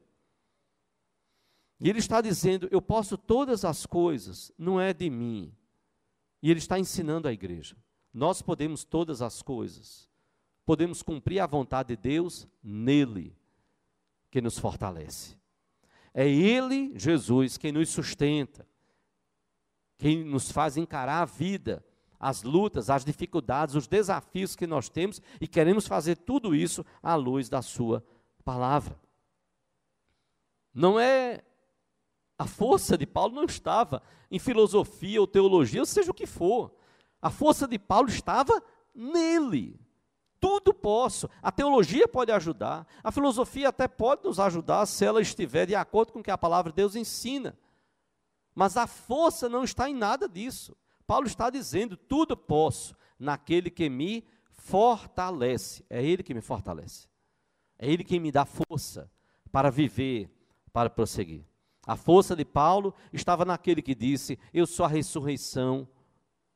E 1.80 1.90
ele 1.90 2.00
está 2.00 2.22
dizendo: 2.22 2.68
Eu 2.72 2.82
posso 2.82 3.18
todas 3.18 3.66
as 3.66 3.86
coisas, 3.86 4.52
não 4.58 4.80
é 4.80 4.94
de 4.94 5.10
mim. 5.10 5.54
E 6.42 6.50
ele 6.50 6.60
está 6.60 6.80
ensinando 6.80 7.28
a 7.28 7.34
igreja: 7.34 7.76
Nós 8.14 8.42
podemos 8.42 8.84
todas 8.84 9.22
as 9.22 9.42
coisas, 9.42 10.10
podemos 10.66 11.02
cumprir 11.02 11.40
a 11.40 11.48
vontade 11.48 11.96
de 11.96 12.02
Deus 12.02 12.48
nele, 12.64 13.36
que 14.32 14.42
nos 14.42 14.58
fortalece. 14.58 15.38
É 16.14 16.28
Ele, 16.28 16.98
Jesus, 16.98 17.58
quem 17.58 17.74
nos 17.74 17.90
sustenta, 17.90 18.66
quem 19.98 20.24
nos 20.24 20.50
faz 20.50 20.78
encarar 20.78 21.22
a 21.22 21.26
vida, 21.26 21.86
as 22.18 22.42
lutas, 22.42 22.90
as 22.90 23.04
dificuldades, 23.04 23.76
os 23.76 23.86
desafios 23.86 24.56
que 24.56 24.66
nós 24.66 24.88
temos 24.88 25.22
e 25.42 25.48
queremos 25.48 25.88
fazer 25.88 26.16
tudo 26.16 26.56
isso 26.56 26.86
à 27.04 27.16
luz 27.16 27.50
da 27.50 27.62
Sua 27.62 28.02
palavra. 28.46 28.98
Não 30.74 31.00
é 31.00 31.44
a 32.38 32.46
força 32.46 32.98
de 32.98 33.06
Paulo 33.06 33.34
não 33.34 33.46
estava 33.46 34.02
em 34.30 34.40
filosofia 34.40 35.22
ou 35.22 35.28
teologia, 35.28 35.82
ou 35.82 35.86
seja 35.86 36.12
o 36.12 36.14
que 36.14 36.26
for. 36.26 36.76
A 37.22 37.30
força 37.30 37.68
de 37.68 37.80
Paulo 37.80 38.10
estava 38.10 38.62
nele. 38.94 39.80
Tudo 40.40 40.74
posso. 40.74 41.30
A 41.42 41.52
teologia 41.52 42.08
pode 42.08 42.32
ajudar, 42.32 42.86
a 43.04 43.12
filosofia 43.12 43.70
até 43.70 43.88
pode 43.88 44.24
nos 44.26 44.40
ajudar 44.40 44.86
se 44.86 45.06
ela 45.06 45.22
estiver 45.22 45.66
de 45.66 45.76
acordo 45.76 46.12
com 46.12 46.20
o 46.20 46.24
que 46.24 46.32
a 46.32 46.38
palavra 46.38 46.72
de 46.72 46.76
Deus 46.76 46.96
ensina. 46.96 47.58
Mas 48.54 48.78
a 48.78 48.86
força 48.86 49.50
não 49.50 49.64
está 49.64 49.90
em 49.90 49.96
nada 49.96 50.28
disso. 50.28 50.76
Paulo 51.08 51.28
está 51.28 51.50
dizendo: 51.50 51.96
tudo 51.96 52.36
posso 52.36 52.96
naquele 53.18 53.70
que 53.70 53.90
me 53.90 54.26
fortalece. 54.52 55.86
É 55.90 56.04
Ele 56.04 56.22
que 56.22 56.34
me 56.34 56.42
fortalece. 56.42 57.08
É 57.80 57.90
Ele 57.90 58.04
que 58.04 58.20
me 58.20 58.32
dá 58.32 58.46
força 58.46 59.10
para 59.52 59.70
viver, 59.70 60.30
para 60.72 60.90
prosseguir. 60.90 61.46
A 61.86 61.96
força 61.96 62.36
de 62.36 62.44
Paulo 62.44 62.94
estava 63.14 63.46
naquele 63.46 63.82
que 63.82 63.94
disse: 63.94 64.40
Eu 64.54 64.66
sou 64.66 64.86
a 64.86 64.90
ressurreição 64.90 65.88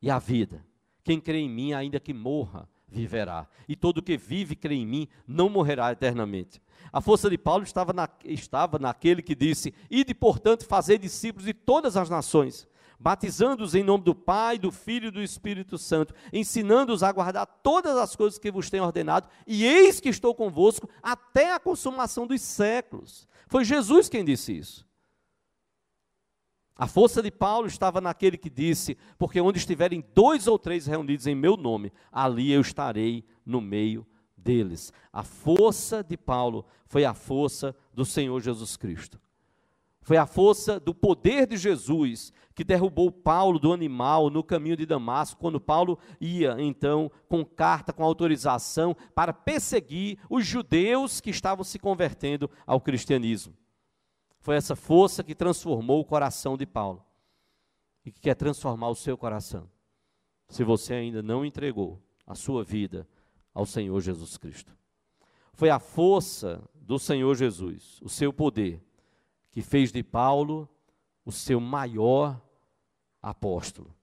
e 0.01 0.09
a 0.09 0.17
vida. 0.17 0.65
Quem 1.03 1.19
crê 1.19 1.39
em 1.39 1.49
mim, 1.49 1.73
ainda 1.73 1.99
que 1.99 2.13
morra, 2.13 2.67
viverá. 2.87 3.47
E 3.67 3.75
todo 3.75 4.01
que 4.01 4.17
vive 4.17 4.53
e 4.53 4.55
crê 4.55 4.75
em 4.75 4.85
mim 4.85 5.07
não 5.27 5.49
morrerá 5.49 5.91
eternamente. 5.91 6.61
A 6.91 7.01
força 7.01 7.29
de 7.29 7.37
Paulo 7.37 7.63
estava, 7.63 7.93
na, 7.93 8.09
estava 8.25 8.79
naquele 8.79 9.21
que 9.21 9.35
disse: 9.35 9.73
Ide, 9.89 10.13
portanto, 10.13 10.65
fazer 10.65 10.97
discípulos 10.97 11.45
de 11.45 11.53
todas 11.53 11.95
as 11.95 12.09
nações, 12.09 12.67
batizando-os 12.99 13.75
em 13.75 13.83
nome 13.83 14.03
do 14.03 14.15
Pai, 14.15 14.57
do 14.57 14.71
Filho 14.71 15.09
e 15.09 15.11
do 15.11 15.21
Espírito 15.21 15.77
Santo, 15.77 16.13
ensinando-os 16.33 17.03
a 17.03 17.11
guardar 17.11 17.45
todas 17.61 17.95
as 17.97 18.15
coisas 18.15 18.39
que 18.39 18.51
vos 18.51 18.69
tenho 18.69 18.83
ordenado, 18.83 19.29
e 19.45 19.63
eis 19.63 19.99
que 19.99 20.09
estou 20.09 20.33
convosco 20.33 20.89
até 21.03 21.53
a 21.53 21.59
consumação 21.59 22.25
dos 22.25 22.41
séculos. 22.41 23.27
Foi 23.47 23.63
Jesus 23.63 24.09
quem 24.09 24.25
disse 24.25 24.57
isso. 24.57 24.88
A 26.79 26.87
força 26.87 27.21
de 27.21 27.29
Paulo 27.29 27.67
estava 27.67 27.99
naquele 27.99 28.37
que 28.37 28.49
disse: 28.49 28.97
Porque 29.17 29.41
onde 29.41 29.59
estiverem 29.59 30.01
dois 30.15 30.47
ou 30.47 30.57
três 30.57 30.87
reunidos 30.87 31.27
em 31.27 31.35
meu 31.35 31.57
nome, 31.57 31.91
ali 32.09 32.53
eu 32.53 32.61
estarei 32.61 33.25
no 33.45 33.59
meio 33.59 34.07
deles. 34.37 34.93
A 35.11 35.21
força 35.21 36.01
de 36.01 36.15
Paulo 36.15 36.65
foi 36.87 37.03
a 37.03 37.13
força 37.13 37.75
do 37.93 38.05
Senhor 38.05 38.39
Jesus 38.39 38.77
Cristo. 38.77 39.19
Foi 40.01 40.15
a 40.15 40.25
força 40.25 40.79
do 40.79 40.95
poder 40.95 41.45
de 41.45 41.57
Jesus 41.57 42.31
que 42.55 42.63
derrubou 42.63 43.11
Paulo 43.11 43.59
do 43.59 43.73
animal 43.73 44.29
no 44.29 44.41
caminho 44.41 44.77
de 44.77 44.85
Damasco, 44.85 45.37
quando 45.37 45.59
Paulo 45.59 45.99
ia, 46.19 46.55
então, 46.59 47.11
com 47.27 47.43
carta, 47.43 47.91
com 47.91 48.05
autorização, 48.05 48.95
para 49.13 49.33
perseguir 49.33 50.17
os 50.29 50.45
judeus 50.45 51.19
que 51.19 51.29
estavam 51.29 51.65
se 51.65 51.77
convertendo 51.77 52.49
ao 52.65 52.79
cristianismo. 52.79 53.53
Foi 54.39 54.55
essa 54.55 54.75
força 54.75 55.23
que 55.23 55.35
transformou 55.35 55.99
o 55.99 56.05
coração 56.05 56.57
de 56.57 56.65
Paulo 56.65 57.05
e 58.05 58.11
que 58.11 58.19
quer 58.19 58.35
transformar 58.35 58.89
o 58.89 58.95
seu 58.95 59.17
coração. 59.17 59.69
Se 60.47 60.63
você 60.63 60.93
ainda 60.93 61.21
não 61.21 61.45
entregou 61.45 62.01
a 62.25 62.35
sua 62.35 62.63
vida 62.63 63.07
ao 63.53 63.65
Senhor 63.65 63.99
Jesus 63.99 64.37
Cristo. 64.37 64.75
Foi 65.53 65.69
a 65.69 65.79
força 65.79 66.63
do 66.75 66.97
Senhor 66.97 67.35
Jesus, 67.35 67.99
o 68.01 68.09
seu 68.09 68.31
poder, 68.31 68.81
que 69.51 69.61
fez 69.61 69.91
de 69.91 70.01
Paulo 70.01 70.69
o 71.25 71.31
seu 71.31 71.59
maior 71.59 72.41
apóstolo. 73.21 73.93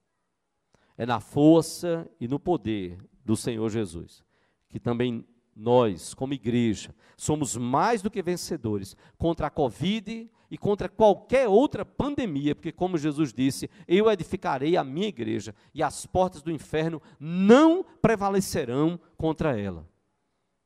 É 0.99 1.07
na 1.07 1.20
força 1.20 2.09
e 2.20 2.28
no 2.28 2.39
poder 2.39 2.99
do 3.24 3.37
Senhor 3.37 3.68
Jesus 3.70 4.26
que 4.68 4.80
também 4.80 5.26
nós, 5.57 6.13
como 6.13 6.35
igreja, 6.35 6.95
somos 7.17 7.57
mais 7.57 8.03
do 8.03 8.11
que 8.11 8.23
vencedores 8.23 8.95
contra 9.17 9.47
a 9.47 9.51
Covid 9.51 10.31
e 10.51 10.59
contra 10.59 10.89
qualquer 10.89 11.49
outra 11.49 11.85
pandemia, 11.85 12.55
porque, 12.55 12.71
como 12.71 12.99
Jesus 12.99 13.33
disse, 13.33 13.71
eu 13.89 14.11
edificarei 14.11 14.77
a 14.77 14.85
minha 14.85 15.09
igreja 15.09 15.55
e 15.75 15.83
as 15.83 16.05
portas 16.05 16.43
do 16.43 16.53
inferno 16.53 17.01
não 17.19 17.83
prevalecerão 18.03 19.01
contra 19.17 19.59
ela. 19.59 19.89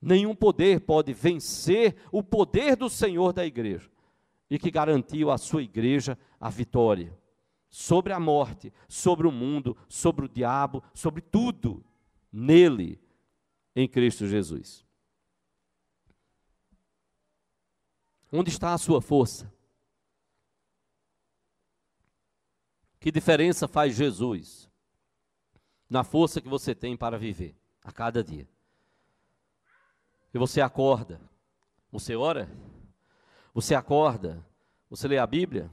Nenhum 0.03 0.35
poder 0.35 0.81
pode 0.81 1.13
vencer 1.13 1.95
o 2.11 2.23
poder 2.23 2.75
do 2.75 2.91
Senhor 2.91 3.33
da 3.33 3.47
igreja 3.47 3.89
e 4.51 4.59
que 4.59 4.71
garantiu 4.71 5.31
à 5.31 5.39
sua 5.39 5.63
igreja 5.63 6.19
a 6.41 6.51
vitória 6.51 7.17
sobre 7.69 8.13
a 8.13 8.19
morte, 8.19 8.73
sobre 8.89 9.29
o 9.29 9.31
mundo, 9.31 9.77
sobre 9.89 10.25
o 10.25 10.29
diabo, 10.29 10.83
sobre 10.93 11.21
tudo, 11.21 11.85
nele 12.33 12.99
em 13.75 13.89
Cristo 13.89 14.27
Jesus. 14.27 14.85
Onde 18.33 18.51
está 18.51 18.73
a 18.73 18.79
sua 18.79 19.01
força? 19.01 19.53
Que 23.01 23.11
diferença 23.11 23.67
faz 23.67 23.95
Jesus 23.95 24.69
na 25.89 26.05
força 26.05 26.41
que 26.41 26.49
você 26.49 26.75
tem 26.75 26.97
para 26.97 27.19
viver 27.19 27.57
a 27.83 27.91
cada 27.91 28.23
dia? 28.23 28.49
E 30.33 30.39
você 30.39 30.61
acorda, 30.61 31.21
você 31.91 32.15
ora, 32.15 32.49
você 33.53 33.75
acorda, 33.75 34.47
você 34.89 35.09
lê 35.09 35.19
a 35.19 35.27
Bíblia, 35.27 35.71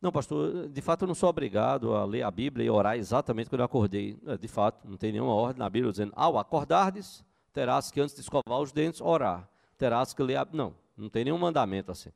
não, 0.00 0.12
pastor, 0.12 0.68
de 0.68 0.80
fato 0.80 1.02
eu 1.02 1.08
não 1.08 1.14
sou 1.14 1.28
obrigado 1.28 1.94
a 1.94 2.04
ler 2.04 2.22
a 2.22 2.30
Bíblia 2.30 2.64
e 2.64 2.70
orar 2.70 2.96
exatamente 2.96 3.50
quando 3.50 3.60
eu 3.60 3.66
acordei. 3.66 4.16
É, 4.26 4.36
de 4.36 4.46
fato, 4.46 4.88
não 4.88 4.96
tem 4.96 5.10
nenhuma 5.10 5.34
ordem 5.34 5.58
na 5.58 5.68
Bíblia 5.68 5.90
dizendo, 5.90 6.12
ao 6.14 6.38
acordardes, 6.38 7.24
terás 7.52 7.90
que 7.90 8.00
antes 8.00 8.14
de 8.14 8.20
escovar 8.20 8.60
os 8.60 8.70
dentes, 8.70 9.00
orar. 9.00 9.48
Terás 9.76 10.14
que 10.14 10.22
ler 10.22 10.36
a... 10.36 10.46
Não, 10.52 10.74
não 10.96 11.08
tem 11.08 11.24
nenhum 11.24 11.38
mandamento 11.38 11.90
assim. 11.90 12.10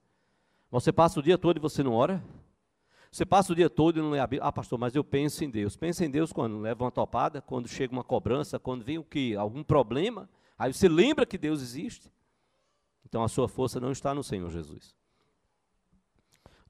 Você 0.71 0.93
passa 0.93 1.19
o 1.19 1.23
dia 1.23 1.37
todo 1.37 1.57
e 1.57 1.61
você 1.61 1.83
não 1.83 1.93
ora? 1.93 2.23
Você 3.11 3.27
passa 3.27 3.53
o 3.53 3.57
dia 3.57 3.69
todo 3.69 3.99
e 3.99 4.03
não 4.03 4.11
lê 4.11 4.21
a 4.21 4.27
Bíblia. 4.27 4.49
Ah, 4.49 4.53
pastor, 4.53 4.79
mas 4.79 4.95
eu 4.95 5.03
penso 5.03 5.45
em 5.45 5.51
Deus. 5.51 5.77
Pensa 5.77 6.05
em 6.05 6.11
Deus 6.11 6.33
quando 6.33 6.59
leva 6.61 6.85
uma 6.85 6.91
topada, 6.91 7.43
quando 7.43 7.69
chega 7.69 7.93
uma 7.93 8.05
cobrança, 8.05 8.59
quando 8.59 8.85
vem 8.85 8.97
o 8.97 9.05
que? 9.05 9.35
Algum 9.37 9.63
problema. 9.63 10.31
Aí 10.57 10.73
você 10.73 10.89
lembra 10.89 11.27
que 11.27 11.37
Deus 11.37 11.61
existe. 11.61 12.11
Então 13.05 13.23
a 13.23 13.29
sua 13.29 13.49
força 13.49 13.81
não 13.81 13.91
está 13.91 14.15
no 14.15 14.23
Senhor 14.23 14.49
Jesus. 14.49 14.95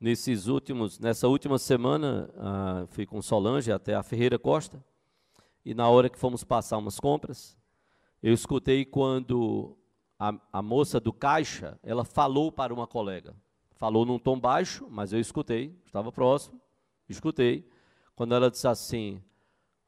Nesses 0.02 0.48
últimos, 0.48 0.98
nessa 0.98 1.28
última 1.28 1.58
semana, 1.58 2.28
ah, 2.36 2.84
fui 2.88 3.06
com 3.06 3.22
Solange 3.22 3.72
até 3.72 3.94
a 3.94 4.02
Ferreira 4.02 4.38
Costa. 4.38 4.84
E 5.64 5.72
na 5.72 5.88
hora 5.88 6.10
que 6.10 6.18
fomos 6.18 6.44
passar 6.44 6.76
umas 6.76 6.98
compras, 7.00 7.56
eu 8.22 8.34
escutei 8.34 8.84
quando 8.84 9.78
a, 10.18 10.34
a 10.52 10.60
moça 10.60 11.00
do 11.00 11.12
caixa, 11.12 11.78
ela 11.82 12.04
falou 12.04 12.52
para 12.52 12.74
uma 12.74 12.86
colega 12.86 13.34
falou 13.82 14.06
num 14.06 14.16
tom 14.16 14.38
baixo, 14.38 14.86
mas 14.88 15.12
eu 15.12 15.18
escutei, 15.18 15.76
estava 15.84 16.12
próximo, 16.12 16.60
escutei, 17.08 17.68
quando 18.14 18.32
ela 18.32 18.48
disse 18.48 18.68
assim: 18.68 19.20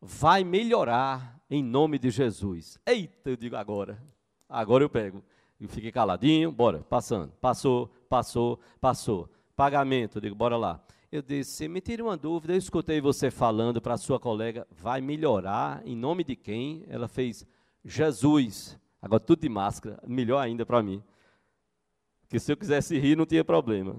vai 0.01 0.43
melhorar 0.43 1.41
em 1.49 1.62
nome 1.62 1.97
de 1.97 2.11
Jesus. 2.11 2.77
Eita, 2.85 3.31
eu 3.31 3.37
digo 3.37 3.55
agora, 3.55 4.03
agora 4.49 4.83
eu 4.83 4.91
pego. 4.91 5.23
E 5.61 5.69
fiquei 5.69 5.93
caladinho, 5.93 6.51
bora, 6.51 6.81
passando, 6.81 7.33
passou, 7.41 7.87
passou, 8.09 8.59
passou. 8.81 9.31
Pagamento, 9.57 10.18
eu 10.18 10.22
digo, 10.22 10.34
bora 10.34 10.57
lá. 10.57 10.80
Eu 11.11 11.22
disse, 11.22 11.68
me 11.68 11.80
tire 11.80 12.02
uma 12.02 12.16
dúvida, 12.16 12.55
eu 12.55 12.59
escutei 12.59 13.00
você 13.00 13.30
falando 13.30 13.80
para 13.80 13.96
sua 13.96 14.18
colega, 14.18 14.66
vai 14.70 15.00
melhorar 15.00 15.80
em 15.86 15.96
nome 15.96 16.24
de 16.24 16.34
quem? 16.34 16.84
Ela 16.88 17.07
fez, 17.07 17.46
Jesus. 17.84 18.78
Agora 19.00 19.20
tudo 19.20 19.40
de 19.40 19.48
máscara, 19.48 20.02
melhor 20.07 20.40
ainda 20.40 20.64
para 20.66 20.82
mim 20.82 21.02
que 22.34 22.40
se 22.40 22.50
eu 22.50 22.57
quisesse 22.57 22.98
rir 22.98 23.16
não 23.16 23.24
tinha 23.24 23.44
problema, 23.44 23.96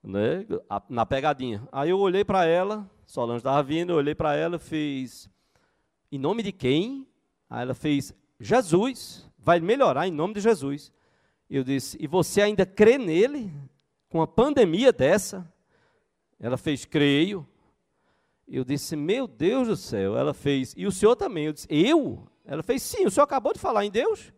né? 0.00 0.46
Na 0.88 1.04
pegadinha. 1.04 1.66
Aí 1.72 1.90
eu 1.90 1.98
olhei 1.98 2.24
para 2.24 2.44
ela, 2.44 2.88
Solange 3.04 3.38
estava 3.38 3.60
vindo, 3.60 3.90
eu 3.90 3.96
olhei 3.96 4.14
para 4.14 4.36
ela, 4.36 4.56
fiz 4.56 5.28
em 6.12 6.18
nome 6.18 6.44
de 6.44 6.52
quem? 6.52 7.08
Aí 7.50 7.62
ela 7.62 7.74
fez 7.74 8.14
Jesus, 8.38 9.28
vai 9.36 9.58
melhorar 9.58 10.06
em 10.06 10.12
nome 10.12 10.34
de 10.34 10.40
Jesus. 10.40 10.92
Eu 11.50 11.64
disse, 11.64 11.96
e 12.00 12.06
você 12.06 12.40
ainda 12.40 12.64
crê 12.64 12.98
nele 12.98 13.52
com 14.16 14.20
uma 14.20 14.26
pandemia 14.26 14.92
dessa? 14.92 15.46
Ela 16.40 16.56
fez, 16.56 16.84
creio. 16.84 17.46
Eu 18.48 18.64
disse, 18.64 18.96
meu 18.96 19.26
Deus 19.26 19.68
do 19.68 19.76
céu. 19.76 20.16
Ela 20.16 20.32
fez, 20.32 20.72
e 20.76 20.86
o 20.86 20.92
senhor 20.92 21.16
também? 21.16 21.46
Eu 21.46 21.52
disse, 21.52 21.68
eu? 21.70 22.26
Ela 22.44 22.62
fez, 22.62 22.82
sim, 22.82 23.04
o 23.04 23.10
senhor 23.10 23.24
acabou 23.24 23.52
de 23.52 23.58
falar 23.58 23.84
em 23.84 23.90
Deus? 23.90 24.32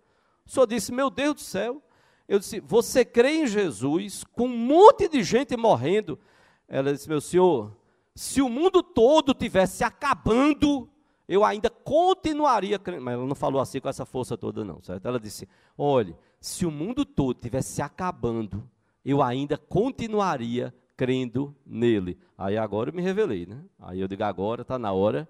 O 0.44 0.50
senhor 0.50 0.66
disse, 0.66 0.92
meu 0.92 1.10
Deus 1.10 1.34
do 1.34 1.40
céu. 1.40 1.82
Eu 2.28 2.38
disse: 2.38 2.60
Você 2.60 3.06
crê 3.06 3.38
em 3.38 3.46
Jesus 3.46 4.22
com 4.22 4.44
um 4.44 4.56
monte 4.56 5.08
de 5.08 5.22
gente 5.22 5.56
morrendo? 5.56 6.18
Ela 6.68 6.92
disse: 6.92 7.08
Meu 7.08 7.22
senhor, 7.22 7.74
se 8.14 8.42
o 8.42 8.50
mundo 8.50 8.82
todo 8.82 9.32
tivesse 9.32 9.82
acabando, 9.82 10.90
eu 11.26 11.42
ainda 11.42 11.70
continuaria 11.70 12.78
crendo. 12.78 13.02
Mas 13.02 13.14
ela 13.14 13.26
não 13.26 13.34
falou 13.34 13.62
assim 13.62 13.80
com 13.80 13.88
essa 13.88 14.04
força 14.04 14.36
toda, 14.36 14.62
não, 14.62 14.82
certo? 14.82 15.08
Ela 15.08 15.18
disse: 15.18 15.48
Olhe, 15.76 16.14
se 16.38 16.66
o 16.66 16.70
mundo 16.70 17.02
todo 17.06 17.40
tivesse 17.40 17.80
acabando, 17.80 18.68
eu 19.10 19.22
ainda 19.22 19.56
continuaria 19.56 20.74
crendo 20.96 21.56
nele. 21.64 22.18
Aí 22.36 22.58
agora 22.58 22.90
eu 22.90 22.94
me 22.94 23.00
revelei, 23.00 23.46
né? 23.46 23.64
Aí 23.78 24.00
eu 24.00 24.08
digo: 24.08 24.22
Agora 24.22 24.62
está 24.62 24.78
na 24.78 24.92
hora 24.92 25.26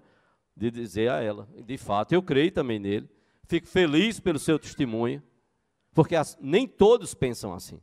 de 0.55 0.69
dizer 0.69 1.09
a 1.09 1.21
ela: 1.21 1.47
De 1.63 1.77
fato, 1.77 2.11
eu 2.11 2.21
creio 2.21 2.51
também 2.51 2.77
nele. 2.77 3.09
Fico 3.47 3.67
feliz 3.67 4.19
pelo 4.19 4.37
seu 4.37 4.59
testemunho. 4.59 5.23
Porque 5.93 6.15
as, 6.15 6.37
nem 6.41 6.67
todos 6.67 7.13
pensam 7.13 7.53
assim. 7.53 7.79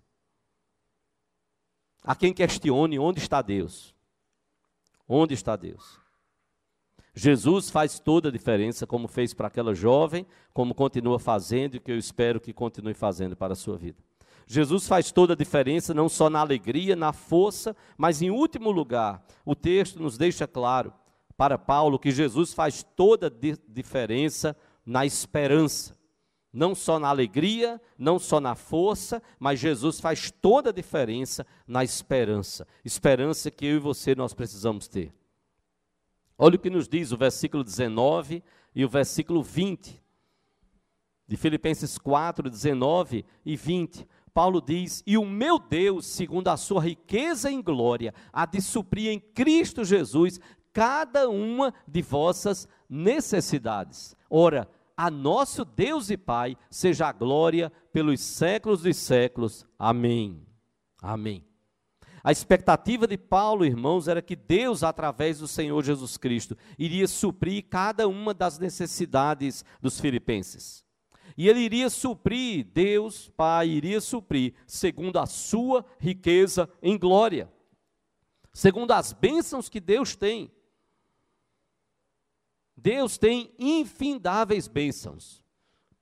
Há 2.03 2.15
quem 2.15 2.33
questione 2.33 2.99
onde 2.99 3.19
está 3.19 3.41
Deus. 3.41 3.95
Onde 5.09 5.35
está 5.35 5.57
Deus? 5.57 5.99
Jesus 7.15 7.71
faz 7.71 7.99
toda 7.99 8.29
a 8.29 8.33
diferença, 8.33 8.87
como 8.87 9.09
fez 9.09 9.33
para 9.33 9.49
aquela 9.49 9.75
jovem, 9.75 10.27
como 10.53 10.75
continua 10.75 11.19
fazendo 11.19 11.77
e 11.77 11.81
que 11.81 11.91
eu 11.91 11.97
espero 11.97 12.39
que 12.39 12.53
continue 12.53 12.93
fazendo 12.93 13.35
para 13.35 13.55
a 13.55 13.57
sua 13.57 13.79
vida. 13.79 13.99
Jesus 14.47 14.87
faz 14.87 15.11
toda 15.11 15.33
a 15.33 15.37
diferença, 15.37 15.93
não 15.93 16.09
só 16.09 16.31
na 16.31 16.41
alegria, 16.41 16.95
na 16.95 17.13
força, 17.13 17.75
mas 17.97 18.23
em 18.23 18.31
último 18.31 18.71
lugar, 18.71 19.25
o 19.45 19.55
texto 19.55 20.01
nos 20.01 20.17
deixa 20.17 20.47
claro 20.47 20.93
para 21.37 21.59
Paulo 21.59 21.99
que 21.99 22.11
Jesus 22.11 22.55
faz 22.55 22.83
toda 22.83 23.27
a 23.27 23.31
diferença 23.69 24.57
na 24.85 25.05
esperança 25.05 25.97
não 26.57 26.75
só 26.75 26.99
na 26.99 27.09
alegria, 27.09 27.79
não 27.99 28.19
só 28.19 28.41
na 28.41 28.55
força, 28.55 29.23
mas 29.39 29.61
Jesus 29.61 30.01
faz 30.01 30.31
toda 30.31 30.71
a 30.71 30.73
diferença 30.73 31.47
na 31.67 31.85
esperança. 31.85 32.67
Esperança 32.83 33.51
que 33.51 33.67
eu 33.67 33.77
e 33.77 33.79
você 33.79 34.15
nós 34.15 34.33
precisamos 34.33 34.89
ter. 34.89 35.13
Olha 36.39 36.57
o 36.57 36.59
que 36.59 36.71
nos 36.71 36.89
diz 36.89 37.13
o 37.13 37.17
versículo 37.19 37.63
19 37.63 38.43
e 38.75 38.87
o 38.87 38.89
versículo 38.89 39.43
20 39.43 40.03
de 41.29 41.37
Filipenses 41.37 41.99
4, 41.99 42.49
19 42.49 43.23
e 43.45 43.55
20. 43.55 44.09
Paulo 44.37 44.61
diz: 44.61 45.03
E 45.07 45.17
o 45.17 45.25
meu 45.25 45.59
Deus, 45.59 46.05
segundo 46.05 46.49
a 46.49 46.59
sua 46.59 46.83
riqueza 46.83 47.51
em 47.51 47.63
glória, 47.63 48.13
há 48.31 48.45
de 48.45 48.61
suprir 48.61 49.11
em 49.11 49.19
Cristo 49.19 49.83
Jesus 49.83 50.39
cada 50.75 51.27
uma 51.31 51.73
de 51.89 52.03
vossas 52.03 52.69
necessidades. 52.87 54.15
Ora, 54.29 54.69
a 54.95 55.11
nosso 55.11 55.65
Deus 55.65 56.11
e 56.11 56.19
Pai 56.19 56.55
seja 56.69 57.09
a 57.09 57.13
glória 57.13 57.73
pelos 57.91 58.21
séculos 58.21 58.83
dos 58.83 58.99
séculos. 58.99 59.67
Amém. 59.79 60.47
Amém. 61.01 61.43
A 62.23 62.31
expectativa 62.31 63.07
de 63.07 63.17
Paulo, 63.17 63.65
irmãos, 63.65 64.07
era 64.07 64.21
que 64.21 64.37
Deus, 64.37 64.83
através 64.83 65.39
do 65.39 65.49
Senhor 65.49 65.83
Jesus 65.83 66.19
Cristo, 66.19 66.55
iria 66.79 67.09
suprir 67.09 67.65
cada 67.71 68.07
uma 68.07 68.35
das 68.35 68.59
necessidades 68.59 69.65
dos 69.81 69.99
filipenses. 69.99 70.86
E 71.37 71.49
ele 71.49 71.61
iria 71.61 71.91
suprir, 71.91 72.65
Deus, 72.65 73.29
Pai, 73.29 73.69
iria 73.69 74.01
suprir, 74.01 74.55
segundo 74.67 75.19
a 75.19 75.27
sua 75.27 75.85
riqueza 75.99 76.69
em 76.83 76.99
glória, 76.99 77.53
segundo 78.53 78.93
as 78.93 79.13
bênçãos 79.13 79.69
que 79.69 79.79
Deus 79.79 80.17
tem. 80.17 80.51
Deus 82.75 83.19
tem 83.19 83.53
infindáveis 83.59 84.67
bênçãos, 84.67 85.43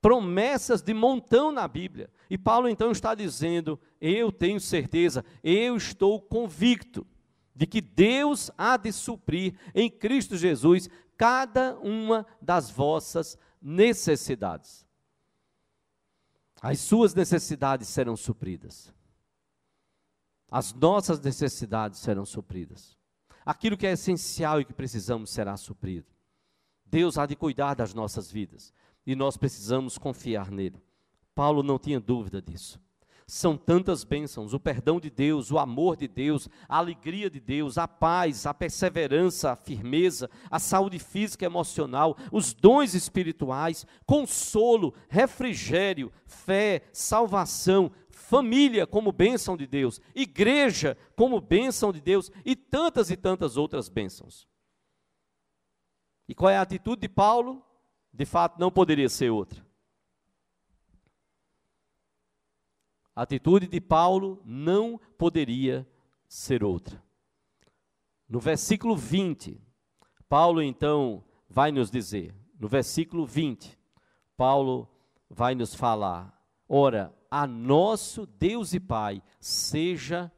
promessas 0.01 0.83
de 0.83 0.95
montão 0.95 1.51
na 1.51 1.67
Bíblia. 1.67 2.11
E 2.31 2.39
Paulo 2.39 2.69
então 2.69 2.93
está 2.93 3.15
dizendo: 3.15 3.81
Eu 4.01 4.31
tenho 4.31 4.61
certeza, 4.61 5.25
eu 5.43 5.77
estou 5.77 6.21
convicto 6.21 7.07
de 7.55 7.67
que 7.67 7.81
Deus 7.81 8.51
há 8.57 8.77
de 8.77 8.93
suprir 8.93 9.55
em 9.75 9.91
Cristo 9.91 10.37
Jesus 10.37 10.89
cada 11.17 11.79
uma 11.79 12.27
das 12.41 12.71
vossas 12.71 13.39
necessidades. 13.63 14.84
As 16.67 16.81
suas 16.81 17.13
necessidades 17.13 17.89
serão 17.89 18.17
supridas. 18.17 18.91
As 20.51 20.73
nossas 20.73 21.21
necessidades 21.21 21.99
serão 21.99 22.25
supridas. 22.25 22.97
Aquilo 23.45 23.77
que 23.77 23.87
é 23.87 23.93
essencial 23.93 24.63
e 24.63 24.65
que 24.65 24.73
precisamos 24.73 25.29
será 25.29 25.59
suprido. 25.59 26.07
Deus 26.87 27.19
há 27.19 27.27
de 27.27 27.37
cuidar 27.37 27.75
das 27.75 27.93
nossas 27.93 28.33
vidas 28.33 28.73
e 29.07 29.15
nós 29.15 29.37
precisamos 29.37 29.99
confiar 29.99 30.51
nele. 30.51 30.83
Paulo 31.35 31.63
não 31.63 31.79
tinha 31.79 32.01
dúvida 32.01 32.41
disso. 32.41 32.81
São 33.27 33.57
tantas 33.57 34.05
bênçãos: 34.05 34.53
o 34.53 34.61
perdão 34.61 35.01
de 35.01 35.09
Deus, 35.09 35.51
o 35.51 35.59
amor 35.59 35.97
de 35.97 36.07
Deus, 36.07 36.49
a 36.69 36.77
alegria 36.77 37.31
de 37.31 37.41
Deus, 37.41 37.79
a 37.79 37.89
paz, 37.89 38.47
a 38.47 38.53
perseverança, 38.53 39.51
a 39.51 39.57
firmeza, 39.57 40.31
a 40.51 40.59
saúde 40.59 40.99
física 40.99 41.45
e 41.45 41.47
emocional, 41.47 42.17
os 42.31 42.53
dons 42.53 42.95
espirituais, 42.95 43.87
consolo, 44.05 44.93
refrigério, 45.09 46.13
fé, 46.27 46.83
salvação, 46.93 47.91
família 48.11 48.87
como 48.87 49.11
bênção 49.11 49.57
de 49.57 49.67
Deus, 49.67 50.01
igreja 50.15 50.97
como 51.17 51.41
bênção 51.41 51.93
de 51.93 52.01
Deus 52.01 52.31
e 52.45 52.55
tantas 52.55 53.11
e 53.11 53.17
tantas 53.17 53.57
outras 53.57 53.89
bênçãos. 53.89 54.47
E 56.29 56.35
qual 56.35 56.51
é 56.51 56.57
a 56.57 56.63
atitude 56.63 57.03
de 57.03 57.09
Paulo? 57.09 57.63
De 58.13 58.25
fato, 58.25 58.59
não 58.61 58.71
poderia 58.71 59.09
ser 59.09 59.31
outra. 59.31 59.64
A 63.15 63.23
atitude 63.23 63.67
de 63.67 63.81
Paulo 63.81 64.43
não 64.45 64.99
poderia 65.17 65.87
ser 66.29 66.65
outra. 66.65 67.03
No 68.29 68.41
versículo 68.41 68.97
20, 68.97 69.61
Paulo 70.29 70.61
então 70.63 71.25
vai 71.49 71.71
nos 71.71 71.91
dizer, 71.91 72.35
no 72.59 72.67
versículo 72.67 73.25
20, 73.25 73.79
Paulo 74.37 74.89
vai 75.31 75.55
nos 75.55 75.75
falar: 75.75 76.43
ora, 76.69 77.15
a 77.31 77.47
nosso 77.47 78.27
Deus 78.27 78.73
e 78.73 78.81
Pai 78.81 79.23
seja 79.41 80.33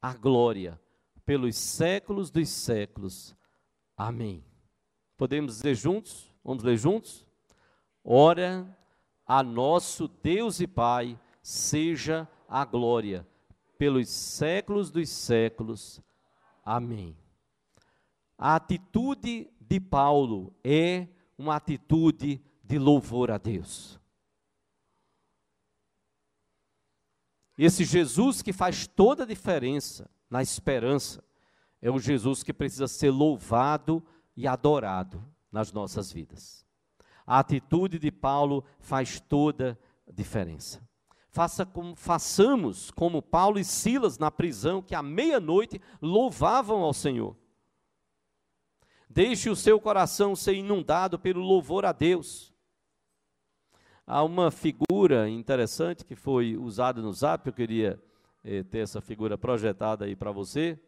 a 0.00 0.14
glória 0.14 0.80
pelos 1.24 1.56
séculos 1.56 2.30
dos 2.30 2.48
séculos. 2.48 3.36
Amém. 3.96 4.44
Podemos 5.16 5.56
dizer 5.56 5.74
juntos? 5.74 6.32
Vamos 6.42 6.64
ler 6.64 6.76
juntos? 6.76 7.26
Ora, 8.02 8.66
a 9.26 9.42
nosso 9.42 10.08
Deus 10.08 10.60
e 10.60 10.66
Pai 10.66 11.18
seja 11.42 12.28
a 12.48 12.64
glória 12.64 13.26
pelos 13.76 14.08
séculos 14.08 14.90
dos 14.90 15.08
séculos. 15.08 16.00
Amém. 16.64 17.16
A 18.36 18.56
atitude 18.56 19.50
de 19.60 19.80
Paulo 19.80 20.54
é 20.62 21.08
uma 21.36 21.56
atitude 21.56 22.42
de 22.62 22.78
louvor 22.78 23.30
a 23.30 23.38
Deus. 23.38 23.98
Esse 27.56 27.84
Jesus 27.84 28.40
que 28.40 28.52
faz 28.52 28.86
toda 28.86 29.24
a 29.24 29.26
diferença 29.26 30.08
na 30.30 30.42
esperança 30.42 31.22
é 31.82 31.90
o 31.90 31.98
Jesus 31.98 32.42
que 32.42 32.52
precisa 32.52 32.86
ser 32.86 33.10
louvado 33.10 34.04
e 34.36 34.46
adorado 34.46 35.24
nas 35.50 35.72
nossas 35.72 36.12
vidas. 36.12 36.64
A 37.26 37.40
atitude 37.40 37.98
de 37.98 38.10
Paulo 38.10 38.64
faz 38.78 39.20
toda 39.20 39.78
a 40.06 40.12
diferença. 40.12 40.87
Faça 41.30 41.66
como, 41.66 41.94
façamos 41.94 42.90
como 42.90 43.22
Paulo 43.22 43.58
e 43.58 43.64
Silas 43.64 44.18
na 44.18 44.30
prisão, 44.30 44.82
que 44.82 44.94
à 44.94 45.02
meia-noite 45.02 45.80
louvavam 46.00 46.82
ao 46.82 46.94
Senhor. 46.94 47.36
Deixe 49.08 49.48
o 49.48 49.56
seu 49.56 49.80
coração 49.80 50.34
ser 50.36 50.54
inundado 50.54 51.18
pelo 51.18 51.40
louvor 51.40 51.84
a 51.84 51.92
Deus. 51.92 52.52
Há 54.06 54.22
uma 54.22 54.50
figura 54.50 55.28
interessante 55.28 56.04
que 56.04 56.14
foi 56.14 56.56
usada 56.56 57.02
no 57.02 57.12
Zap, 57.12 57.46
eu 57.46 57.52
queria 57.52 58.02
eh, 58.42 58.62
ter 58.62 58.78
essa 58.78 59.00
figura 59.00 59.36
projetada 59.36 60.06
aí 60.06 60.16
para 60.16 60.32
você, 60.32 60.78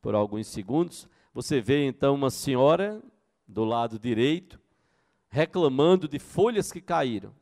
por 0.00 0.14
alguns 0.14 0.46
segundos. 0.46 1.08
Você 1.34 1.60
vê 1.60 1.84
então 1.84 2.14
uma 2.14 2.30
senhora 2.30 3.02
do 3.48 3.64
lado 3.64 3.98
direito, 3.98 4.60
reclamando 5.28 6.06
de 6.06 6.18
folhas 6.18 6.70
que 6.70 6.80
caíram. 6.80 7.34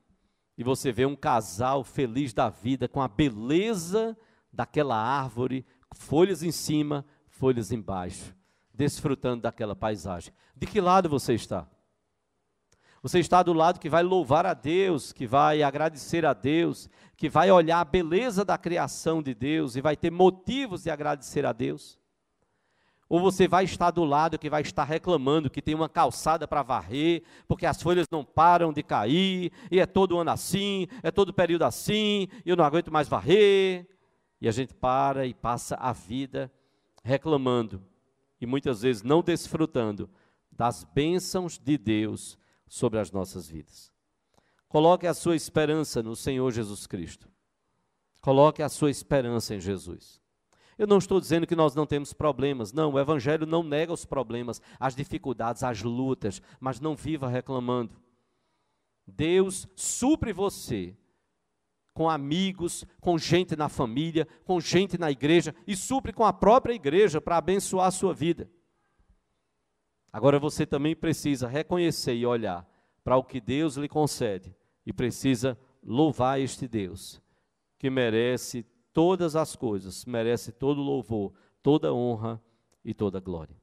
E 0.61 0.63
você 0.63 0.93
vê 0.93 1.07
um 1.07 1.17
casal 1.17 1.83
feliz 1.83 2.35
da 2.35 2.51
vida, 2.51 2.87
com 2.87 3.01
a 3.01 3.09
beleza 3.09 4.15
daquela 4.53 4.95
árvore, 4.95 5.65
folhas 5.95 6.43
em 6.43 6.53
cima, 6.53 7.03
folhas 7.29 7.73
embaixo, 7.73 8.37
desfrutando 8.75 9.41
daquela 9.41 9.75
paisagem. 9.75 10.35
De 10.55 10.67
que 10.67 10.79
lado 10.79 11.09
você 11.09 11.33
está? 11.33 11.67
Você 13.03 13.21
está 13.21 13.43
do 13.43 13.55
lado 13.55 13.81
que 13.81 13.89
vai 13.89 14.03
louvar 14.03 14.45
a 14.45 14.53
Deus, 14.53 15.15
que 15.15 15.27
vai 15.27 15.63
agradecer 15.63 16.27
a 16.27 16.35
Deus, 16.35 16.91
que 17.17 17.31
vai 17.31 17.51
olhar 17.51 17.81
a 17.81 17.85
beleza 17.87 18.45
da 18.45 18.59
criação 18.59 19.23
de 19.23 19.35
Deus 19.35 19.77
e 19.77 19.81
vai 19.81 19.97
ter 19.97 20.11
motivos 20.11 20.83
de 20.83 20.91
agradecer 20.91 21.47
a 21.47 21.55
Deus? 21.55 21.99
Ou 23.11 23.19
você 23.19 23.49
vai 23.49 23.65
estar 23.65 23.91
do 23.91 24.05
lado 24.05 24.39
que 24.39 24.49
vai 24.49 24.63
estar 24.63 24.85
reclamando 24.85 25.51
que 25.51 25.61
tem 25.61 25.75
uma 25.75 25.89
calçada 25.89 26.47
para 26.47 26.63
varrer, 26.63 27.25
porque 27.49 27.67
as 27.67 27.83
folhas 27.83 28.07
não 28.09 28.25
param 28.25 28.73
de 28.73 28.85
cair, 28.85 29.51
e 29.69 29.81
é 29.81 29.85
todo 29.85 30.17
ano 30.17 30.31
assim, 30.31 30.87
é 31.03 31.11
todo 31.11 31.35
período 31.35 31.65
assim, 31.65 32.29
e 32.47 32.51
eu 32.51 32.57
não 32.57 32.65
aguento 32.65 32.93
mais 32.93 33.09
varrer. 33.09 33.85
E 34.41 34.47
a 34.47 34.53
gente 34.53 34.73
para 34.73 35.27
e 35.27 35.35
passa 35.35 35.75
a 35.75 35.93
vida 35.93 36.53
reclamando, 37.03 37.83
e 38.41 38.47
muitas 38.47 38.83
vezes 38.83 39.03
não 39.03 39.23
desfrutando 39.23 40.09
das 40.53 40.85
bênçãos 40.85 41.59
de 41.59 41.77
Deus 41.77 42.39
sobre 42.69 43.01
as 43.01 43.11
nossas 43.11 43.49
vidas. 43.49 43.93
Coloque 44.69 45.09
a 45.09 45.15
sua 45.15 45.35
esperança 45.35 46.01
no 46.01 46.15
Senhor 46.15 46.49
Jesus 46.53 46.87
Cristo. 46.87 47.29
Coloque 48.21 48.63
a 48.63 48.69
sua 48.69 48.89
esperança 48.89 49.53
em 49.57 49.61
Jesus. 49.61 50.20
Eu 50.81 50.87
não 50.87 50.97
estou 50.97 51.21
dizendo 51.21 51.47
que 51.47 51.55
nós 51.55 51.75
não 51.75 51.85
temos 51.85 52.15
problemas, 52.15 52.73
não, 52.73 52.93
o 52.93 52.99
Evangelho 52.99 53.45
não 53.45 53.63
nega 53.63 53.93
os 53.93 54.07
problemas, 54.07 54.63
as 54.79 54.97
dificuldades, 54.97 55.63
as 55.63 55.83
lutas, 55.83 56.41
mas 56.59 56.81
não 56.81 56.97
viva 56.97 57.29
reclamando. 57.29 58.01
Deus 59.07 59.69
supre 59.77 60.33
você 60.33 60.97
com 61.93 62.09
amigos, 62.09 62.87
com 62.99 63.19
gente 63.19 63.55
na 63.55 63.69
família, 63.69 64.27
com 64.47 64.59
gente 64.59 64.97
na 64.97 65.11
igreja 65.11 65.55
e 65.67 65.77
supre 65.77 66.15
com 66.15 66.25
a 66.25 66.33
própria 66.33 66.73
igreja 66.73 67.21
para 67.21 67.37
abençoar 67.37 67.89
a 67.89 67.91
sua 67.91 68.15
vida. 68.15 68.51
Agora 70.11 70.39
você 70.39 70.65
também 70.65 70.97
precisa 70.97 71.47
reconhecer 71.47 72.15
e 72.15 72.25
olhar 72.25 72.67
para 73.05 73.19
o 73.19 73.23
que 73.23 73.39
Deus 73.39 73.77
lhe 73.77 73.87
concede 73.87 74.57
e 74.87 74.95
precisa 74.95 75.59
louvar 75.85 76.41
este 76.41 76.67
Deus, 76.67 77.21
que 77.79 77.91
merece 77.91 78.65
todas 78.93 79.37
as 79.37 79.57
coisas, 79.57 80.05
merece 80.05 80.53
todo 80.53 80.81
louvor, 80.81 81.33
toda 81.63 81.93
honra 81.93 82.43
e 82.85 82.95
toda 82.95 83.21
glória. 83.21 83.57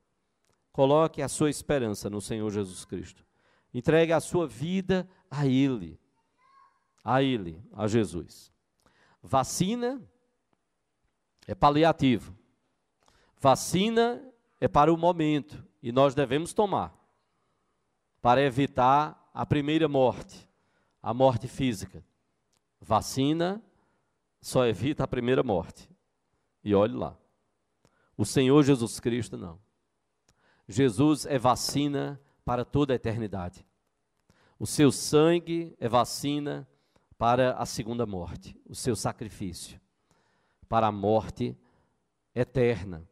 Coloque 0.71 1.21
a 1.21 1.27
sua 1.27 1.49
esperança 1.49 2.09
no 2.09 2.21
Senhor 2.21 2.51
Jesus 2.51 2.85
Cristo. 2.85 3.25
Entregue 3.73 4.13
a 4.13 4.19
sua 4.19 4.47
vida 4.47 5.09
a 5.29 5.45
Ele, 5.45 5.99
a 7.03 7.21
Ele, 7.21 7.61
a 7.73 7.87
Jesus. 7.87 8.51
Vacina 9.21 10.01
é 11.47 11.55
paliativo. 11.55 12.35
Vacina 13.39 14.23
é 14.59 14.67
para 14.67 14.93
o 14.93 14.97
momento 14.97 15.63
e 15.81 15.91
nós 15.91 16.15
devemos 16.15 16.53
tomar 16.53 16.95
para 18.21 18.41
evitar 18.41 19.29
a 19.33 19.45
primeira 19.45 19.87
morte, 19.87 20.49
a 21.01 21.13
morte 21.13 21.47
física. 21.47 22.03
Vacina 22.81 23.61
só 24.47 24.65
evita 24.65 25.03
a 25.03 25.07
primeira 25.07 25.43
morte. 25.43 25.89
E 26.63 26.73
olhe 26.73 26.93
lá. 26.93 27.17
O 28.15 28.23
Senhor 28.23 28.63
Jesus 28.63 28.97
Cristo 28.97 29.35
não. 29.35 29.59
Jesus 30.69 31.25
é 31.25 31.37
vacina 31.37 32.17
para 32.45 32.63
toda 32.63 32.93
a 32.93 32.95
eternidade. 32.95 33.67
O 34.57 34.65
seu 34.65 34.89
sangue 34.89 35.75
é 35.81 35.89
vacina 35.89 36.65
para 37.17 37.57
a 37.57 37.65
segunda 37.65 38.05
morte, 38.05 38.57
o 38.65 38.73
seu 38.73 38.95
sacrifício 38.95 39.81
para 40.69 40.87
a 40.87 40.91
morte 40.93 41.53
eterna. 42.33 43.05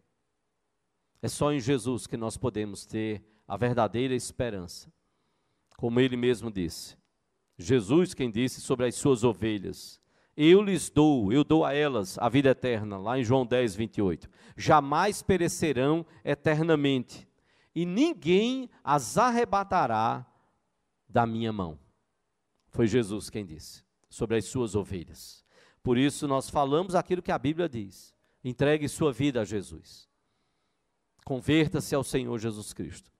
É 1.21 1.27
só 1.27 1.51
em 1.51 1.59
Jesus 1.59 2.07
que 2.07 2.15
nós 2.15 2.37
podemos 2.37 2.85
ter 2.85 3.21
a 3.45 3.57
verdadeira 3.57 4.15
esperança. 4.15 4.89
Como 5.75 5.99
ele 5.99 6.15
mesmo 6.15 6.49
disse. 6.49 6.97
Jesus 7.57 8.13
quem 8.13 8.31
disse 8.31 8.61
sobre 8.61 8.85
as 8.85 8.95
suas 8.95 9.25
ovelhas: 9.25 9.99
Eu 10.37 10.61
lhes 10.61 10.89
dou, 10.89 11.31
eu 11.31 11.43
dou 11.43 11.63
a 11.63 11.73
elas 11.73 12.17
a 12.17 12.27
vida 12.27 12.49
eterna, 12.49 12.97
lá 12.97 13.17
em 13.17 13.23
João 13.23 13.45
10, 13.45 13.75
28. 13.75 14.29
Jamais 14.57 15.21
perecerão 15.21 16.05
eternamente, 16.23 17.27
e 17.73 17.85
ninguém 17.85 18.69
as 18.83 19.17
arrebatará 19.17 20.25
da 21.07 21.25
minha 21.25 21.53
mão. 21.53 21.79
Foi 22.67 22.87
Jesus 22.87 23.29
quem 23.29 23.45
disse 23.45 23.83
sobre 24.09 24.37
as 24.37 24.45
suas 24.45 24.75
ovelhas. 24.75 25.45
Por 25.81 25.97
isso 25.97 26.27
nós 26.27 26.49
falamos 26.49 26.95
aquilo 26.95 27.21
que 27.21 27.31
a 27.31 27.39
Bíblia 27.39 27.69
diz. 27.69 28.13
Entregue 28.43 28.89
sua 28.89 29.13
vida 29.13 29.41
a 29.41 29.45
Jesus. 29.45 30.09
Converta-se 31.23 31.95
ao 31.95 32.03
Senhor 32.03 32.37
Jesus 32.37 32.73
Cristo. 32.73 33.11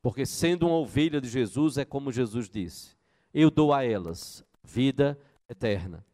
Porque 0.00 0.24
sendo 0.24 0.66
uma 0.66 0.76
ovelha 0.76 1.20
de 1.20 1.28
Jesus, 1.28 1.76
é 1.76 1.84
como 1.84 2.12
Jesus 2.12 2.48
disse: 2.48 2.96
Eu 3.34 3.50
dou 3.50 3.72
a 3.72 3.84
elas 3.84 4.44
vida 4.62 5.18
eterna. 5.48 6.04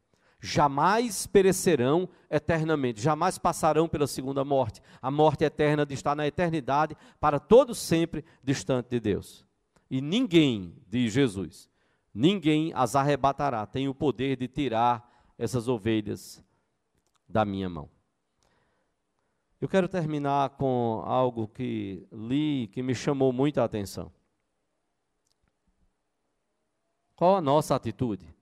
Jamais 0.47 1.27
perecerão 1.27 2.07
eternamente, 2.29 3.01
jamais 3.01 3.39
passarão 3.39 3.89
pela 3.89 4.07
segunda 4.07 4.45
morte. 4.45 4.83
A 5.01 5.11
morte 5.11 5.43
eterna 5.43 5.87
de 5.87 5.95
estar 5.95 6.15
na 6.15 6.27
eternidade, 6.27 6.95
para 7.19 7.41
todo 7.41 7.75
sempre 7.75 8.23
distante 8.43 8.91
de 8.91 9.01
Deus. 9.01 9.47
E 9.91 10.03
ninguém, 10.03 10.77
diz 10.87 11.15
Jesus, 11.15 11.71
ninguém 12.13 12.75
as 12.75 12.95
arrebatará, 12.95 13.65
tem 13.65 13.89
o 13.89 13.95
poder 13.95 14.37
de 14.37 14.47
tirar 14.47 15.11
essas 15.39 15.67
ovelhas 15.67 16.45
da 17.27 17.47
minha 17.47 17.71
mão. 17.71 17.89
Eu 19.59 19.67
quero 19.67 19.89
terminar 19.89 20.51
com 20.51 21.03
algo 21.07 21.49
que 21.49 22.07
li 22.13 22.69
que 22.71 22.83
me 22.83 22.95
chamou 22.95 23.33
muita 23.33 23.65
atenção. 23.65 24.13
Qual 27.17 27.35
a 27.35 27.41
nossa 27.41 27.75
atitude 27.75 28.34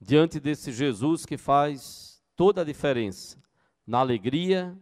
diante 0.00 0.40
desse 0.40 0.72
Jesus 0.72 1.26
que 1.26 1.36
faz 1.36 2.22
toda 2.34 2.62
a 2.62 2.64
diferença 2.64 3.38
na 3.86 3.98
alegria, 3.98 4.78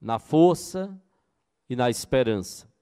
na 0.00 0.18
força 0.18 0.98
e 1.68 1.76
na 1.76 1.90
esperança? 1.90 2.72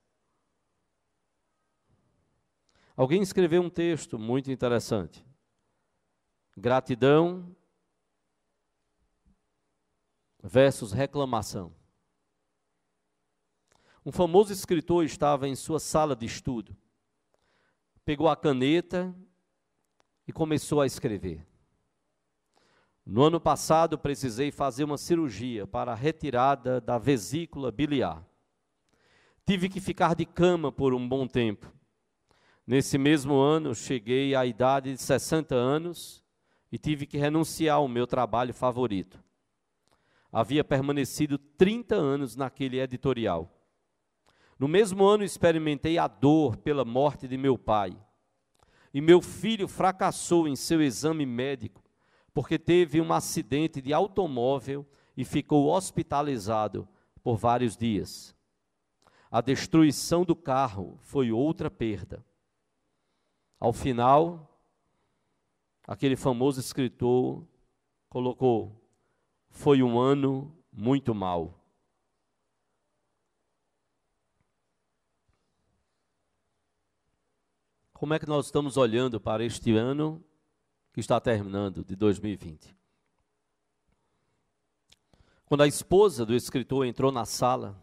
Alguém 2.96 3.22
escreveu 3.22 3.62
um 3.62 3.70
texto 3.70 4.18
muito 4.18 4.50
interessante. 4.50 5.24
Gratidão 6.56 7.56
versus 10.42 10.92
reclamação. 10.92 11.74
Um 14.04 14.10
famoso 14.10 14.52
escritor 14.52 15.04
estava 15.04 15.48
em 15.48 15.54
sua 15.54 15.78
sala 15.78 16.14
de 16.14 16.26
estudo. 16.26 16.76
Pegou 18.04 18.28
a 18.28 18.36
caneta 18.36 19.14
e 20.26 20.32
começou 20.32 20.80
a 20.80 20.86
escrever. 20.86 21.46
No 23.04 23.24
ano 23.24 23.40
passado, 23.40 23.98
precisei 23.98 24.52
fazer 24.52 24.84
uma 24.84 24.96
cirurgia 24.96 25.66
para 25.66 25.92
a 25.92 25.96
retirada 25.96 26.80
da 26.80 26.98
vesícula 26.98 27.72
biliar. 27.72 28.24
Tive 29.44 29.68
que 29.68 29.80
ficar 29.80 30.14
de 30.14 30.24
cama 30.24 30.70
por 30.70 30.94
um 30.94 31.08
bom 31.08 31.26
tempo. 31.26 31.72
Nesse 32.64 32.96
mesmo 32.96 33.34
ano, 33.34 33.74
cheguei 33.74 34.36
à 34.36 34.46
idade 34.46 34.92
de 34.92 35.02
60 35.02 35.54
anos 35.54 36.24
e 36.70 36.78
tive 36.78 37.06
que 37.06 37.18
renunciar 37.18 37.76
ao 37.76 37.88
meu 37.88 38.06
trabalho 38.06 38.54
favorito. 38.54 39.22
Havia 40.30 40.62
permanecido 40.62 41.36
30 41.36 41.96
anos 41.96 42.36
naquele 42.36 42.78
editorial. 42.78 43.52
No 44.58 44.68
mesmo 44.68 45.04
ano, 45.04 45.24
experimentei 45.24 45.98
a 45.98 46.06
dor 46.06 46.56
pela 46.56 46.84
morte 46.84 47.26
de 47.26 47.36
meu 47.36 47.58
pai. 47.58 47.96
E 48.94 49.00
meu 49.00 49.20
filho 49.20 49.66
fracassou 49.66 50.46
em 50.46 50.54
seu 50.54 50.80
exame 50.80 51.26
médico, 51.26 51.81
porque 52.34 52.58
teve 52.58 53.00
um 53.00 53.12
acidente 53.12 53.80
de 53.80 53.92
automóvel 53.92 54.86
e 55.16 55.24
ficou 55.24 55.68
hospitalizado 55.68 56.88
por 57.22 57.36
vários 57.36 57.76
dias. 57.76 58.34
A 59.30 59.40
destruição 59.40 60.24
do 60.24 60.34
carro 60.34 60.98
foi 61.00 61.30
outra 61.30 61.70
perda. 61.70 62.24
Ao 63.58 63.72
final, 63.72 64.60
aquele 65.86 66.16
famoso 66.16 66.60
escritor 66.60 67.46
colocou: 68.08 68.80
foi 69.48 69.82
um 69.82 69.98
ano 69.98 70.54
muito 70.72 71.14
mau. 71.14 71.58
Como 77.92 78.14
é 78.14 78.18
que 78.18 78.26
nós 78.26 78.46
estamos 78.46 78.76
olhando 78.76 79.20
para 79.20 79.44
este 79.44 79.76
ano 79.76 80.24
que 80.92 81.00
está 81.00 81.20
terminando, 81.20 81.84
de 81.84 81.96
2020? 81.96 82.76
Quando 85.46 85.62
a 85.62 85.66
esposa 85.66 86.24
do 86.24 86.34
escritor 86.34 86.86
entrou 86.86 87.12
na 87.12 87.24
sala, 87.24 87.78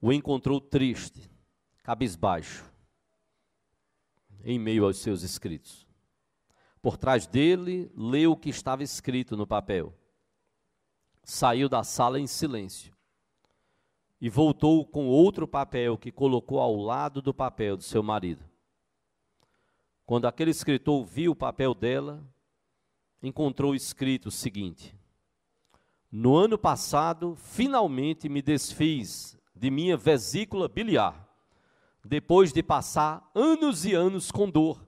o 0.00 0.12
encontrou 0.12 0.60
triste, 0.60 1.30
cabisbaixo, 1.82 2.64
em 4.44 4.58
meio 4.58 4.84
aos 4.84 4.98
seus 4.98 5.22
escritos. 5.22 5.86
Por 6.82 6.96
trás 6.98 7.26
dele, 7.26 7.90
leu 7.96 8.32
o 8.32 8.36
que 8.36 8.50
estava 8.50 8.82
escrito 8.82 9.36
no 9.36 9.46
papel. 9.46 9.94
Saiu 11.22 11.68
da 11.68 11.82
sala 11.82 12.20
em 12.20 12.26
silêncio 12.26 12.94
e 14.20 14.28
voltou 14.28 14.84
com 14.84 15.06
outro 15.06 15.48
papel 15.48 15.96
que 15.96 16.12
colocou 16.12 16.60
ao 16.60 16.76
lado 16.76 17.22
do 17.22 17.32
papel 17.32 17.76
do 17.76 17.82
seu 17.82 18.02
marido. 18.02 18.44
Quando 20.06 20.26
aquele 20.26 20.50
escritor 20.50 21.04
viu 21.04 21.32
o 21.32 21.36
papel 21.36 21.74
dela, 21.74 22.22
encontrou 23.22 23.74
escrito 23.74 24.26
o 24.26 24.30
seguinte: 24.30 24.94
No 26.12 26.36
ano 26.36 26.58
passado, 26.58 27.34
finalmente 27.36 28.28
me 28.28 28.42
desfiz 28.42 29.36
de 29.54 29.70
minha 29.70 29.96
vesícula 29.96 30.68
biliar, 30.68 31.26
depois 32.04 32.52
de 32.52 32.62
passar 32.62 33.30
anos 33.34 33.86
e 33.86 33.94
anos 33.94 34.30
com 34.30 34.50
dor. 34.50 34.86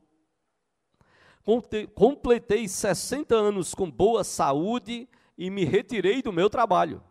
Completei 1.95 2.67
60 2.69 3.35
anos 3.35 3.75
com 3.75 3.91
boa 3.91 4.25
saúde 4.25 5.09
e 5.39 5.49
me 5.49 5.65
retirei 5.65 6.21
do 6.21 6.33
meu 6.33 6.51
trabalho. 6.51 7.03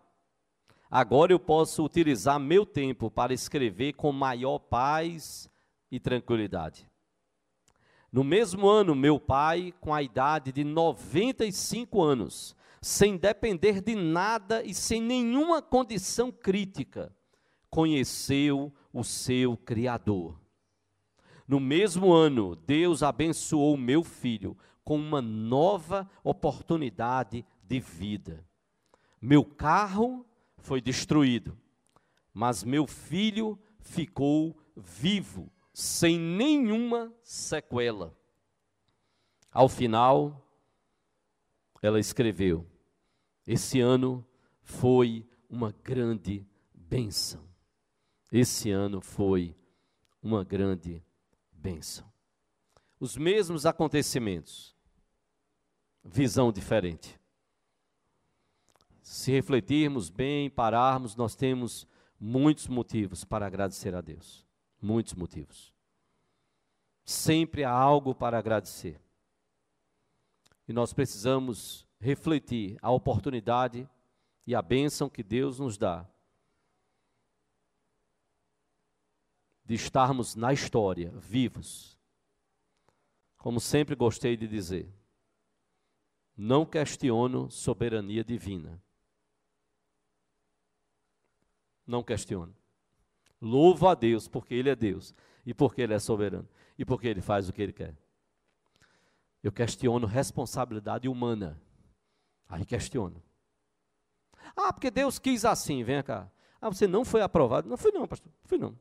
Agora 0.91 1.32
eu 1.32 1.39
posso 1.39 1.84
utilizar 1.84 2.39
meu 2.39 2.66
tempo 2.66 3.10
para 3.10 3.34
escrever 3.34 3.93
com 3.93 4.12
maior 4.12 4.60
paz 4.60 5.49
e 5.89 5.99
tranquilidade. 5.99 6.88
No 8.16 8.24
mesmo 8.24 8.66
ano, 8.70 8.95
meu 8.95 9.20
pai, 9.20 9.74
com 9.82 9.93
a 9.93 10.01
idade 10.01 10.49
de 10.49 10.63
95 10.63 12.01
anos, 12.01 12.55
sem 12.82 13.18
depender 13.18 13.82
de 13.82 13.93
nada 13.93 14.63
e 14.63 14.74
sem 14.74 15.01
nenhuma 15.01 15.61
condição 15.61 16.32
crítica, 16.32 17.13
conheceu 17.70 18.74
o 18.93 19.03
seu 19.03 19.57
Criador. 19.57 20.39
No 21.45 21.59
mesmo 21.59 22.13
ano, 22.13 22.55
Deus 22.55 23.03
abençoou 23.03 23.76
meu 23.76 24.01
filho 24.01 24.57
com 24.82 24.95
uma 24.95 25.22
nova 25.22 26.09
oportunidade 26.24 27.45
de 27.61 27.82
vida. 27.82 28.45
Meu 29.22 29.43
carro 29.43 30.26
foi 30.59 30.80
destruído, 30.80 31.57
mas 32.34 32.63
meu 32.63 32.88
filho 32.88 33.59
ficou 33.82 34.55
vivo, 34.74 35.51
sem 35.76 36.17
nenhuma 36.17 37.13
sequela. 37.21 38.17
Ao 39.51 39.67
final, 39.67 40.41
ela 41.82 41.99
escreveu: 41.99 42.65
Esse 43.45 43.82
ano 43.82 44.26
foi 44.61 45.28
uma 45.49 45.73
grande 45.84 46.47
bênção. 46.73 47.43
Esse 48.32 48.71
ano 48.71 49.01
foi 49.01 49.53
uma 50.23 50.45
grande 50.45 51.03
bênção. 51.51 52.09
Os 52.97 53.17
mesmos 53.17 53.65
acontecimentos, 53.65 54.73
visão 56.05 56.53
diferente. 56.53 57.19
Se 59.01 59.30
refletirmos 59.30 60.09
bem, 60.09 60.49
pararmos, 60.49 61.17
nós 61.17 61.36
temos 61.36 61.86
muitos 62.17 62.65
motivos 62.67 63.26
para 63.26 63.45
agradecer 63.45 63.93
a 63.93 63.99
Deus. 63.99 64.45
Muitos 64.86 65.16
motivos. 65.16 65.74
Sempre 67.04 67.64
há 67.64 67.72
algo 67.72 68.14
para 68.14 68.38
agradecer. 68.38 69.02
E 70.68 70.74
nós 70.74 70.94
precisamos 70.94 71.88
refletir 72.00 72.78
a 72.84 72.92
oportunidade 72.92 73.90
e 74.46 74.54
a 74.54 74.62
bênção 74.62 75.10
que 75.10 75.24
Deus 75.24 75.58
nos 75.58 75.76
dá 75.76 76.08
de 79.66 79.74
estarmos 79.74 80.36
na 80.36 80.54
história, 80.54 81.10
vivos. 81.18 82.00
Como 83.40 83.60
sempre 83.60 83.96
gostei 83.96 84.38
de 84.38 84.48
dizer, 84.48 84.88
não 86.38 86.64
questiono 86.64 87.50
soberania 87.50 88.24
divina. 88.24 88.80
Não 91.88 92.04
questiono. 92.04 92.56
Louvo 93.46 93.88
a 93.88 93.93
Deus 93.93 94.28
porque 94.28 94.56
Ele 94.56 94.72
é 94.72 94.76
Deus 94.76 95.14
e 95.46 95.54
porque 95.54 95.80
Ele 95.80 95.93
é 95.93 96.00
soberano 96.00 96.50
e 96.80 96.84
porque 96.84 97.08
Ele 97.08 97.22
faz 97.22 97.48
o 97.48 97.54
que 97.54 97.62
Ele 97.62 97.72
quer. 97.72 97.96
Eu 99.43 99.52
questiono 99.52 100.08
responsabilidade 100.08 101.08
humana. 101.08 101.62
Aí 102.50 102.66
questiono. 102.66 103.22
Ah, 104.56 104.74
porque 104.74 104.89
Deus 104.89 105.20
quis 105.20 105.46
assim, 105.46 105.84
vem 105.84 106.02
cá. 106.02 106.28
Ah, 106.60 106.70
você 106.70 106.88
não 106.88 107.06
foi 107.06 107.22
aprovado? 107.22 107.70
Não 107.70 107.78
fui 107.78 107.91
não, 107.91 108.08
pastor. 108.08 108.32
Fui 108.46 108.58
não. 108.58 108.72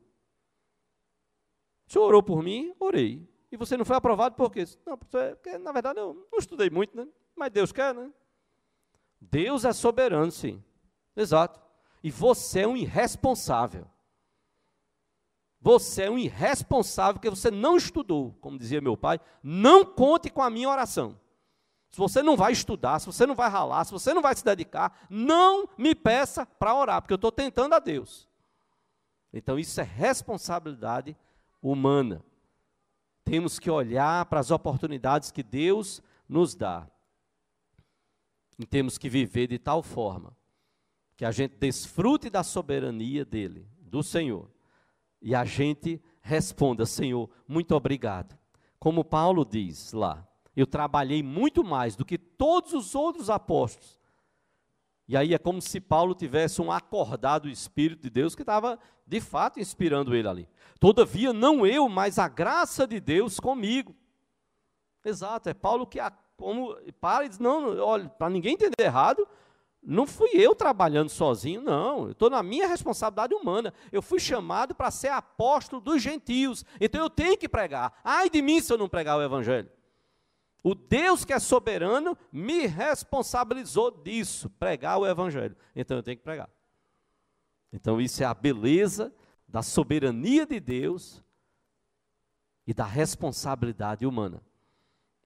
O 1.87 1.91
senhor 1.91 2.05
orou 2.05 2.23
por 2.23 2.41
mim? 2.41 2.73
Orei. 2.79 3.29
E 3.51 3.57
você 3.57 3.77
não 3.77 3.85
foi 3.85 3.95
aprovado 3.95 4.35
por 4.35 4.51
quê? 4.51 4.65
Não, 4.83 4.97
porque 4.97 5.59
na 5.59 5.71
verdade 5.71 5.99
eu 5.99 6.27
não 6.31 6.39
estudei 6.39 6.71
muito, 6.71 6.97
né? 6.97 7.07
Mas 7.35 7.51
Deus 7.51 7.71
quer, 7.71 7.93
né? 7.93 8.11
Deus 9.21 9.63
é 9.63 9.73
soberano, 9.73 10.31
sim. 10.31 10.63
Exato. 11.15 11.61
E 12.03 12.09
você 12.09 12.61
é 12.61 12.67
um 12.67 12.75
irresponsável. 12.75 13.87
Você 15.65 16.03
é 16.03 16.11
um 16.11 16.19
irresponsável 16.19 17.15
porque 17.15 17.27
você 17.27 17.49
não 17.49 17.75
estudou, 17.75 18.37
como 18.39 18.55
dizia 18.55 18.79
meu 18.79 18.95
pai. 18.95 19.19
Não 19.41 19.83
conte 19.83 20.29
com 20.29 20.43
a 20.43 20.49
minha 20.51 20.69
oração. 20.69 21.19
Se 21.89 21.97
você 21.97 22.21
não 22.21 22.37
vai 22.37 22.51
estudar, 22.51 22.99
se 22.99 23.07
você 23.07 23.25
não 23.25 23.33
vai 23.33 23.49
ralar, 23.49 23.83
se 23.83 23.91
você 23.91 24.13
não 24.13 24.21
vai 24.21 24.35
se 24.35 24.45
dedicar, 24.45 25.07
não 25.09 25.67
me 25.75 25.95
peça 25.95 26.45
para 26.45 26.75
orar, 26.75 27.01
porque 27.01 27.13
eu 27.13 27.15
estou 27.15 27.31
tentando 27.31 27.73
a 27.73 27.79
Deus. 27.79 28.29
Então 29.33 29.57
isso 29.57 29.81
é 29.81 29.83
responsabilidade 29.83 31.17
humana. 31.59 32.23
Temos 33.23 33.57
que 33.57 33.71
olhar 33.71 34.23
para 34.27 34.41
as 34.41 34.51
oportunidades 34.51 35.31
que 35.31 35.41
Deus 35.41 35.99
nos 36.29 36.53
dá. 36.53 36.87
E 38.59 38.67
temos 38.67 38.99
que 38.99 39.09
viver 39.09 39.47
de 39.47 39.57
tal 39.57 39.81
forma 39.81 40.37
que 41.17 41.25
a 41.25 41.31
gente 41.31 41.55
desfrute 41.55 42.29
da 42.29 42.43
soberania 42.43 43.25
dele, 43.25 43.67
do 43.79 44.03
Senhor, 44.03 44.53
e 45.25 45.33
a 45.33 45.43
gente 45.43 45.99
responda: 46.21 46.85
Senhor, 46.85 47.27
muito 47.47 47.75
obrigado. 47.75 48.37
Como 48.79 49.03
Paulo 49.03 49.43
diz 49.43 49.91
lá, 49.91 50.25
eu 50.55 50.67
trabalhei 50.67 51.23
muito 51.23 51.63
mais 51.63 51.95
do 51.95 52.05
que 52.05 52.15
todos 52.15 52.73
os 52.73 52.93
outros 52.93 53.27
apóstolos. 53.27 53.99
E 55.07 55.17
aí 55.17 55.33
é 55.33 55.39
como 55.39 55.59
se 55.61 55.81
Paulo 55.81 56.13
tivesse 56.13 56.61
um 56.61 56.71
acordado 56.71 57.49
Espírito 57.49 58.03
de 58.03 58.09
Deus 58.11 58.35
que 58.35 58.43
estava 58.43 58.77
de 59.05 59.19
fato 59.19 59.59
inspirando 59.59 60.15
ele 60.15 60.27
ali. 60.27 60.49
Todavia, 60.79 61.33
não 61.33 61.65
eu, 61.65 61.89
mas 61.89 62.19
a 62.19 62.27
graça 62.27 62.85
de 62.85 62.99
Deus 62.99 63.39
comigo. 63.39 63.95
Exato, 65.03 65.49
é 65.49 65.55
Paulo 65.55 65.87
que, 65.87 65.99
como, 66.37 66.75
para 67.01 67.25
e 67.25 67.29
diz: 67.29 67.39
não, 67.39 67.79
olha, 67.79 68.09
para 68.09 68.29
ninguém 68.29 68.53
entender 68.53 68.83
errado, 68.83 69.27
não 69.85 70.07
fui 70.07 70.29
eu 70.33 70.55
trabalhando 70.55 71.09
sozinho, 71.09 71.61
não. 71.61 72.05
Eu 72.05 72.11
estou 72.11 72.29
na 72.29 72.41
minha 72.41 72.67
responsabilidade 72.67 73.35
humana. 73.35 73.71
Eu 73.91 74.01
fui 74.01 74.19
chamado 74.19 74.73
para 74.73 74.89
ser 74.89 75.09
apóstolo 75.09 75.79
dos 75.79 76.01
gentios. 76.01 76.65
Então 76.81 77.01
eu 77.01 77.09
tenho 77.09 77.37
que 77.37 77.47
pregar. 77.47 77.93
Ai 78.03 78.29
de 78.29 78.41
mim 78.41 78.59
se 78.59 78.73
eu 78.73 78.77
não 78.77 78.89
pregar 78.89 79.17
o 79.17 79.21
evangelho. 79.21 79.69
O 80.63 80.73
Deus 80.73 81.23
que 81.23 81.31
é 81.31 81.39
soberano 81.39 82.17
me 82.31 82.65
responsabilizou 82.65 83.91
disso, 83.91 84.49
pregar 84.49 84.97
o 84.97 85.05
evangelho. 85.05 85.55
Então 85.75 85.97
eu 85.97 86.03
tenho 86.03 86.17
que 86.17 86.23
pregar. 86.23 86.49
Então 87.71 88.01
isso 88.01 88.23
é 88.23 88.25
a 88.25 88.33
beleza 88.33 89.13
da 89.47 89.61
soberania 89.61 90.47
de 90.47 90.59
Deus 90.59 91.23
e 92.65 92.73
da 92.73 92.85
responsabilidade 92.85 94.03
humana. 94.03 94.41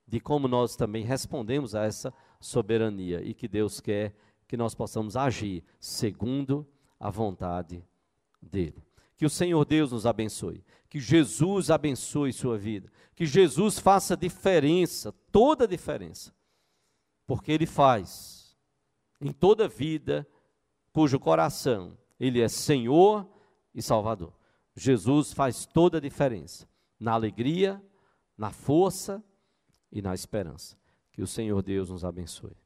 De 0.05 0.19
como 0.19 0.49
nós 0.49 0.75
também 0.75 1.05
respondemos 1.05 1.73
a 1.73 1.85
essa 1.85 2.13
soberania 2.41 3.21
e 3.21 3.33
que 3.33 3.47
Deus 3.47 3.79
quer 3.79 4.13
que 4.49 4.57
nós 4.57 4.73
possamos 4.73 5.15
agir 5.15 5.63
segundo 5.79 6.67
a 6.99 7.11
vontade 7.11 7.85
dele. 8.41 8.83
Que 9.15 9.23
o 9.23 9.29
Senhor 9.29 9.63
Deus 9.63 9.91
nos 9.91 10.07
abençoe, 10.07 10.65
que 10.89 10.99
Jesus 10.99 11.69
abençoe 11.69 12.33
sua 12.33 12.57
vida, 12.57 12.91
que 13.13 13.27
Jesus 13.27 13.77
faça 13.77 14.17
diferença, 14.17 15.11
toda 15.31 15.65
a 15.65 15.67
diferença, 15.67 16.33
porque 17.27 17.51
Ele 17.51 17.67
faz 17.67 18.57
em 19.21 19.31
toda 19.31 19.67
vida 19.67 20.27
cujo 20.91 21.19
coração 21.19 21.95
Ele 22.19 22.41
é 22.41 22.47
Senhor 22.47 23.29
e 23.71 23.83
Salvador. 23.83 24.33
Jesus 24.75 25.31
faz 25.31 25.67
toda 25.67 25.99
a 25.99 26.01
diferença 26.01 26.67
na 26.99 27.11
alegria, 27.11 27.79
na 28.35 28.49
força 28.49 29.23
e 29.91 30.01
na 30.01 30.15
esperança. 30.15 30.75
Que 31.11 31.21
o 31.21 31.27
Senhor 31.27 31.61
Deus 31.61 31.91
nos 31.91 32.03
abençoe. 32.03 32.57